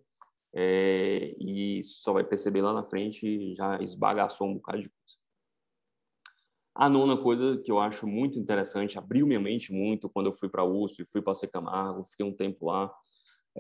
é, 0.55 1.35
e 1.39 1.83
só 1.83 2.13
vai 2.13 2.25
perceber 2.25 2.63
lá 2.63 2.73
na 2.73 2.83
frente 2.83 3.55
já 3.55 3.81
esbagaçou 3.83 4.49
um 4.49 4.55
bocado 4.55 4.83
de 4.83 4.89
coisa. 4.89 5.17
A 6.75 6.89
nona 6.89 7.17
coisa 7.17 7.59
que 7.59 7.73
eu 7.73 7.81
acho 7.81 8.07
muito 8.07 8.39
interessante, 8.39 8.99
abriu 8.99 9.27
minha 9.27 9.41
mente 9.41 9.73
muito 9.73 10.09
quando 10.09 10.27
eu 10.27 10.33
fui 10.33 10.49
para 10.49 10.63
a 10.63 10.65
USP, 10.65 11.05
fui 11.11 11.21
para 11.21 11.35
Camargo, 11.51 12.05
fiquei 12.05 12.25
um 12.25 12.33
tempo 12.33 12.67
lá, 12.67 12.93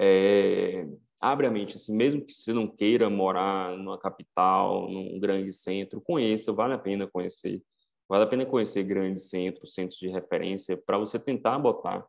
É, 0.00 0.86
abre 1.20 1.46
a 1.46 1.50
mente, 1.50 1.76
assim, 1.76 1.94
mesmo 1.96 2.24
que 2.24 2.32
você 2.32 2.52
não 2.52 2.68
queira 2.68 3.10
morar 3.10 3.76
numa 3.76 3.98
capital, 3.98 4.88
num 4.88 5.18
grande 5.18 5.52
centro, 5.52 6.00
conheça, 6.00 6.52
vale 6.52 6.74
a 6.74 6.78
pena 6.78 7.06
conhecer. 7.06 7.62
Vale 8.08 8.24
a 8.24 8.26
pena 8.26 8.46
conhecer 8.46 8.84
grandes 8.84 9.28
centros, 9.28 9.74
centros 9.74 9.98
de 9.98 10.08
referência, 10.08 10.76
para 10.76 10.96
você 10.98 11.18
tentar 11.18 11.58
botar 11.58 12.06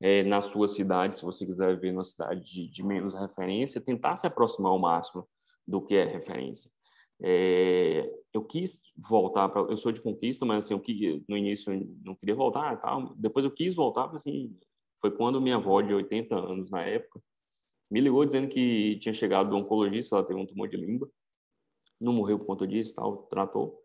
é, 0.00 0.22
na 0.24 0.40
sua 0.40 0.68
cidade, 0.68 1.16
se 1.16 1.24
você 1.24 1.46
quiser 1.46 1.74
viver 1.74 1.92
numa 1.92 2.04
cidade 2.04 2.44
de, 2.44 2.68
de, 2.68 2.84
menos 2.84 3.14
referência, 3.14 3.80
tentar 3.80 4.16
se 4.16 4.26
aproximar 4.26 4.70
ao 4.70 4.78
máximo 4.78 5.26
do 5.66 5.80
que 5.80 5.94
é 5.94 6.04
referência. 6.04 6.70
É, 7.24 8.12
eu 8.32 8.44
quis 8.44 8.82
voltar 8.96 9.48
para, 9.48 9.62
eu 9.62 9.76
sou 9.76 9.92
de 9.92 10.00
Conquista, 10.00 10.44
mas 10.44 10.64
assim, 10.64 10.74
eu 10.74 10.80
que 10.80 11.24
no 11.28 11.36
início 11.36 11.72
eu 11.72 11.86
não 12.04 12.14
queria 12.16 12.34
voltar, 12.34 12.80
tal. 12.80 13.14
Depois 13.16 13.44
eu 13.44 13.50
quis 13.50 13.74
voltar, 13.74 14.10
assim, 14.14 14.56
foi 15.02 15.10
quando 15.10 15.40
minha 15.40 15.56
avó 15.56 15.82
de 15.82 15.92
80 15.92 16.34
anos 16.34 16.70
na 16.70 16.82
época 16.82 17.20
me 17.90 18.00
ligou 18.00 18.24
dizendo 18.24 18.48
que 18.48 18.98
tinha 19.00 19.12
chegado 19.12 19.50
do 19.50 19.56
oncologista, 19.56 20.16
ela 20.16 20.24
teve 20.24 20.40
um 20.40 20.46
tumor 20.46 20.66
de 20.66 20.78
língua, 20.78 21.10
não 22.00 22.14
morreu 22.14 22.38
por 22.38 22.46
conta 22.46 22.66
disso, 22.66 22.94
tal, 22.94 23.18
tratou 23.24 23.82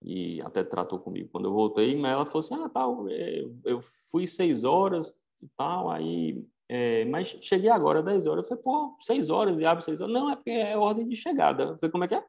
e 0.00 0.40
até 0.42 0.62
tratou 0.62 1.00
comigo. 1.00 1.28
Quando 1.32 1.46
eu 1.46 1.52
voltei, 1.52 2.00
ela 2.00 2.24
falou 2.24 2.38
assim, 2.38 2.54
ah, 2.54 2.68
tal, 2.68 3.08
é, 3.08 3.44
eu 3.64 3.80
fui 3.82 4.28
seis 4.28 4.62
horas 4.62 5.18
e 5.42 5.48
tal, 5.56 5.90
aí, 5.90 6.46
é, 6.68 7.04
mas 7.06 7.36
cheguei 7.40 7.68
agora, 7.68 8.00
dez 8.00 8.26
horas, 8.26 8.44
eu 8.44 8.48
falei, 8.48 8.62
pô, 8.62 8.96
seis 9.00 9.28
horas 9.28 9.58
e 9.58 9.66
abre 9.66 9.82
seis 9.82 10.00
horas, 10.00 10.14
não, 10.14 10.30
é 10.30 10.36
porque 10.36 10.50
é 10.50 10.76
ordem 10.76 11.08
de 11.08 11.16
chegada, 11.16 11.64
eu 11.64 11.78
falei, 11.78 11.90
como 11.90 12.04
é 12.04 12.08
que 12.08 12.14
é? 12.14 12.24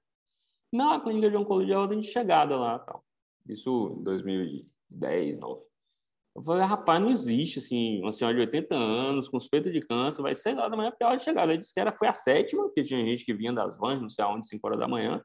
Não, 0.71 0.93
a 0.93 0.99
clínica 0.99 1.29
de 1.29 1.37
oncologia 1.37 1.75
é 1.75 1.77
ordem 1.77 1.99
de 1.99 2.07
chegada 2.07 2.57
lá, 2.57 2.79
tal, 2.79 3.03
isso 3.47 3.95
em 3.99 4.03
2010, 4.03 5.39
9. 5.39 5.68
Eu 6.39 6.43
falei, 6.45 6.63
rapaz, 6.63 7.01
não 7.01 7.09
existe, 7.09 7.59
assim, 7.59 8.01
uma 8.01 8.13
senhora 8.13 8.33
de 8.33 8.39
80 8.39 8.73
anos, 8.73 9.27
com 9.27 9.37
suspeita 9.37 9.69
de 9.69 9.81
câncer, 9.81 10.21
vai 10.21 10.33
ser 10.33 10.53
lá 10.53 10.69
da 10.69 10.77
manhã 10.77 10.89
porque 10.89 11.17
de 11.17 11.21
chegada. 11.21 11.51
Ele 11.51 11.59
disse 11.59 11.73
que 11.73 11.81
era, 11.81 11.91
foi 11.91 12.07
a 12.07 12.13
sétima, 12.13 12.63
porque 12.63 12.81
tinha 12.81 13.03
gente 13.03 13.25
que 13.25 13.33
vinha 13.33 13.51
das 13.51 13.75
vans, 13.77 14.01
não 14.01 14.09
sei 14.09 14.23
aonde, 14.23 14.47
5 14.47 14.65
horas 14.65 14.79
da 14.79 14.87
manhã, 14.87 15.21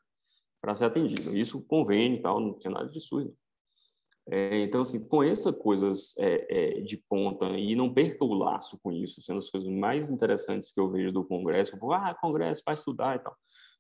para 0.61 0.75
ser 0.75 0.87
atendido. 0.87 1.37
Isso 1.37 1.65
convênio 1.69 2.19
e 2.19 2.21
tal, 2.21 2.41
não 2.41 2.59
tinha 2.59 2.73
nada 2.73 2.89
de 2.89 3.01
surdo. 3.01 3.33
É, 4.29 4.63
então, 4.63 4.81
assim, 4.81 5.07
conheça 5.07 5.53
coisas 5.53 6.17
é, 6.19 6.79
é, 6.79 6.81
de 6.81 6.97
ponta 6.97 7.47
e 7.51 7.77
não 7.77 7.95
perca 7.95 8.25
o 8.25 8.35
laço 8.35 8.77
com 8.83 8.91
isso. 8.91 9.23
Sendo 9.23 9.39
assim, 9.39 9.47
as 9.47 9.51
coisas 9.53 9.71
mais 9.71 10.11
interessantes 10.11 10.73
que 10.73 10.81
eu 10.81 10.91
vejo 10.91 11.13
do 11.13 11.25
Congresso. 11.25 11.79
Eu 11.81 11.93
ah, 11.93 12.13
Congresso 12.21 12.61
para 12.65 12.75
estudar 12.75 13.15
e 13.15 13.21
tal. 13.21 13.37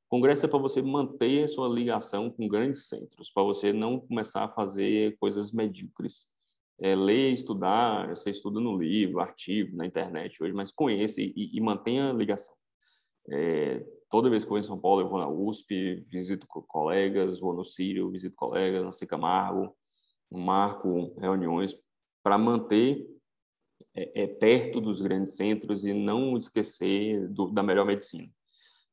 Congresso 0.08 0.46
é 0.46 0.48
para 0.48 0.60
você 0.60 0.80
manter 0.80 1.42
a 1.42 1.48
sua 1.48 1.66
ligação 1.66 2.30
com 2.30 2.46
grandes 2.46 2.86
centros, 2.86 3.28
para 3.32 3.42
você 3.42 3.72
não 3.72 3.98
começar 3.98 4.44
a 4.44 4.48
fazer 4.48 5.16
coisas 5.18 5.50
medíocres 5.50 6.32
é, 6.80 6.94
ler, 6.94 7.32
estudar, 7.32 8.08
você 8.08 8.30
estuda 8.30 8.60
no 8.60 8.76
livro, 8.76 9.20
artigo, 9.20 9.76
na 9.76 9.86
internet 9.86 10.42
hoje, 10.42 10.52
mas 10.52 10.72
conheça 10.72 11.20
e, 11.20 11.32
e 11.34 11.60
mantenha 11.60 12.10
a 12.10 12.12
ligação. 12.12 12.54
É, 13.30 13.84
toda 14.10 14.28
vez 14.28 14.44
que 14.44 14.48
eu 14.48 14.50
vou 14.50 14.58
em 14.58 14.62
São 14.62 14.78
Paulo, 14.78 15.00
eu 15.00 15.08
vou 15.08 15.18
na 15.18 15.28
USP, 15.28 16.04
visito 16.10 16.46
colegas, 16.46 17.40
vou 17.40 17.54
no 17.54 17.64
Sírio, 17.64 18.10
visito 18.10 18.36
colegas, 18.36 18.84
na 18.84 18.92
Cicamargo, 18.92 19.74
marco 20.30 21.14
reuniões 21.18 21.74
para 22.22 22.36
manter 22.36 23.06
é, 23.94 24.22
é, 24.22 24.26
perto 24.26 24.80
dos 24.80 25.00
grandes 25.00 25.36
centros 25.36 25.84
e 25.84 25.92
não 25.92 26.36
esquecer 26.36 27.28
do, 27.28 27.48
da 27.48 27.62
melhor 27.62 27.86
medicina. 27.86 28.28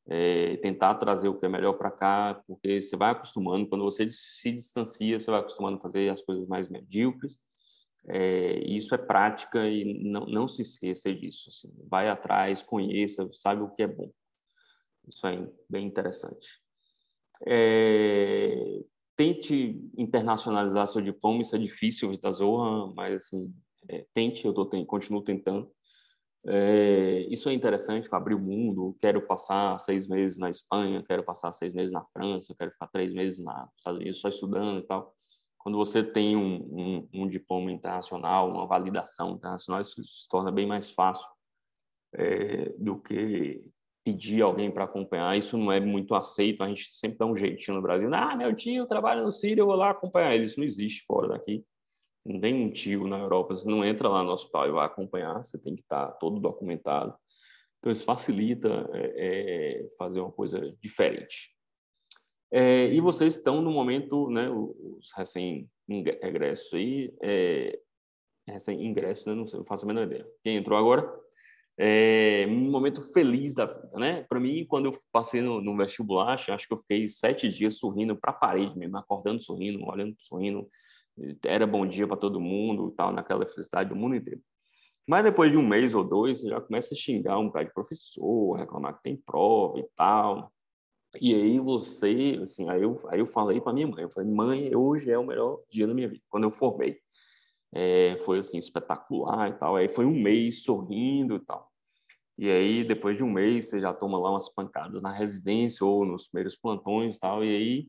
É, 0.06 0.56
tentar 0.56 0.96
trazer 0.96 1.28
o 1.28 1.38
que 1.38 1.46
é 1.46 1.48
melhor 1.48 1.74
para 1.74 1.90
cá, 1.90 2.42
porque 2.46 2.80
você 2.80 2.96
vai 2.96 3.10
acostumando, 3.10 3.68
quando 3.68 3.84
você 3.84 4.08
se 4.10 4.50
distancia, 4.50 5.18
você 5.18 5.30
vai 5.30 5.40
acostumando 5.40 5.78
a 5.78 5.80
fazer 5.80 6.08
as 6.08 6.22
coisas 6.22 6.46
mais 6.48 6.68
medíocres, 6.68 7.38
é, 8.08 8.58
isso 8.66 8.94
é 8.94 8.98
prática 8.98 9.68
e 9.68 10.02
não, 10.02 10.26
não 10.26 10.48
se 10.48 10.62
esqueça 10.62 11.14
disso. 11.14 11.48
Assim. 11.48 11.72
Vai 11.88 12.08
atrás, 12.08 12.62
conheça, 12.62 13.28
sabe 13.32 13.62
o 13.62 13.70
que 13.70 13.82
é 13.82 13.86
bom. 13.86 14.10
Isso 15.06 15.26
é 15.26 15.48
bem 15.68 15.86
interessante. 15.86 16.60
É, 17.46 18.80
tente 19.16 19.90
internacionalizar 19.96 20.86
seu 20.88 21.00
diploma, 21.00 21.42
isso 21.42 21.56
é 21.56 21.58
difícil, 21.58 22.10
Vita 22.10 22.30
Zorra, 22.30 22.92
mas 22.94 23.14
assim, 23.14 23.52
é, 23.88 24.06
tente, 24.14 24.46
eu 24.46 24.52
tô, 24.52 24.66
continuo 24.86 25.22
tentando. 25.22 25.70
É, 26.44 27.26
isso 27.30 27.48
é 27.48 27.52
interessante 27.52 28.08
para 28.08 28.18
abrir 28.18 28.34
o 28.34 28.40
mundo. 28.40 28.96
Quero 28.98 29.24
passar 29.26 29.78
seis 29.78 30.08
meses 30.08 30.38
na 30.38 30.50
Espanha, 30.50 31.04
quero 31.06 31.22
passar 31.22 31.52
seis 31.52 31.72
meses 31.72 31.92
na 31.92 32.04
França, 32.06 32.54
quero 32.58 32.72
ficar 32.72 32.88
três 32.88 33.12
meses 33.12 33.44
nos 33.44 33.54
Estados 33.76 34.00
Unidos 34.00 34.20
só 34.20 34.28
estudando 34.28 34.80
e 34.80 34.86
tal 34.86 35.14
quando 35.62 35.78
você 35.78 36.02
tem 36.02 36.36
um, 36.36 36.56
um, 36.56 37.08
um, 37.14 37.28
diploma 37.28 37.70
internacional, 37.70 38.50
uma 38.50 38.66
validação 38.66 39.30
internacional, 39.30 39.80
isso 39.80 40.02
se 40.02 40.28
torna 40.28 40.50
bem 40.50 40.66
mais 40.66 40.90
fácil 40.90 41.26
é, 42.14 42.70
do 42.78 43.00
que 43.00 43.64
pedir 44.04 44.42
alguém 44.42 44.70
para 44.72 44.84
acompanhar. 44.84 45.38
Isso 45.38 45.56
não 45.56 45.70
é 45.70 45.78
muito 45.78 46.14
aceito, 46.16 46.64
a 46.64 46.68
gente 46.68 46.90
sempre 46.90 47.18
dá 47.18 47.26
um 47.26 47.36
jeitinho 47.36 47.76
no 47.76 47.82
Brasil. 47.82 48.12
Ah, 48.12 48.36
meu 48.36 48.54
tio 48.54 48.86
trabalha 48.86 49.22
no 49.22 49.30
Sírio, 49.30 49.62
eu 49.62 49.66
vou 49.66 49.76
lá 49.76 49.90
acompanhar 49.90 50.34
ele. 50.34 50.44
Isso 50.44 50.58
não 50.58 50.64
existe 50.64 51.04
fora 51.06 51.28
daqui. 51.28 51.64
Não 52.24 52.40
tem 52.40 52.54
um 52.54 52.70
tio 52.70 53.06
na 53.06 53.18
Europa, 53.18 53.54
você 53.54 53.68
não 53.68 53.84
entra 53.84 54.08
lá 54.08 54.22
no 54.22 54.30
hospital 54.30 54.68
e 54.68 54.72
vai 54.72 54.86
acompanhar, 54.86 55.44
você 55.44 55.58
tem 55.58 55.74
que 55.74 55.82
estar 55.82 56.06
todo 56.12 56.40
documentado. 56.40 57.14
Então, 57.78 57.90
isso 57.90 58.04
facilita 58.04 58.88
é, 58.92 59.12
é, 59.16 59.88
fazer 59.98 60.20
uma 60.20 60.30
coisa 60.30 60.72
diferente. 60.80 61.51
É, 62.52 62.92
e 62.92 63.00
vocês 63.00 63.36
estão 63.36 63.62
no 63.62 63.70
momento, 63.70 64.28
né, 64.28 64.50
os 64.50 65.10
recém-ingressos 65.16 66.74
aí, 66.74 67.10
é, 67.22 67.80
recém-ingressos, 68.46 69.24
né, 69.24 69.34
não 69.34 69.46
sei, 69.46 69.58
não 69.58 69.64
faço 69.64 69.86
a 69.86 69.88
menor 69.88 70.04
ideia. 70.04 70.28
Quem 70.44 70.56
entrou 70.56 70.78
agora? 70.78 71.10
É, 71.78 72.44
um 72.46 72.70
momento 72.70 73.02
feliz 73.14 73.54
da 73.54 73.64
vida, 73.64 73.90
né? 73.94 74.24
Para 74.28 74.38
mim, 74.38 74.66
quando 74.68 74.86
eu 74.86 74.92
passei 75.10 75.40
no, 75.40 75.62
no, 75.62 75.74
vestibular, 75.74 76.34
acho 76.34 76.68
que 76.68 76.74
eu 76.74 76.76
fiquei 76.76 77.08
sete 77.08 77.48
dias 77.48 77.78
sorrindo 77.78 78.14
para 78.14 78.30
a 78.30 78.34
parede 78.34 78.78
mesmo, 78.78 78.98
acordando 78.98 79.42
sorrindo, 79.42 79.82
olhando 79.84 80.14
sorrindo. 80.18 80.68
Era 81.46 81.66
bom 81.66 81.86
dia 81.86 82.06
para 82.06 82.18
todo 82.18 82.38
mundo 82.38 82.90
e 82.92 82.94
tal, 82.94 83.10
naquela 83.10 83.46
felicidade 83.46 83.88
do 83.88 83.96
mundo 83.96 84.14
inteiro. 84.16 84.40
Mas 85.08 85.24
depois 85.24 85.50
de 85.50 85.56
um 85.56 85.66
mês 85.66 85.94
ou 85.94 86.04
dois, 86.04 86.40
você 86.40 86.48
já 86.50 86.60
começa 86.60 86.94
a 86.94 86.96
xingar 86.96 87.38
um 87.38 87.46
bocado 87.46 87.66
de 87.66 87.74
professor, 87.74 88.52
reclamar 88.58 88.96
que 88.96 89.02
tem 89.02 89.16
prova 89.16 89.78
e 89.80 89.86
tal. 89.96 90.52
E 91.20 91.34
aí 91.34 91.58
você, 91.58 92.38
assim, 92.42 92.68
aí 92.68 92.82
eu, 92.82 93.00
aí 93.08 93.20
eu 93.20 93.26
falei 93.26 93.60
para 93.60 93.72
minha 93.72 93.86
mãe, 93.86 94.02
eu 94.02 94.10
falei, 94.10 94.30
mãe, 94.30 94.74
hoje 94.74 95.10
é 95.10 95.18
o 95.18 95.26
melhor 95.26 95.60
dia 95.70 95.86
da 95.86 95.94
minha 95.94 96.08
vida, 96.08 96.22
quando 96.28 96.44
eu 96.44 96.50
formei. 96.50 96.98
É, 97.74 98.16
foi, 98.24 98.38
assim, 98.38 98.58
espetacular 98.58 99.50
e 99.50 99.54
tal. 99.54 99.76
Aí 99.76 99.88
foi 99.88 100.04
um 100.04 100.20
mês 100.20 100.62
sorrindo 100.62 101.36
e 101.36 101.40
tal. 101.40 101.70
E 102.38 102.50
aí, 102.50 102.84
depois 102.84 103.16
de 103.16 103.24
um 103.24 103.30
mês, 103.30 103.68
você 103.68 103.80
já 103.80 103.92
toma 103.94 104.18
lá 104.18 104.30
umas 104.30 104.48
pancadas 104.48 105.02
na 105.02 105.12
residência 105.12 105.86
ou 105.86 106.04
nos 106.04 106.28
primeiros 106.28 106.56
plantões 106.56 107.16
e 107.16 107.20
tal. 107.20 107.44
E 107.44 107.48
aí, 107.48 107.88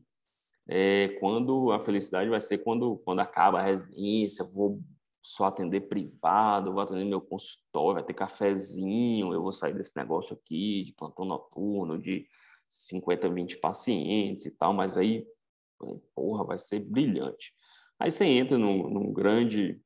é, 0.68 1.08
quando 1.20 1.72
a 1.72 1.80
felicidade 1.80 2.30
vai 2.30 2.40
ser 2.40 2.58
quando, 2.58 2.98
quando 3.04 3.20
acaba 3.20 3.60
a 3.60 3.62
residência, 3.62 4.44
vou 4.44 4.80
só 5.22 5.46
atender 5.46 5.82
privado, 5.88 6.72
vou 6.72 6.82
atender 6.82 7.04
meu 7.04 7.20
consultório, 7.20 7.94
vai 7.94 8.04
ter 8.04 8.14
cafezinho, 8.14 9.32
eu 9.32 9.42
vou 9.42 9.52
sair 9.52 9.74
desse 9.74 9.96
negócio 9.96 10.34
aqui 10.34 10.84
de 10.84 10.92
plantão 10.92 11.24
noturno, 11.24 11.98
de 11.98 12.26
50, 12.74 13.28
20 13.28 13.58
pacientes 13.58 14.46
e 14.46 14.50
tal, 14.50 14.74
mas 14.74 14.98
aí, 14.98 15.24
porra, 16.14 16.44
vai 16.44 16.58
ser 16.58 16.80
brilhante. 16.80 17.54
Aí 17.98 18.10
você 18.10 18.24
entra 18.24 18.58
num, 18.58 18.90
num 18.90 19.12
grande 19.12 19.80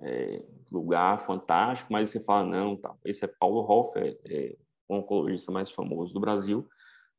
é, 0.00 0.44
lugar 0.70 1.20
fantástico, 1.20 1.92
mas 1.92 2.10
você 2.10 2.20
fala, 2.20 2.44
não, 2.44 2.76
tá, 2.76 2.94
esse 3.04 3.24
é 3.24 3.28
Paulo 3.28 3.60
Hoff, 3.60 3.96
é, 3.96 4.56
o 4.88 4.96
oncologista 4.96 5.52
mais 5.52 5.70
famoso 5.70 6.12
do 6.12 6.20
Brasil, 6.20 6.68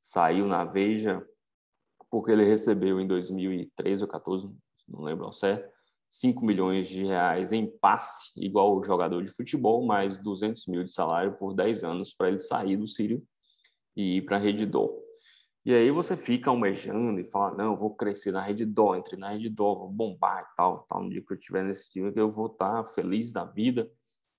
saiu 0.01 0.45
na 0.45 0.65
Veja, 0.65 1.25
porque 2.11 2.31
ele 2.31 2.43
recebeu 2.43 2.99
em 2.99 3.07
2013 3.07 4.03
ou 4.03 4.09
14, 4.09 4.49
não 4.87 5.03
lembro 5.03 5.25
ao 5.25 5.33
certo, 5.33 5.71
5 6.09 6.45
milhões 6.45 6.85
de 6.87 7.05
reais 7.05 7.53
em 7.53 7.65
passe, 7.65 8.33
igual 8.35 8.77
o 8.77 8.83
jogador 8.83 9.23
de 9.23 9.31
futebol, 9.31 9.85
mais 9.85 10.19
200 10.19 10.67
mil 10.67 10.83
de 10.83 10.91
salário 10.91 11.37
por 11.37 11.55
10 11.55 11.83
anos 11.85 12.13
para 12.13 12.27
ele 12.27 12.39
sair 12.39 12.75
do 12.75 12.85
Sírio 12.85 13.23
e 13.95 14.17
ir 14.17 14.21
para 14.23 14.35
a 14.35 14.39
Redditor. 14.39 15.02
E 15.65 15.73
aí 15.73 15.91
você 15.91 16.17
fica 16.17 16.49
almejando 16.49 17.19
e 17.21 17.23
fala, 17.23 17.55
não, 17.55 17.77
vou 17.77 17.95
crescer 17.95 18.31
na 18.31 18.41
rede 18.41 18.65
dó, 18.65 18.95
entre 18.95 19.15
na 19.15 19.29
rede 19.29 19.49
dó, 19.49 19.75
vou 19.75 19.89
bombar 19.89 20.49
e 20.51 20.55
tal, 20.57 20.85
tal. 20.89 21.03
No 21.03 21.09
dia 21.09 21.21
que 21.21 21.31
eu 21.31 21.37
estiver 21.37 21.63
nesse 21.63 21.89
time, 21.89 22.11
eu 22.15 22.29
vou 22.31 22.47
estar 22.47 22.83
feliz 22.87 23.31
da 23.31 23.45
vida. 23.45 23.89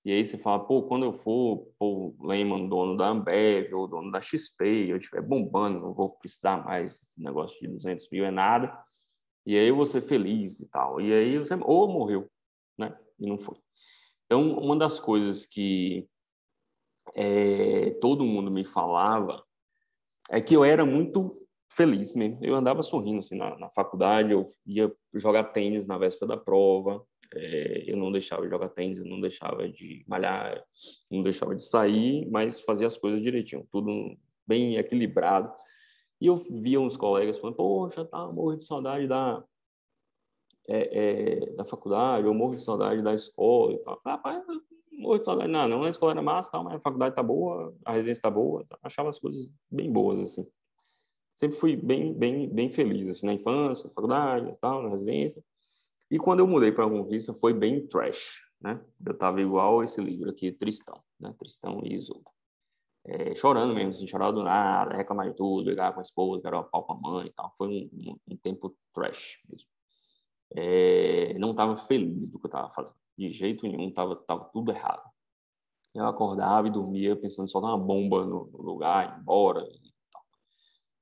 E 0.03 0.11
aí 0.11 0.23
você 0.23 0.37
fala, 0.37 0.63
pô, 0.63 0.83
quando 0.83 1.03
eu 1.03 1.13
for, 1.13 1.67
pô, 1.79 2.15
Lehman, 2.21 2.69
dono 2.69 2.95
da 2.95 3.07
Ambev 3.07 3.73
ou 3.73 3.87
dono 3.87 4.11
da 4.11 4.21
XP, 4.21 4.87
eu 4.87 4.97
estiver 4.97 5.23
bombando, 5.23 5.79
não 5.79 5.95
vou 5.95 6.15
precisar 6.19 6.63
mais 6.63 7.11
negócio 7.17 7.59
de 7.59 7.67
200 7.69 8.07
mil, 8.11 8.23
é 8.23 8.29
nada. 8.29 8.77
E 9.47 9.57
aí 9.57 9.85
ser 9.87 10.01
feliz 10.01 10.59
e 10.59 10.69
tal. 10.69 11.01
E 11.01 11.11
aí 11.13 11.39
você, 11.39 11.55
ou 11.55 11.87
morreu, 11.87 12.29
né? 12.77 12.95
E 13.19 13.27
não 13.27 13.37
foi. 13.37 13.57
Então, 14.25 14.57
uma 14.59 14.75
das 14.77 14.99
coisas 14.99 15.45
que 15.45 16.07
é, 17.15 17.91
todo 18.01 18.25
mundo 18.25 18.51
me 18.51 18.65
falava 18.65 19.44
é 20.29 20.41
que 20.41 20.55
eu 20.55 20.63
era 20.63 20.85
muito 20.85 21.29
feliz 21.71 22.13
mesmo. 22.13 22.39
Eu 22.41 22.55
andava 22.55 22.81
sorrindo 22.81 23.19
assim 23.19 23.37
na, 23.37 23.57
na 23.57 23.69
faculdade, 23.69 24.31
eu 24.31 24.45
ia 24.65 24.93
jogar 25.13 25.45
tênis 25.45 25.87
na 25.87 25.97
véspera 25.97 26.29
da 26.29 26.37
prova, 26.37 27.05
é, 27.33 27.83
eu 27.87 27.97
não 27.97 28.11
deixava 28.11 28.43
de 28.43 28.49
jogar 28.49 28.69
tênis, 28.69 28.97
eu 28.97 29.05
não 29.05 29.19
deixava 29.19 29.67
de 29.67 30.05
malhar, 30.07 30.63
não 31.11 31.21
deixava 31.21 31.55
de 31.55 31.63
sair, 31.63 32.29
mas 32.29 32.61
fazia 32.61 32.87
as 32.87 32.97
coisas 32.97 33.21
direitinho, 33.21 33.67
tudo 33.71 34.15
bem 34.47 34.77
equilibrado. 34.77 35.51
E 36.21 36.27
eu 36.27 36.35
via 36.35 36.79
uns 36.79 36.95
colegas 36.95 37.37
falando, 37.37 37.57
poxa, 37.57 38.05
tá, 38.05 38.31
morro 38.31 38.55
de 38.55 38.63
saudade 38.63 39.07
da, 39.07 39.43
é, 40.67 41.43
é, 41.43 41.53
da 41.53 41.65
faculdade, 41.65 42.25
eu 42.25 42.33
morro 42.33 42.55
de 42.55 42.63
saudade 42.63 43.01
da 43.01 43.13
escola 43.13 43.73
e 43.73 43.77
tal. 43.79 44.01
Rapaz, 44.05 44.43
de 44.95 45.25
saudade, 45.25 45.51
não, 45.51 45.67
não, 45.67 45.83
a 45.83 45.89
escola 45.89 46.13
era 46.13 46.21
massa, 46.21 46.51
tal, 46.51 46.63
mas 46.63 46.75
a 46.75 46.79
faculdade 46.79 47.15
tá 47.15 47.23
boa, 47.23 47.75
a 47.85 47.93
residência 47.93 48.21
tá 48.21 48.29
boa, 48.29 48.65
achava 48.81 49.09
as 49.09 49.19
coisas 49.19 49.49
bem 49.69 49.91
boas, 49.91 50.19
assim. 50.19 50.47
Sempre 51.33 51.57
fui 51.57 51.75
bem, 51.75 52.13
bem, 52.13 52.49
bem 52.49 52.69
feliz, 52.69 53.09
assim, 53.09 53.25
na 53.25 53.33
infância, 53.33 53.87
na 53.87 53.93
faculdade, 53.93 54.57
tal, 54.61 54.83
na 54.83 54.89
residência. 54.89 55.43
E 56.09 56.17
quando 56.17 56.39
eu 56.39 56.47
mudei 56.47 56.71
para 56.71 56.85
a 56.85 56.89
Conquista, 56.89 57.33
foi 57.33 57.53
bem 57.53 57.85
trash, 57.87 58.41
né? 58.61 58.79
Eu 59.05 59.17
tava 59.17 59.41
igual 59.41 59.83
esse 59.83 59.99
livro 59.99 60.29
aqui, 60.29 60.51
Tristão, 60.51 61.01
né? 61.19 61.33
Tristão 61.37 61.81
e 61.83 61.93
Isolda. 61.93 62.29
É, 63.07 63.35
chorando 63.35 63.73
mesmo, 63.73 63.91
assim, 63.91 64.07
chorar 64.07 64.31
do 64.31 64.43
nada, 64.43 64.95
reclamar 64.95 65.29
de 65.29 65.35
tudo, 65.35 65.65
brigar 65.65 65.93
com 65.93 65.99
a 65.99 66.03
esposa, 66.03 66.41
quero 66.41 66.63
pau 66.63 66.83
com 66.83 66.93
a 66.93 66.95
mãe 66.95 67.27
e 67.27 67.33
tal. 67.33 67.53
Foi 67.57 67.67
um, 67.67 67.89
um, 67.93 68.17
um 68.29 68.37
tempo 68.37 68.75
trash 68.93 69.39
mesmo. 69.49 69.67
É, 70.55 71.37
não 71.37 71.51
estava 71.51 71.75
feliz 71.75 72.31
do 72.31 72.39
que 72.39 72.45
eu 72.45 72.49
estava 72.49 72.71
fazendo, 72.71 72.95
de 73.17 73.29
jeito 73.29 73.67
nenhum, 73.67 73.89
estava 73.89 74.15
tava 74.15 74.45
tudo 74.53 74.71
errado. 74.71 75.03
Eu 75.93 76.05
acordava 76.05 76.67
e 76.67 76.71
dormia 76.71 77.15
pensando 77.15 77.47
só 77.47 77.59
uma 77.59 77.77
bomba 77.77 78.25
no, 78.25 78.47
no 78.47 78.61
lugar, 78.61 79.17
embora 79.19 79.61
e 79.61 79.93
tal. 80.11 80.23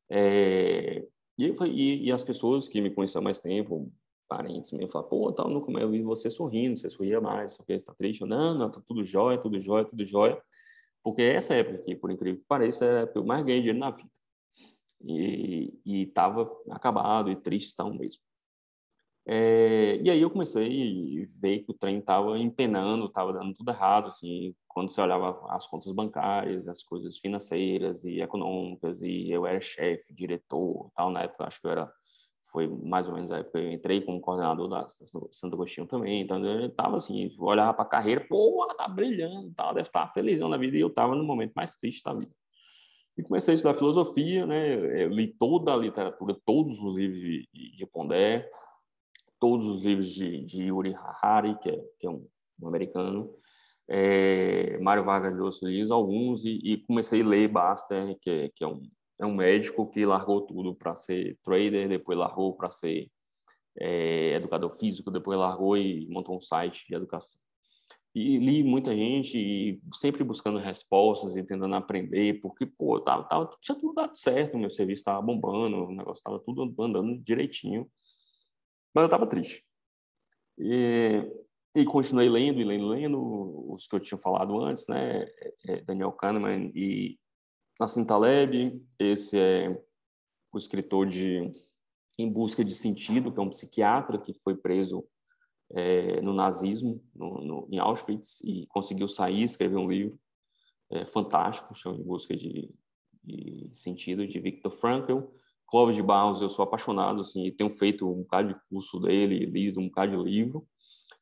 É, 0.10 1.08
e, 1.38 1.46
e, 1.46 2.08
e, 2.08 2.12
as 2.12 2.24
pessoas 2.24 2.68
que 2.68 2.80
me 2.80 2.92
conheciam 2.92 3.22
há 3.22 3.24
mais 3.24 3.40
tempo, 3.40 3.92
parentes 4.28 4.72
mesmo, 4.72 4.92
falavam, 4.92 5.10
pô, 5.10 5.32
tal, 5.32 5.50
nunca 5.50 5.72
mais 5.72 5.84
eu 5.84 5.92
vi 5.92 6.04
você 6.04 6.30
sorrindo, 6.30 6.80
você 6.80 6.90
sorria 6.90 7.20
mais, 7.20 7.58
você 7.58 7.74
está 7.74 7.94
triste. 7.94 8.22
Eu, 8.22 8.28
não, 8.28 8.54
não, 8.54 8.70
tá 8.70 8.82
tudo 8.86 9.04
jóia, 9.04 9.40
tudo 9.40 9.60
jóia, 9.60 9.86
tudo 9.86 10.06
jóia. 10.06 10.40
Porque 11.04 11.22
essa 11.24 11.56
época 11.56 11.80
aqui, 11.80 11.96
por 11.96 12.12
incrível 12.12 12.40
que 12.40 12.48
pareça, 12.48 12.86
é 12.86 12.90
a 12.90 13.00
época 13.02 13.14
que 13.14 13.20
eu 13.20 13.26
mais 13.26 13.44
ganhei 13.44 13.62
dinheiro 13.62 13.80
na 13.80 13.92
vida. 13.92 14.10
E 15.06 15.74
estava 15.86 16.50
acabado 16.70 17.30
e 17.30 17.36
tristão 17.36 17.94
mesmo. 17.94 18.22
É, 19.26 20.02
e 20.04 20.10
aí 20.10 20.22
eu 20.22 20.30
comecei 20.30 21.24
a 21.24 21.40
ver 21.40 21.60
que 21.60 21.72
o 21.72 21.74
trem 21.74 22.00
estava 22.00 22.38
empenando, 22.38 23.06
estava 23.06 23.32
dando 23.32 23.54
tudo 23.54 23.72
errado, 23.72 24.08
assim, 24.08 24.54
quando 24.68 24.90
você 24.90 25.02
olhava 25.02 25.46
as 25.50 25.66
contas 25.66 25.94
bancárias, 25.94 26.68
as 26.68 26.84
coisas 26.84 27.18
financeiras 27.18 28.04
e 28.04 28.20
econômicas, 28.20 29.02
e 29.02 29.32
eu 29.32 29.46
era 29.46 29.62
chefe, 29.62 30.14
diretor, 30.14 30.92
tal, 30.94 31.10
na 31.10 31.24
época 31.24 31.46
acho 31.46 31.62
que 31.62 31.68
eu 31.68 31.72
era, 31.72 31.90
foi 32.52 32.68
mais 32.68 33.08
ou 33.08 33.14
menos 33.16 33.32
a 33.32 33.38
época 33.38 33.60
eu 33.60 33.72
entrei 33.72 34.02
como 34.02 34.20
coordenador 34.20 34.68
da 34.68 34.88
Santo 34.90 35.56
Agostinho 35.56 35.88
também, 35.88 36.22
então 36.22 36.44
eu 36.46 36.68
estava 36.68 36.98
assim, 36.98 37.34
olhava 37.40 37.74
para 37.74 37.86
a 37.86 37.88
carreira, 37.88 38.26
pô, 38.28 38.68
tá 38.78 38.90
brilhando, 38.90 39.54
tal, 39.56 39.74
deve 39.74 39.88
estar 39.88 40.12
felizão 40.14 40.50
na 40.50 40.58
vida, 40.58 40.76
e 40.76 40.82
eu 40.82 40.90
estava 40.90 41.16
no 41.16 41.24
momento 41.24 41.54
mais 41.56 41.78
triste 41.78 42.04
da 42.04 42.14
vida. 42.14 42.32
E 43.18 43.24
comecei 43.24 43.54
a 43.54 43.56
estudar 43.56 43.76
filosofia, 43.76 44.46
né, 44.46 45.04
eu 45.06 45.08
li 45.08 45.28
toda 45.28 45.74
a 45.74 45.78
literatura, 45.78 46.36
todos 46.46 46.78
os 46.80 46.98
livros 46.98 47.20
de, 47.20 47.48
de 47.78 47.86
Pondé, 47.86 48.50
todos 49.44 49.66
os 49.66 49.84
livros 49.84 50.08
de, 50.08 50.46
de 50.46 50.64
Yuri 50.64 50.96
Harari, 50.96 51.60
que 51.60 51.70
é, 51.70 51.84
que 52.00 52.08
é 52.08 52.10
um, 52.10 52.26
um, 52.62 52.66
americano, 52.70 53.30
é, 53.90 54.78
Mário 54.80 55.04
Vargas 55.04 55.36
Llosa 55.36 55.68
li 55.68 55.86
alguns, 55.92 56.46
e, 56.46 56.62
e, 56.64 56.78
comecei 56.78 57.22
a 57.22 57.28
ler 57.28 57.50
Baster, 57.50 58.18
que, 58.22 58.30
é, 58.30 58.50
que 58.56 58.64
é, 58.64 58.68
um, 58.68 58.82
é 59.20 59.26
um 59.26 59.36
médico 59.36 59.90
que 59.90 60.06
largou 60.06 60.44
tudo 60.44 60.74
para 60.74 60.96
ser 60.96 61.38
trader, 61.44 61.90
depois 61.90 62.18
largou 62.18 62.56
para 62.56 62.70
ser 62.70 63.10
é, 63.78 64.36
educador 64.36 64.72
físico, 64.78 65.12
depois 65.12 65.38
largou 65.38 65.76
e 65.76 66.08
montou 66.10 66.38
um 66.38 66.42
site 66.42 66.86
de 66.88 66.96
educação. 66.96 67.38
E 68.16 68.38
li 68.38 68.64
muita 68.64 68.96
gente, 68.96 69.38
e 69.38 69.82
sempre 69.94 70.24
buscando 70.24 70.58
respostas 70.58 71.36
e 71.36 71.44
tentando 71.44 71.76
aprender, 71.76 72.40
porque, 72.40 72.66
pô, 72.66 72.98
tava, 73.02 73.26
tava, 73.26 73.50
tinha 73.60 73.78
tudo 73.78 73.94
dado 73.94 74.16
certo, 74.16 74.58
meu 74.58 74.70
serviço 74.70 75.02
estava 75.02 75.22
bombando, 75.22 75.84
o 75.84 75.92
negócio 75.92 76.22
estava 76.22 76.40
tudo 76.40 76.74
andando 76.82 77.18
direitinho. 77.22 77.90
Mas 78.94 79.04
eu 79.04 79.06
estava 79.08 79.28
triste. 79.28 79.66
E, 80.58 81.24
e, 81.76 81.86
continuei 81.86 82.30
lendo 82.30 82.62
e 82.62 82.64
lendo, 82.64 82.88
lendo 82.88 83.74
os 83.74 83.88
que 83.88 83.96
eu 83.96 84.00
tinha 84.00 84.18
falado 84.18 84.60
antes, 84.60 84.88
né? 84.88 85.24
É, 85.24 85.54
é, 85.68 85.82
Daniel 85.82 86.12
Kahneman 86.12 86.72
e 86.76 87.18
Nassim 87.80 88.06
Taleb. 88.06 88.80
Esse 89.00 89.40
é 89.40 89.84
o 90.52 90.58
escritor 90.58 91.08
de 91.08 91.50
Em 92.20 92.32
Busca 92.32 92.64
de 92.64 92.74
Sentido, 92.74 93.32
que 93.32 93.40
é 93.40 93.44
um 93.44 93.50
psiquiatra 93.50 94.20
que 94.20 94.34
foi 94.34 94.56
preso 94.56 95.04
é, 95.72 96.22
no 96.22 96.34
nazismo, 96.34 97.04
no, 97.16 97.42
no, 97.42 97.68
em 97.72 97.80
Auschwitz, 97.80 98.42
e 98.42 98.68
conseguiu 98.68 99.10
sair, 99.10 99.42
escrever 99.42 99.78
um 99.78 99.90
livro 99.90 100.20
é, 100.92 101.06
fantástico, 101.06 101.74
chama 101.74 101.98
Em 101.98 102.04
Busca 102.04 102.38
de, 102.38 102.70
de 103.24 103.72
Sentido, 103.74 104.28
de 104.28 104.40
Viktor 104.40 104.72
Frankl. 104.72 105.22
Clóvis 105.68 105.96
de 105.96 106.04
Barros, 106.04 106.42
eu 106.42 106.50
sou 106.50 106.64
apaixonado, 106.64 107.22
assim, 107.22 107.52
tenho 107.52 107.70
feito 107.70 108.10
um 108.10 108.22
bocado 108.22 108.50
de 108.50 108.56
curso 108.70 109.00
dele, 109.00 109.46
lido 109.46 109.80
um 109.80 109.88
bocado 109.88 110.18
de 110.18 110.24
livro, 110.24 110.68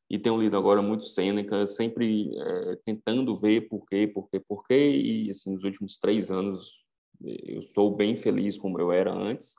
e 0.10 0.20
tenho 0.20 0.42
lido 0.42 0.58
agora 0.58 0.82
muito 0.82 1.06
Sêneca, 1.06 1.66
sempre 1.66 2.30
é, 2.36 2.76
tentando 2.86 3.36
ver 3.36 3.70
por 3.70 3.86
quê, 3.86 4.08
por 4.08 4.30
quê, 4.30 4.40
por 4.40 4.64
quê, 4.66 4.92
e 4.98 5.30
assim, 5.30 5.54
nos 5.54 5.64
últimos 5.64 5.98
três 5.98 6.30
anos 6.30 6.82
eu 7.24 7.62
sou 7.62 7.96
bem 7.96 8.18
feliz 8.18 8.58
como 8.58 8.80
eu 8.80 8.92
era 8.92 9.14
antes, 9.14 9.56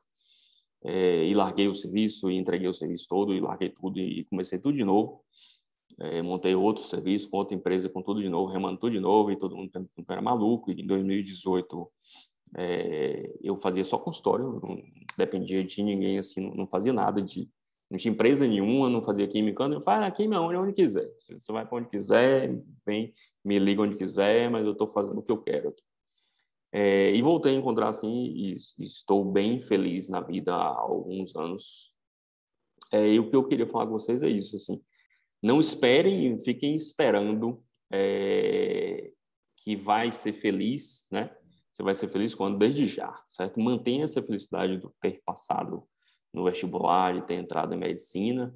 é, 0.84 1.24
e 1.24 1.34
larguei 1.34 1.68
o 1.68 1.74
serviço, 1.74 2.30
e 2.30 2.36
entreguei 2.36 2.68
o 2.68 2.74
serviço 2.74 3.06
todo, 3.08 3.32
e 3.34 3.40
larguei 3.40 3.70
tudo, 3.70 3.98
e 3.98 4.24
comecei 4.24 4.58
tudo 4.58 4.76
de 4.76 4.84
novo, 4.84 5.24
é, 6.00 6.20
montei 6.22 6.54
outro 6.54 6.82
serviço 6.82 7.30
com 7.30 7.36
outra 7.38 7.56
empresa, 7.56 7.88
com 7.88 8.02
tudo 8.02 8.20
de 8.20 8.28
novo, 8.28 8.52
remando 8.52 8.78
tudo 8.78 8.92
de 8.92 9.00
novo, 9.00 9.30
e 9.30 9.38
todo 9.38 9.56
mundo 9.56 9.70
era 10.08 10.20
maluco, 10.20 10.70
e 10.70 10.82
em 10.82 10.86
2018 10.86 11.90
é, 12.56 13.32
eu 13.42 13.56
fazia 13.56 13.84
só 13.84 13.98
consultório, 13.98 14.60
não 14.62 14.82
dependia 15.16 15.64
de 15.64 15.82
ninguém, 15.82 16.18
assim, 16.18 16.40
não, 16.40 16.54
não, 16.54 16.66
fazia 16.66 16.92
nada 16.92 17.20
de... 17.20 17.48
Não 17.90 17.98
tinha 17.98 18.12
empresa 18.12 18.46
nenhuma, 18.46 18.88
não 18.88 19.02
fazia 19.02 19.28
química, 19.28 19.64
eu 19.64 19.80
falo, 19.80 20.04
ah, 20.04 20.10
química 20.10 20.40
onde, 20.40 20.56
onde 20.56 20.72
quiser. 20.72 21.10
Você 21.18 21.52
vai 21.52 21.66
para 21.66 21.78
onde 21.78 21.90
quiser, 21.90 22.58
vem, 22.86 23.12
me 23.44 23.58
liga 23.58 23.82
onde 23.82 23.96
quiser, 23.96 24.50
mas 24.50 24.64
eu 24.64 24.72
estou 24.72 24.86
fazendo 24.86 25.18
o 25.18 25.22
que 25.22 25.32
eu 25.32 25.42
quero 25.42 25.68
aqui. 25.68 25.82
É, 26.74 27.14
e 27.14 27.20
voltei 27.20 27.54
a 27.54 27.58
encontrar, 27.58 27.88
assim, 27.88 28.08
e, 28.08 28.52
e, 28.78 28.84
estou 28.84 29.30
bem 29.30 29.60
feliz 29.60 30.08
na 30.08 30.20
vida 30.20 30.54
há 30.54 30.78
alguns 30.78 31.36
anos. 31.36 31.92
É, 32.90 33.06
e 33.08 33.18
o 33.18 33.28
que 33.28 33.36
eu 33.36 33.46
queria 33.46 33.66
falar 33.66 33.86
com 33.86 33.92
vocês 33.92 34.22
é 34.22 34.28
isso, 34.28 34.56
assim, 34.56 34.80
não 35.42 35.60
esperem, 35.60 36.38
fiquem 36.40 36.74
esperando 36.74 37.62
é, 37.92 39.10
que 39.58 39.76
vai 39.76 40.10
ser 40.10 40.32
feliz, 40.32 41.08
né? 41.10 41.30
Você 41.72 41.82
vai 41.82 41.94
ser 41.94 42.08
feliz 42.08 42.34
quando? 42.34 42.58
Desde 42.58 42.86
já, 42.86 43.14
certo? 43.26 43.58
Mantenha 43.58 44.04
essa 44.04 44.22
felicidade 44.22 44.76
do 44.76 44.94
ter 45.00 45.22
passado 45.24 45.84
no 46.32 46.44
vestibular, 46.44 47.14
de 47.14 47.26
ter 47.26 47.34
entrado 47.34 47.74
em 47.74 47.78
medicina, 47.78 48.54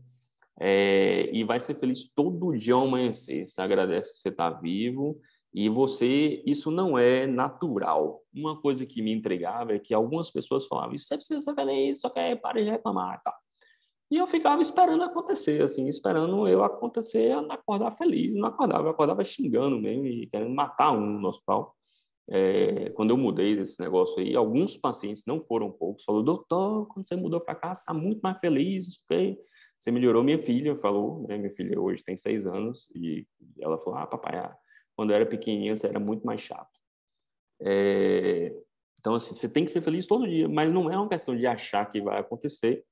é, 0.61 1.31
e 1.33 1.43
vai 1.43 1.59
ser 1.59 1.75
feliz 1.75 2.09
todo 2.09 2.57
dia 2.57 2.75
ao 2.75 2.85
amanhecer. 2.85 3.47
Você 3.47 3.61
agradece 3.61 4.13
que 4.13 4.19
você 4.19 4.29
está 4.29 4.51
vivo 4.51 5.19
e 5.53 5.69
você, 5.69 6.43
isso 6.47 6.71
não 6.71 6.99
é 6.99 7.27
natural. 7.27 8.23
Uma 8.35 8.61
coisa 8.61 8.85
que 8.85 9.01
me 9.01 9.13
entregava 9.13 9.75
é 9.75 9.79
que 9.79 9.95
algumas 9.95 10.31
pessoas 10.31 10.67
falavam: 10.67 10.95
Isso 10.95 11.07
você 11.07 11.17
precisa 11.17 11.41
ser 11.41 11.55
feliz, 11.55 12.01
só 12.01 12.11
quer 12.11 12.37
para 12.41 12.63
de 12.63 12.71
reclamar, 12.71 13.23
tá? 13.23 13.35
E 14.11 14.19
eu 14.19 14.27
ficava 14.27 14.63
esperando 14.63 15.03
acontecer, 15.03 15.63
assim, 15.63 15.89
esperando 15.89 16.47
eu 16.47 16.63
acontecer, 16.63 17.33
acordar 17.51 17.91
feliz. 17.91 18.35
Não 18.35 18.49
acordava, 18.49 18.85
eu 18.85 18.91
acordava 18.91 19.25
xingando 19.25 19.81
mesmo 19.81 20.07
e 20.07 20.27
querendo 20.29 20.55
matar 20.55 20.93
um 20.93 21.19
no 21.19 21.29
hospital 21.29 21.76
é, 22.29 22.91
quando 22.91 23.11
eu 23.11 23.17
mudei 23.17 23.55
desse 23.55 23.81
negócio 23.81 24.21
aí, 24.21 24.35
alguns 24.35 24.77
pacientes, 24.77 25.25
não 25.27 25.41
foram 25.41 25.71
poucos, 25.71 26.05
falou, 26.05 26.23
doutor, 26.23 26.87
quando 26.89 27.07
você 27.07 27.15
mudou 27.15 27.41
para 27.41 27.55
cá, 27.55 27.75
você 27.75 27.83
está 27.83 27.95
muito 27.95 28.21
mais 28.21 28.39
feliz, 28.39 28.99
porque 28.99 29.39
você 29.79 29.91
melhorou. 29.91 30.25
Minha 30.25 30.43
filha 30.43 30.77
falou, 30.77 31.27
né, 31.29 31.39
minha 31.39 31.53
filha 31.53 31.81
hoje 31.81 32.03
tem 32.03 32.17
seis 32.17 32.47
anos, 32.47 32.91
e 32.95 33.27
ela 33.61 33.79
falou, 33.79 33.99
ah, 33.99 34.07
papai, 34.07 34.39
ah, 34.39 34.57
quando 34.97 35.11
eu 35.11 35.17
era 35.17 35.27
pequenininha 35.27 35.77
você 35.77 35.87
era 35.87 36.01
muito 36.01 36.27
mais 36.27 36.41
chato. 36.41 36.81
É, 37.61 38.53
então, 38.99 39.15
assim, 39.15 39.35
você 39.35 39.49
tem 39.49 39.65
que 39.65 39.71
ser 39.71 39.81
feliz 39.81 40.07
todo 40.07 40.27
dia, 40.27 40.49
mas 40.49 40.73
não 40.73 40.91
é 40.91 40.99
uma 40.99 41.09
questão 41.09 41.37
de 41.37 41.47
achar 41.47 41.87
que 41.87 42.01
vai 42.01 42.19
acontecer, 42.19 42.85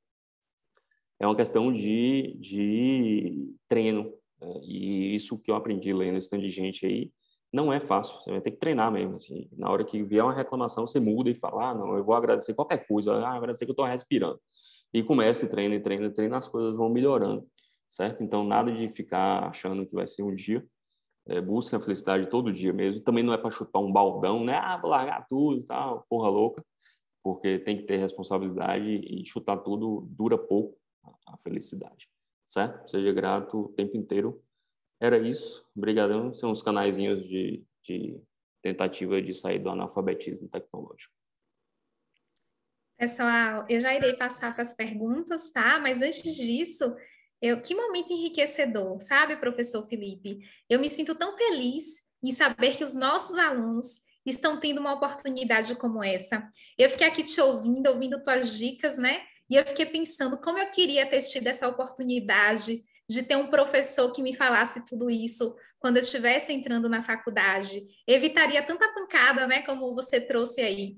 é 1.19 1.27
uma 1.27 1.35
questão 1.37 1.73
de, 1.73 2.37
de 2.39 3.53
treino. 3.67 4.17
Né? 4.41 4.61
E 4.63 5.15
isso 5.17 5.39
que 5.39 5.51
eu 5.51 5.57
aprendi 5.57 5.93
lendo 5.93 6.19
esse 6.19 6.31
tanto 6.31 6.43
de 6.43 6.51
gente 6.51 6.87
aí, 6.87 7.11
não 7.55 7.73
é 7.73 7.79
fácil, 7.79 8.21
você 8.21 8.33
vai 8.33 8.41
ter 8.41 8.51
que 8.51 8.57
treinar 8.57 8.91
mesmo, 8.91 9.15
assim, 9.15 9.49
na 9.53 9.71
hora 9.71 9.85
que 9.85 10.03
vier 10.03 10.25
uma 10.25 10.35
reclamação, 10.35 10.87
você 10.87 10.99
muda 10.99 11.31
e 11.31 11.35
fala, 11.35 11.71
ah, 11.71 11.75
não, 11.75 11.97
eu 11.97 12.03
vou 12.03 12.15
agradecer 12.17 12.53
qualquer 12.53 12.85
coisa, 12.85 13.15
ah, 13.15 13.37
agradecer 13.37 13.65
que 13.65 13.71
eu 13.71 13.75
estou 13.75 13.85
respirando, 13.85 14.41
e 14.93 15.05
começa 15.05 15.49
treina, 15.49 15.79
treina, 15.81 16.11
treina, 16.11 16.37
as 16.37 16.49
coisas 16.49 16.77
vão 16.77 16.89
melhorando, 16.89 17.47
certo? 17.89 18.25
Então, 18.25 18.43
nada 18.43 18.73
de 18.73 18.89
ficar 18.89 19.51
achando 19.51 19.87
que 19.87 19.95
vai 19.95 20.07
ser 20.07 20.25
um 20.25 20.35
dia, 20.35 20.67
é, 21.27 21.41
busca 21.41 21.77
a 21.77 21.81
felicidade 21.81 22.27
todo 22.29 22.53
dia 22.53 22.73
mesmo, 22.73 23.05
também 23.05 23.23
não 23.23 23.33
é 23.33 23.39
para 23.39 23.53
chutar 23.53 23.79
um 23.79 23.93
baldão, 23.93 24.45
né, 24.45 24.55
ah, 24.57 24.77
vou 24.77 24.91
largar 24.91 25.25
tudo 25.29 25.61
e 25.61 25.65
tal, 25.65 26.05
porra 26.09 26.29
louca, 26.29 26.65
porque 27.23 27.61
tem 27.61 27.77
que 27.77 27.85
ter 27.85 27.99
responsabilidade 27.99 28.85
e 28.85 29.25
chutar 29.25 29.59
tudo 29.59 30.07
dura 30.11 30.37
pouco 30.37 30.77
a 31.27 31.37
felicidade, 31.39 32.09
certo? 32.45 32.91
Seja 32.91 33.13
grato 33.13 33.61
o 33.61 33.69
tempo 33.69 33.97
inteiro. 33.97 34.43
Era 35.01 35.19
isso. 35.19 35.67
Obrigadão. 35.77 36.33
São 36.33 36.51
os 36.51 36.63
canaizinhos 36.63 37.27
de, 37.27 37.65
de 37.83 38.21
tentativa 38.63 39.21
de 39.21 39.35
sair 39.35 39.59
do 39.59 39.71
analfabetismo 39.71 40.49
tecnológico. 40.49 41.13
Pessoal, 42.97 43.67
eu 43.69 43.81
já 43.81 43.95
irei 43.95 44.15
passar 44.15 44.55
para 44.55 44.63
as 44.63 44.73
perguntas, 44.73 45.51
tá? 45.51 45.79
Mas 45.81 46.01
antes 46.01 46.37
disso, 46.37 46.95
eu, 47.43 47.61
que 47.61 47.75
momento 47.75 48.13
enriquecedor, 48.13 49.01
sabe, 49.01 49.37
professor 49.37 49.87
Felipe? 49.87 50.39
Eu 50.71 50.79
me 50.79 50.89
sinto 50.89 51.15
tão 51.15 51.37
feliz 51.37 52.03
em 52.23 52.33
saber 52.33 52.77
que 52.77 52.85
os 52.85 52.95
nossos 52.95 53.37
alunos 53.37 54.01
estão 54.25 54.59
tendo 54.59 54.81
uma 54.81 54.95
oportunidade 54.95 55.75
como 55.77 56.03
essa. 56.03 56.49
Eu 56.79 56.89
fiquei 56.89 57.07
aqui 57.07 57.23
te 57.23 57.39
ouvindo, 57.41 57.89
ouvindo 57.89 58.23
tuas 58.23 58.57
dicas, 58.57 58.97
né? 58.97 59.23
E 59.51 59.57
eu 59.57 59.67
fiquei 59.67 59.85
pensando 59.85 60.39
como 60.41 60.59
eu 60.59 60.71
queria 60.71 61.05
ter 61.05 61.21
tido 61.21 61.47
essa 61.47 61.69
oportunidade 61.69 62.83
de 63.09 63.23
ter 63.23 63.37
um 63.37 63.49
professor 63.49 64.11
que 64.13 64.23
me 64.23 64.35
falasse 64.35 64.85
tudo 64.85 65.11
isso 65.11 65.55
quando 65.79 65.99
eu 65.99 66.03
estivesse 66.03 66.53
entrando 66.53 66.89
na 66.89 67.03
faculdade. 67.03 67.87
Evitaria 68.07 68.63
tanta 68.63 68.93
pancada, 68.93 69.47
né, 69.47 69.63
como 69.63 69.95
você 69.95 70.21
trouxe 70.21 70.61
aí. 70.61 70.97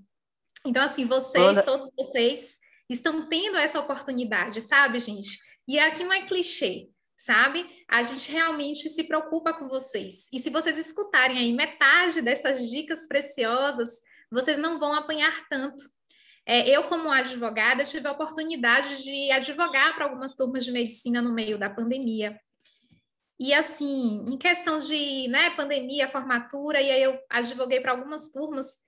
Então, 0.65 0.83
assim, 0.83 1.05
vocês, 1.05 1.65
todos 1.65 1.91
vocês, 1.97 2.59
estão 2.89 3.29
tendo 3.29 3.57
essa 3.57 3.81
oportunidade, 3.81 4.61
sabe, 4.61 4.99
gente? 4.99 5.39
E 5.67 5.79
aqui 5.79 6.05
não 6.05 6.13
é 6.13 6.23
clichê, 6.23 6.89
sabe? 7.19 7.69
A 7.89 8.03
gente 8.03 8.31
realmente 8.31 8.89
se 8.89 9.05
preocupa 9.05 9.53
com 9.53 9.69
vocês. 9.69 10.29
E 10.33 10.39
se 10.39 10.51
vocês 10.51 10.79
escutarem 10.79 11.39
aí 11.39 11.53
metade 11.53 12.23
dessas 12.23 12.69
dicas 12.69 13.07
preciosas, 13.07 14.01
vocês 14.31 14.59
não 14.59 14.79
vão 14.79 14.93
apanhar 14.93 15.47
tanto. 15.49 15.85
É, 16.49 16.71
eu, 16.71 16.85
como 16.85 17.11
advogada, 17.11 17.85
tive 17.85 18.07
a 18.07 18.13
oportunidade 18.13 19.03
de 19.03 19.33
advogar 19.33 19.97
para 19.97 20.05
algumas 20.05 20.37
turmas 20.37 20.65
de 20.65 20.71
medicina 20.71 21.21
no 21.21 21.35
meio 21.35 21.59
da 21.59 21.69
pandemia. 21.69 22.41
E 23.39 23.53
assim, 23.53 24.25
em 24.27 24.39
questão 24.39 24.79
de 24.79 25.27
né, 25.29 25.51
pandemia, 25.51 26.09
formatura, 26.09 26.81
e 26.81 26.91
aí 26.91 27.03
eu 27.03 27.19
advoguei 27.29 27.81
para 27.81 27.93
algumas 27.93 28.31
turmas. 28.31 28.79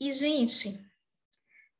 E, 0.00 0.12
gente, 0.12 0.78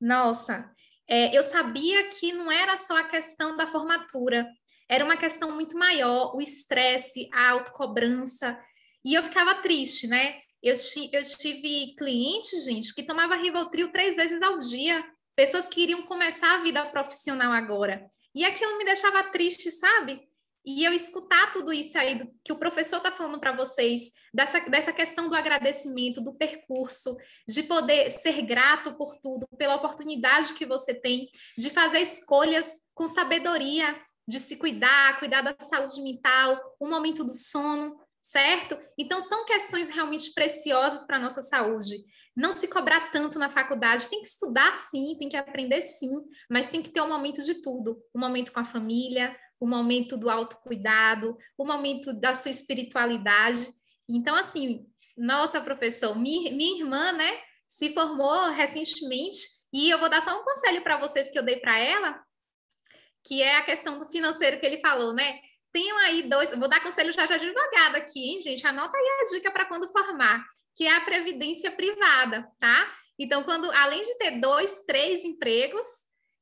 nossa, 0.01 0.70
é, 1.09 1.37
eu 1.37 1.43
sabia 1.43 2.09
que 2.09 2.33
não 2.33 2.51
era 2.51 2.77
só 2.77 2.97
a 2.97 3.09
questão 3.09 3.57
da 3.57 3.66
formatura, 3.66 4.49
era 4.89 5.05
uma 5.05 5.16
questão 5.16 5.53
muito 5.53 5.77
maior, 5.77 6.37
o 6.37 6.41
estresse, 6.41 7.29
a 7.33 7.51
autocobrança, 7.51 8.59
e 9.05 9.14
eu 9.14 9.22
ficava 9.22 9.57
triste, 9.57 10.07
né? 10.07 10.41
Eu, 10.62 10.74
eu 11.12 11.22
tive 11.22 11.95
clientes, 11.97 12.64
gente, 12.64 12.95
que 12.95 13.05
tomava 13.05 13.37
Rivotril 13.37 13.93
três 13.93 14.16
vezes 14.16 14.41
ao 14.41 14.59
dia, 14.59 15.05
pessoas 15.37 15.68
que 15.68 15.82
iriam 15.82 16.03
começar 16.03 16.55
a 16.55 16.62
vida 16.62 16.84
profissional 16.87 17.53
agora, 17.53 18.09
e 18.34 18.45
aquilo 18.45 18.76
me 18.78 18.84
deixava 18.84 19.22
triste, 19.24 19.70
sabe? 19.70 20.26
E 20.66 20.82
eu 20.82 20.93
escutar 20.93 21.53
tudo 21.53 21.72
isso 21.72 21.97
aí 21.97 22.16
do, 22.16 22.28
que 22.45 22.53
o 22.53 22.59
professor 22.59 22.97
está 22.97 23.12
falando 23.12 23.39
para 23.39 23.53
vocês, 23.53 24.11
dessa, 24.34 24.59
dessa 24.61 24.93
questão 24.93 25.28
do 25.28 25.37
agradecimento, 25.37 26.20
do 26.20 26.34
percurso, 26.34 27.16
de 27.49 27.62
poder 27.62 28.11
ser 28.11 28.43
grato 28.43 28.93
por 28.97 29.14
tudo, 29.16 29.47
pela 29.57 29.76
oportunidade 29.76 30.55
que 30.55 30.66
você 30.66 30.93
tem, 30.93 31.30
de 31.57 31.70
fazer 31.70 32.01
escolhas 32.01 32.80
com 32.95 33.07
sabedoria, 33.07 33.97
de 34.26 34.41
se 34.41 34.57
cuidar, 34.57 35.20
cuidar 35.20 35.43
da 35.43 35.57
saúde 35.64 36.03
mental, 36.03 36.61
o 36.80 36.89
momento 36.89 37.24
do 37.24 37.32
sono, 37.32 37.97
certo? 38.20 38.76
Então, 38.99 39.22
são 39.22 39.45
questões 39.45 39.89
realmente 39.89 40.34
preciosas 40.34 41.07
para 41.07 41.16
a 41.16 41.20
nossa 41.20 41.43
saúde. 41.43 41.95
Não 42.37 42.53
se 42.53 42.68
cobrar 42.68 43.11
tanto 43.11 43.39
na 43.39 43.49
faculdade, 43.49 44.11
tem 44.11 44.20
que 44.20 44.28
estudar 44.28 44.74
sim, 44.74 45.16
tem 45.18 45.28
que 45.28 45.37
aprender 45.37 45.80
sim, 45.80 46.12
mas 46.51 46.68
tem 46.68 46.82
que 46.82 46.91
ter 46.91 47.01
um 47.01 47.09
momento 47.09 47.43
de 47.43 47.62
tudo, 47.62 47.99
um 48.14 48.20
momento 48.20 48.53
com 48.53 48.61
a 48.61 48.64
família, 48.64 49.34
o 49.59 49.66
momento 49.66 50.18
do 50.18 50.28
autocuidado, 50.28 51.37
o 51.57 51.64
momento 51.64 52.12
da 52.12 52.34
sua 52.34 52.51
espiritualidade. 52.51 53.66
Então, 54.07 54.37
assim, 54.37 54.87
nossa, 55.16 55.61
professor, 55.62 56.14
minha, 56.14 56.53
minha 56.53 56.78
irmã, 56.78 57.12
né, 57.12 57.41
se 57.66 57.95
formou 57.95 58.51
recentemente 58.51 59.39
e 59.72 59.91
eu 59.91 59.99
vou 59.99 60.09
dar 60.09 60.22
só 60.22 60.39
um 60.39 60.45
conselho 60.45 60.82
para 60.82 60.99
vocês 60.99 61.30
que 61.30 61.39
eu 61.39 61.43
dei 61.43 61.57
para 61.57 61.78
ela, 61.78 62.22
que 63.24 63.43
é 63.43 63.57
a 63.57 63.64
questão 63.64 63.99
do 63.99 64.11
financeiro 64.11 64.61
que 64.61 64.66
ele 64.66 64.80
falou, 64.80 65.12
né? 65.12 65.41
Tenham 65.72 65.99
aí 65.99 66.22
dois, 66.22 66.51
vou 66.51 66.68
dar 66.68 66.82
conselho 66.82 67.12
já 67.12 67.26
de 67.26 67.32
advogado 67.32 67.97
aqui, 67.97 68.30
hein, 68.30 68.41
gente? 68.41 68.66
Anota 68.66 68.97
aí 68.97 69.05
a 69.20 69.34
dica 69.34 69.51
para 69.51 69.64
quando 69.64 69.91
formar, 69.91 70.45
que 70.77 70.85
é 70.87 70.95
a 70.95 71.01
previdência 71.01 71.70
privada, 71.70 72.49
tá? 72.61 72.95
Então, 73.18 73.43
quando 73.45 73.70
além 73.72 74.03
de 74.03 74.14
ter 74.18 74.33
dois, 74.39 74.83
três 74.87 75.24
empregos, 75.24 75.87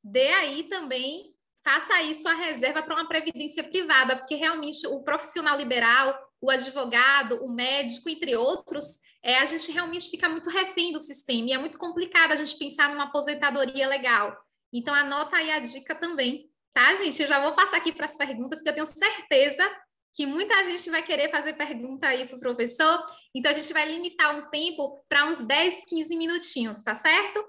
dê 0.03 0.29
aí 0.33 0.65
também 0.65 1.33
faça 1.65 1.95
aí 1.95 2.15
sua 2.15 2.35
reserva 2.35 2.83
para 2.83 2.95
uma 2.95 3.09
previdência 3.09 3.65
privada, 3.65 4.17
porque 4.17 4.35
realmente 4.35 4.87
o 4.87 5.03
profissional 5.03 5.57
liberal, 5.57 6.15
o 6.39 6.51
advogado, 6.51 7.43
o 7.43 7.51
médico, 7.51 8.11
entre 8.11 8.37
outros, 8.37 8.99
é, 9.23 9.39
a 9.39 9.47
gente 9.47 9.73
realmente 9.73 10.11
fica 10.11 10.29
muito 10.29 10.51
refém 10.51 10.93
do 10.93 10.99
sistema 10.99 11.49
e 11.49 11.53
é 11.55 11.59
muito 11.59 11.79
complicado 11.79 12.33
a 12.33 12.37
gente 12.37 12.59
pensar 12.59 12.91
numa 12.91 13.05
aposentadoria 13.05 13.89
legal. 13.89 14.37
Então, 14.71 14.93
anota 14.93 15.37
aí 15.37 15.51
a 15.53 15.59
dica 15.59 15.95
também, 15.95 16.51
tá, 16.75 16.95
gente? 16.97 17.23
Eu 17.23 17.29
já 17.29 17.41
vou 17.41 17.53
passar 17.53 17.79
aqui 17.79 17.93
para 17.93 18.05
as 18.05 18.17
perguntas, 18.17 18.61
que 18.61 18.69
eu 18.69 18.75
tenho 18.75 18.87
certeza 18.87 19.67
que 20.15 20.27
muita 20.27 20.65
gente 20.65 20.89
vai 20.91 21.03
querer 21.03 21.29
fazer 21.29 21.55
pergunta 21.55 22.07
aí 22.07 22.27
para 22.27 22.37
o 22.37 22.41
professor. 22.41 23.05
Então, 23.35 23.51
a 23.51 23.55
gente 23.55 23.73
vai 23.73 23.91
limitar 23.91 24.39
um 24.39 24.49
tempo 24.49 25.05
para 25.09 25.27
uns 25.27 25.45
10, 25.45 25.85
15 25.87 26.17
minutinhos, 26.17 26.83
tá 26.83 26.95
certo? 26.95 27.45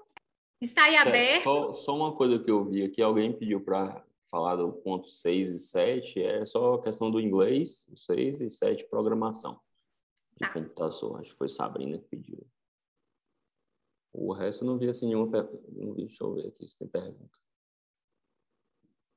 Está 0.60 0.84
aí 0.84 0.96
aberto. 0.96 1.44
Só, 1.44 1.74
só, 1.74 1.96
uma 1.96 2.16
coisa 2.16 2.38
que 2.38 2.50
eu 2.50 2.64
vi 2.64 2.82
aqui, 2.82 3.00
alguém 3.00 3.32
pediu 3.32 3.60
para 3.60 4.04
falar 4.28 4.56
do 4.56 4.72
ponto 4.72 5.08
6 5.08 5.52
e 5.52 5.58
7, 5.60 6.22
é 6.22 6.44
só 6.44 6.78
questão 6.78 7.10
do 7.10 7.20
inglês, 7.20 7.86
6 7.94 8.40
e 8.40 8.50
7, 8.50 8.88
programação 8.88 9.60
de 10.32 10.40
tá. 10.40 10.52
computação. 10.52 11.16
Acho 11.16 11.30
que 11.30 11.38
foi 11.38 11.48
Sabrina 11.48 11.98
que 11.98 12.08
pediu. 12.08 12.44
O 14.12 14.32
resto 14.32 14.64
eu 14.64 14.66
não 14.66 14.78
vi 14.78 14.88
assim 14.88 15.06
nenhuma 15.06 15.30
pergunta. 15.30 15.70
Não 15.72 15.94
vi, 15.94 16.06
deixa 16.06 16.24
eu 16.24 16.34
ver 16.34 16.48
aqui 16.48 16.66
se 16.66 16.76
tem 16.78 16.88
pergunta. 16.88 17.38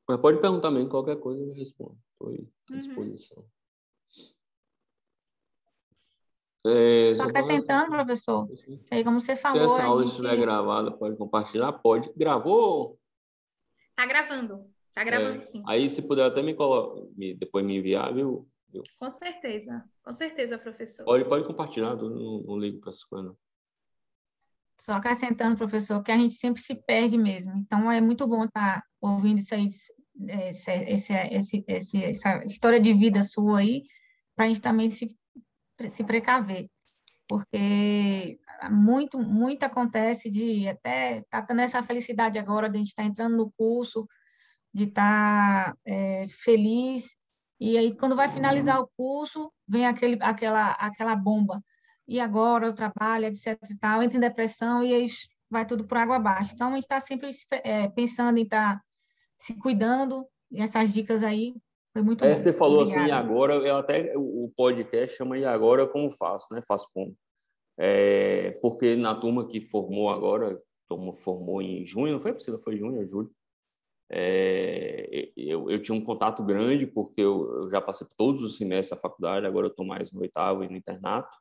Mas 0.10 0.18
pode 0.18 0.42
perguntar 0.42 0.72
mesmo, 0.72 0.90
qualquer 0.90 1.18
coisa 1.18 1.40
eu 1.40 1.54
respondo. 1.54 1.96
Estou 2.14 2.30
à 2.30 2.32
uhum. 2.32 2.80
disposição. 2.80 3.44
Uhum. 6.66 6.72
É, 6.72 7.14
Só 7.14 7.24
acrescentando, 7.26 7.92
professor, 7.92 8.48
aí 8.90 9.04
como 9.04 9.22
você 9.22 9.36
falou... 9.36 9.70
Se 9.70 9.76
essa 9.76 9.84
aula 9.84 10.02
gente... 10.02 10.12
estiver 10.14 10.36
gravada, 10.36 10.92
pode 10.92 11.16
compartilhar? 11.16 11.72
Pode. 11.74 12.12
Gravou? 12.18 13.00
Está 13.92 14.08
gravando. 14.08 14.66
Tá 14.96 15.04
gravando 15.04 15.38
é, 15.38 15.42
sim. 15.42 15.64
Aí, 15.68 15.88
se 15.88 16.02
puder 16.02 16.26
até 16.26 16.42
me, 16.42 16.56
colo... 16.56 17.12
me 17.16 17.36
depois 17.36 17.64
me 17.64 17.78
enviar, 17.78 18.12
viu? 18.12 18.50
Com 18.98 19.12
certeza, 19.12 19.84
com 20.04 20.12
certeza, 20.12 20.58
professor. 20.58 21.06
Pode, 21.06 21.30
pode 21.30 21.46
compartilhar, 21.46 21.96
não, 21.96 22.42
não 22.42 22.58
ligo 22.58 22.80
para 22.80 22.90
essas 22.90 23.04
coisas, 23.04 23.32
Só 24.80 24.94
acrescentando, 24.94 25.56
professor, 25.56 26.02
que 26.02 26.12
a 26.12 26.18
gente 26.18 26.34
sempre 26.34 26.62
se 26.64 26.74
perde 26.74 27.16
mesmo. 27.16 27.54
Então, 27.58 27.92
é 27.92 28.02
muito 28.02 28.28
bom 28.28 28.44
estar 28.44 28.82
tá 28.82 28.88
ouvindo 29.00 29.40
isso 29.40 29.54
aí, 29.54 29.70
esse, 30.28 30.72
esse, 30.72 31.66
esse, 31.68 32.04
essa 32.04 32.44
história 32.46 32.80
de 32.80 32.94
vida 32.94 33.24
sua 33.24 33.60
aí, 33.60 33.84
para 34.36 34.46
a 34.46 34.48
gente 34.48 34.62
também 34.62 34.92
se, 34.92 35.16
se 35.88 36.04
precaver. 36.04 36.68
Porque 37.28 38.40
muito, 38.72 39.20
muito 39.20 39.64
acontece 39.64 40.30
de 40.30 40.68
até 40.68 41.24
tá 41.30 41.42
tendo 41.42 41.62
essa 41.62 41.84
felicidade 41.84 42.40
agora 42.40 42.70
de 42.70 42.76
a 42.76 42.80
gente 42.80 42.88
estar 42.90 43.04
tá 43.04 43.08
entrando 43.08 43.38
no 43.38 43.52
curso, 43.52 44.08
de 44.74 44.86
estar 44.86 45.74
tá, 45.74 45.78
é, 45.86 46.28
feliz. 46.30 47.16
E 47.60 47.78
aí, 47.78 47.96
quando 47.96 48.16
vai 48.16 48.30
finalizar 48.30 48.80
o 48.80 48.90
curso, 48.98 49.52
vem 49.68 49.86
aquele, 49.86 50.18
aquela, 50.22 50.72
aquela 50.72 51.16
bomba. 51.16 51.62
E 52.08 52.20
agora 52.20 52.66
eu 52.66 52.74
trabalho, 52.74 53.26
etc. 53.26 53.58
e 53.70 53.78
tal, 53.78 54.02
entra 54.02 54.18
em 54.18 54.22
depressão 54.22 54.84
e 54.84 54.94
aí 54.94 55.08
vai 55.50 55.66
tudo 55.66 55.86
por 55.86 55.98
água 55.98 56.16
abaixo. 56.16 56.54
Então, 56.54 56.70
a 56.72 56.76
gente 56.76 56.84
está 56.84 57.00
sempre 57.00 57.30
é, 57.64 57.90
pensando 57.90 58.38
em 58.40 58.44
estar 58.44 58.78
tá 58.78 58.84
se 59.40 59.54
cuidando. 59.56 60.28
E 60.52 60.62
essas 60.62 60.94
dicas 60.94 61.24
aí 61.24 61.56
foi 61.94 62.02
muito 62.02 62.24
é, 62.24 62.32
bom. 62.32 62.38
Você 62.38 62.54
falou 62.54 62.82
Obrigada. 62.82 63.04
assim, 63.04 63.12
agora, 63.12 63.54
eu 63.56 63.78
até 63.78 64.14
o 64.16 64.52
podcast 64.56 65.18
chama 65.18 65.38
E 65.38 65.46
Agora 65.46 65.88
Como 65.88 66.12
Faço, 66.12 66.54
né? 66.54 66.62
Faço 66.68 66.88
como. 66.94 67.16
É, 67.78 68.52
porque 68.62 68.96
na 68.96 69.16
turma 69.16 69.48
que 69.48 69.62
formou 69.62 70.10
agora, 70.10 70.62
turma 70.88 71.14
formou 71.14 71.62
em 71.62 71.86
junho, 71.86 72.14
não 72.14 72.20
foi 72.20 72.34
possível, 72.34 72.60
foi 72.62 72.78
junho, 72.78 73.08
julho. 73.08 73.32
É, 74.12 75.32
eu, 75.38 75.70
eu, 75.70 75.82
tinha 75.82 75.96
um 75.96 76.04
contato 76.04 76.44
grande, 76.44 76.88
porque 76.88 77.22
eu, 77.22 77.62
eu, 77.62 77.70
já 77.70 77.80
passei 77.80 78.08
por 78.08 78.16
todos 78.16 78.42
os 78.42 78.58
semestres 78.58 78.98
da 78.98 79.02
faculdade, 79.02 79.46
agora 79.46 79.68
eu 79.68 79.72
estou 79.72 79.86
mais 79.86 80.12
no 80.12 80.22
oitavo 80.22 80.64
e 80.64 80.68
no 80.68 80.76
internato. 80.76 81.38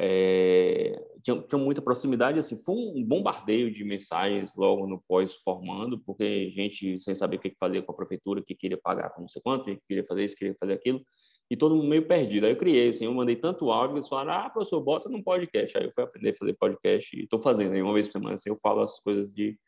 É, 0.00 0.96
tinha, 1.22 1.42
tinha, 1.42 1.58
muita 1.58 1.82
proximidade, 1.82 2.38
assim, 2.38 2.56
foi 2.56 2.74
um 2.76 3.04
bombardeio 3.04 3.68
de 3.68 3.82
mensagens 3.82 4.54
logo 4.54 4.86
no 4.86 5.02
pós-formando, 5.08 5.98
porque 5.98 6.50
gente 6.50 6.98
sem 7.00 7.16
saber 7.16 7.36
o 7.36 7.40
que 7.40 7.52
fazer 7.58 7.82
com 7.82 7.90
a 7.90 7.96
prefeitura, 7.96 8.40
que 8.40 8.54
queria 8.54 8.78
pagar 8.78 9.10
com 9.10 9.22
não 9.22 9.28
sei 9.28 9.42
quanto, 9.42 9.64
que 9.64 9.80
queria 9.88 10.04
fazer 10.04 10.24
isso, 10.24 10.36
queria 10.36 10.54
fazer 10.54 10.74
aquilo. 10.74 11.04
e 11.50 11.56
todo 11.56 11.74
mundo 11.74 11.88
meio 11.88 12.06
perdido. 12.06 12.46
Aí 12.46 12.52
eu 12.52 12.56
criei, 12.56 12.90
assim, 12.90 13.06
eu 13.06 13.14
mandei 13.14 13.34
tanto 13.34 13.70
áudio, 13.72 13.96
eles 13.96 14.08
falaram, 14.08 14.46
ah, 14.46 14.50
professor, 14.50 14.80
bota 14.80 15.08
num 15.08 15.22
podcast. 15.22 15.76
Aí 15.76 15.84
eu 15.84 15.92
fui 15.92 16.04
aprender 16.04 16.30
a 16.30 16.34
fazer 16.36 16.54
podcast 16.54 17.16
e 17.16 17.24
estou 17.24 17.38
fazendo 17.38 17.72
aí 17.74 17.82
uma 17.82 17.94
vez 17.94 18.06
por 18.08 18.12
semana, 18.12 18.34
assim, 18.34 18.50
eu 18.50 18.56
falo 18.56 18.82
as 18.82 19.00
coisas 19.00 19.34
de 19.34 19.58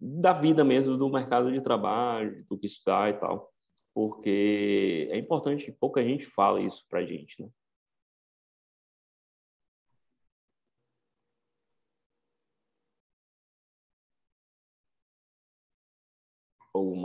da 0.00 0.32
vida 0.32 0.64
mesmo, 0.64 0.96
do 0.96 1.10
mercado 1.10 1.52
de 1.52 1.60
trabalho, 1.60 2.44
do 2.48 2.56
que 2.56 2.66
estudar 2.66 3.10
e 3.10 3.14
tal. 3.20 3.52
Porque 3.94 5.08
é 5.10 5.18
importante, 5.18 5.72
pouca 5.78 6.02
gente 6.02 6.24
fala 6.24 6.60
isso 6.62 6.86
pra 6.88 7.04
gente, 7.04 7.42
né? 7.42 7.50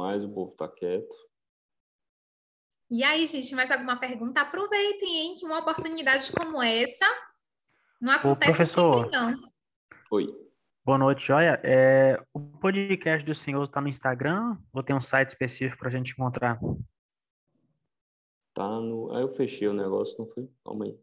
Mais, 0.05 0.23
o 0.23 0.29
povo 0.29 0.51
tá 0.51 0.67
quieto. 0.67 1.15
E 2.91 3.03
aí, 3.03 3.25
gente, 3.25 3.55
mais 3.55 3.71
alguma 3.71 3.99
pergunta? 3.99 4.39
Aproveitem, 4.39 5.17
hein, 5.17 5.35
que 5.35 5.45
uma 5.45 5.59
oportunidade 5.59 6.31
como 6.31 6.61
essa 6.61 7.05
não 7.99 8.13
acontece 8.13 8.51
Ô, 8.51 8.55
professor. 8.55 9.03
sempre, 9.03 9.17
não. 9.17 9.51
Oi. 10.11 10.45
Boa 10.85 10.99
noite, 10.99 11.25
joia. 11.25 11.59
É, 11.63 12.23
o 12.31 12.39
podcast 12.39 13.25
do 13.25 13.33
senhor 13.33 13.63
está 13.63 13.81
no 13.81 13.87
Instagram 13.87 14.55
ou 14.71 14.83
tem 14.83 14.95
um 14.95 15.01
site 15.01 15.29
específico 15.29 15.79
para 15.79 15.87
a 15.87 15.91
gente 15.91 16.11
encontrar? 16.11 16.59
Tá 18.53 18.79
no. 18.79 19.11
Aí 19.11 19.23
eu 19.23 19.29
fechei 19.29 19.67
o 19.67 19.73
negócio, 19.73 20.15
não 20.19 20.27
foi? 20.27 20.47
Calma 20.63 20.85
aí. 20.85 20.99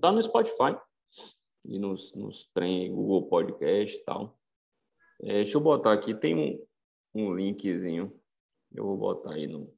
Tá 0.00 0.12
no 0.12 0.22
Spotify 0.22 0.78
e 1.64 1.78
nos, 1.78 2.14
nos 2.14 2.48
trem, 2.54 2.94
Google 2.94 3.28
Podcast 3.28 3.98
e 3.98 4.04
tal. 4.04 4.38
É, 5.22 5.42
deixa 5.42 5.56
eu 5.56 5.60
botar 5.60 5.92
aqui, 5.92 6.14
tem 6.14 6.34
um, 6.36 6.69
um 7.14 7.34
linkzinho. 7.34 8.12
Eu 8.72 8.84
vou 8.84 8.96
botar 8.96 9.34
aí 9.34 9.46
no. 9.46 9.72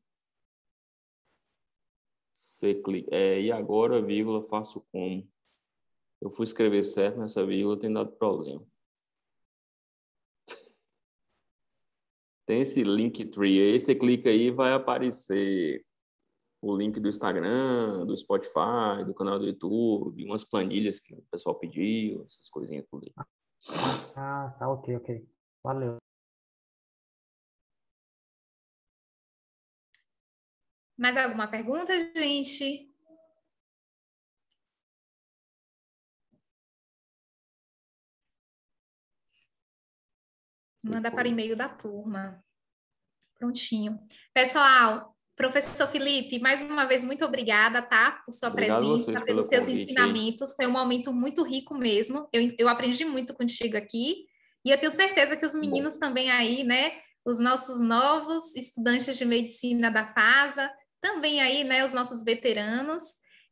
Você 2.35 2.75
clica. 2.75 3.15
É, 3.15 3.41
e 3.41 3.53
agora, 3.53 4.03
vírgula, 4.03 4.47
faço 4.49 4.81
como? 4.93 5.29
Eu 6.21 6.31
fui 6.31 6.45
escrever 6.45 6.85
certo 6.85 7.19
nessa 7.19 7.45
vírgula, 7.45 7.79
tem 7.79 7.93
dado 7.93 8.13
problema. 8.13 8.65
Tem 12.47 12.63
esse 12.63 12.83
Linktree 12.83 13.61
aí, 13.61 13.81
você 13.81 13.95
clica 13.95 14.29
aí 14.29 14.51
vai 14.51 14.73
aparecer 14.73 15.85
o 16.61 16.77
link 16.77 17.01
do 17.01 17.09
Instagram, 17.09 18.07
do 18.07 18.17
Spotify, 18.17 19.05
do 19.05 19.13
canal 19.13 19.39
do 19.39 19.47
YouTube, 19.47 20.25
umas 20.25 20.45
planilhas 20.45 21.01
que 21.01 21.13
o 21.13 21.23
pessoal 21.31 21.57
pediu, 21.57 22.23
essas 22.25 22.49
coisinhas 22.49 22.87
tudo 22.89 23.05
aí. 23.07 23.25
Ah, 24.17 24.55
tá, 24.59 24.71
ok, 24.71 24.97
ok. 24.97 25.29
Valeu. 25.63 26.02
Mais 30.97 31.17
alguma 31.17 31.49
pergunta, 31.49 31.99
gente? 32.15 32.93
Manda 40.83 41.11
para 41.11 41.29
o 41.29 41.31
e-mail 41.31 41.57
da 41.57 41.69
turma. 41.69 42.45
Prontinho. 43.39 43.99
Pessoal, 44.35 45.17
professor 45.37 45.89
Felipe, 45.89 46.39
mais 46.41 46.61
uma 46.61 46.85
vez, 46.87 47.05
muito 47.05 47.25
obrigada, 47.25 47.81
tá? 47.81 48.23
Por 48.25 48.33
sua 48.33 48.49
Obrigado 48.49 48.81
presença, 48.81 49.13
pelos 49.13 49.25
pelo 49.25 49.43
seus 49.43 49.67
convite 49.67 49.83
ensinamentos. 49.83 50.55
Foi 50.55 50.67
um 50.67 50.73
momento 50.73 51.13
muito 51.13 51.43
rico 51.43 51.75
mesmo. 51.75 52.29
Eu, 52.33 52.53
eu 52.59 52.69
aprendi 52.69 53.05
muito 53.05 53.33
contigo 53.33 53.77
aqui. 53.77 54.27
E 54.65 54.71
eu 54.71 54.79
tenho 54.79 54.93
certeza 54.93 55.37
que 55.37 55.47
os 55.47 55.55
meninos 55.55 55.99
também 55.99 56.31
aí, 56.31 56.65
né? 56.65 56.93
Os 57.25 57.39
nossos 57.39 57.81
novos 57.81 58.55
estudantes 58.57 59.17
de 59.17 59.25
medicina 59.25 59.91
da 59.91 60.13
FASA, 60.13 60.71
também 61.03 61.43
aí, 61.43 61.65
né? 61.65 61.85
Os 61.85 61.93
nossos 61.93 62.25
veteranos, 62.25 63.03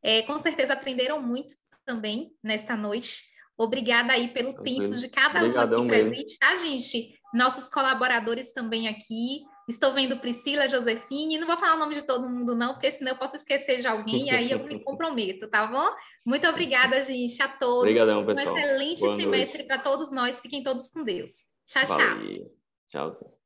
é, 0.02 0.22
com 0.22 0.38
certeza 0.38 0.72
aprenderam 0.72 1.20
muito 1.20 1.54
também 1.84 2.32
nesta 2.42 2.76
noite. 2.76 3.24
Obrigada 3.58 4.14
aí 4.14 4.28
pelo 4.28 4.54
tempo 4.62 4.92
de 4.92 5.08
cada 5.08 5.44
um 5.44 5.58
aqui 5.58 5.86
presente, 5.86 6.38
tá, 6.38 6.56
gente? 6.56 7.14
Nossos 7.34 7.68
colaboradores 7.68 8.54
também 8.54 8.88
aqui. 8.88 9.42
Estou 9.68 9.92
vendo 9.92 10.18
Priscila, 10.18 10.68
Josefine. 10.68 11.38
Não 11.38 11.46
vou 11.46 11.58
falar 11.58 11.74
o 11.74 11.78
nome 11.78 11.94
de 11.94 12.02
todo 12.02 12.28
mundo, 12.28 12.54
não, 12.54 12.72
porque 12.72 12.90
senão 12.90 13.12
eu 13.12 13.18
posso 13.18 13.36
esquecer 13.36 13.78
de 13.78 13.86
alguém 13.86 14.28
e 14.28 14.30
aí 14.30 14.50
eu 14.50 14.64
me 14.64 14.80
comprometo, 14.82 15.46
tá 15.48 15.66
bom? 15.66 15.86
Muito 16.24 16.48
obrigada, 16.48 17.02
gente, 17.02 17.40
a 17.42 17.48
todos. 17.48 17.82
Obrigadão, 17.82 18.22
Um 18.22 18.26
pessoal. 18.26 18.56
excelente 18.56 19.00
Boa 19.00 19.16
semestre 19.16 19.64
para 19.64 19.78
todos 19.78 20.10
nós. 20.10 20.40
Fiquem 20.40 20.62
todos 20.62 20.88
com 20.90 21.04
Deus. 21.04 21.46
Tchau, 21.66 21.84
tchau. 21.84 21.98
Valeu. 21.98 22.56
Tchau. 22.88 23.39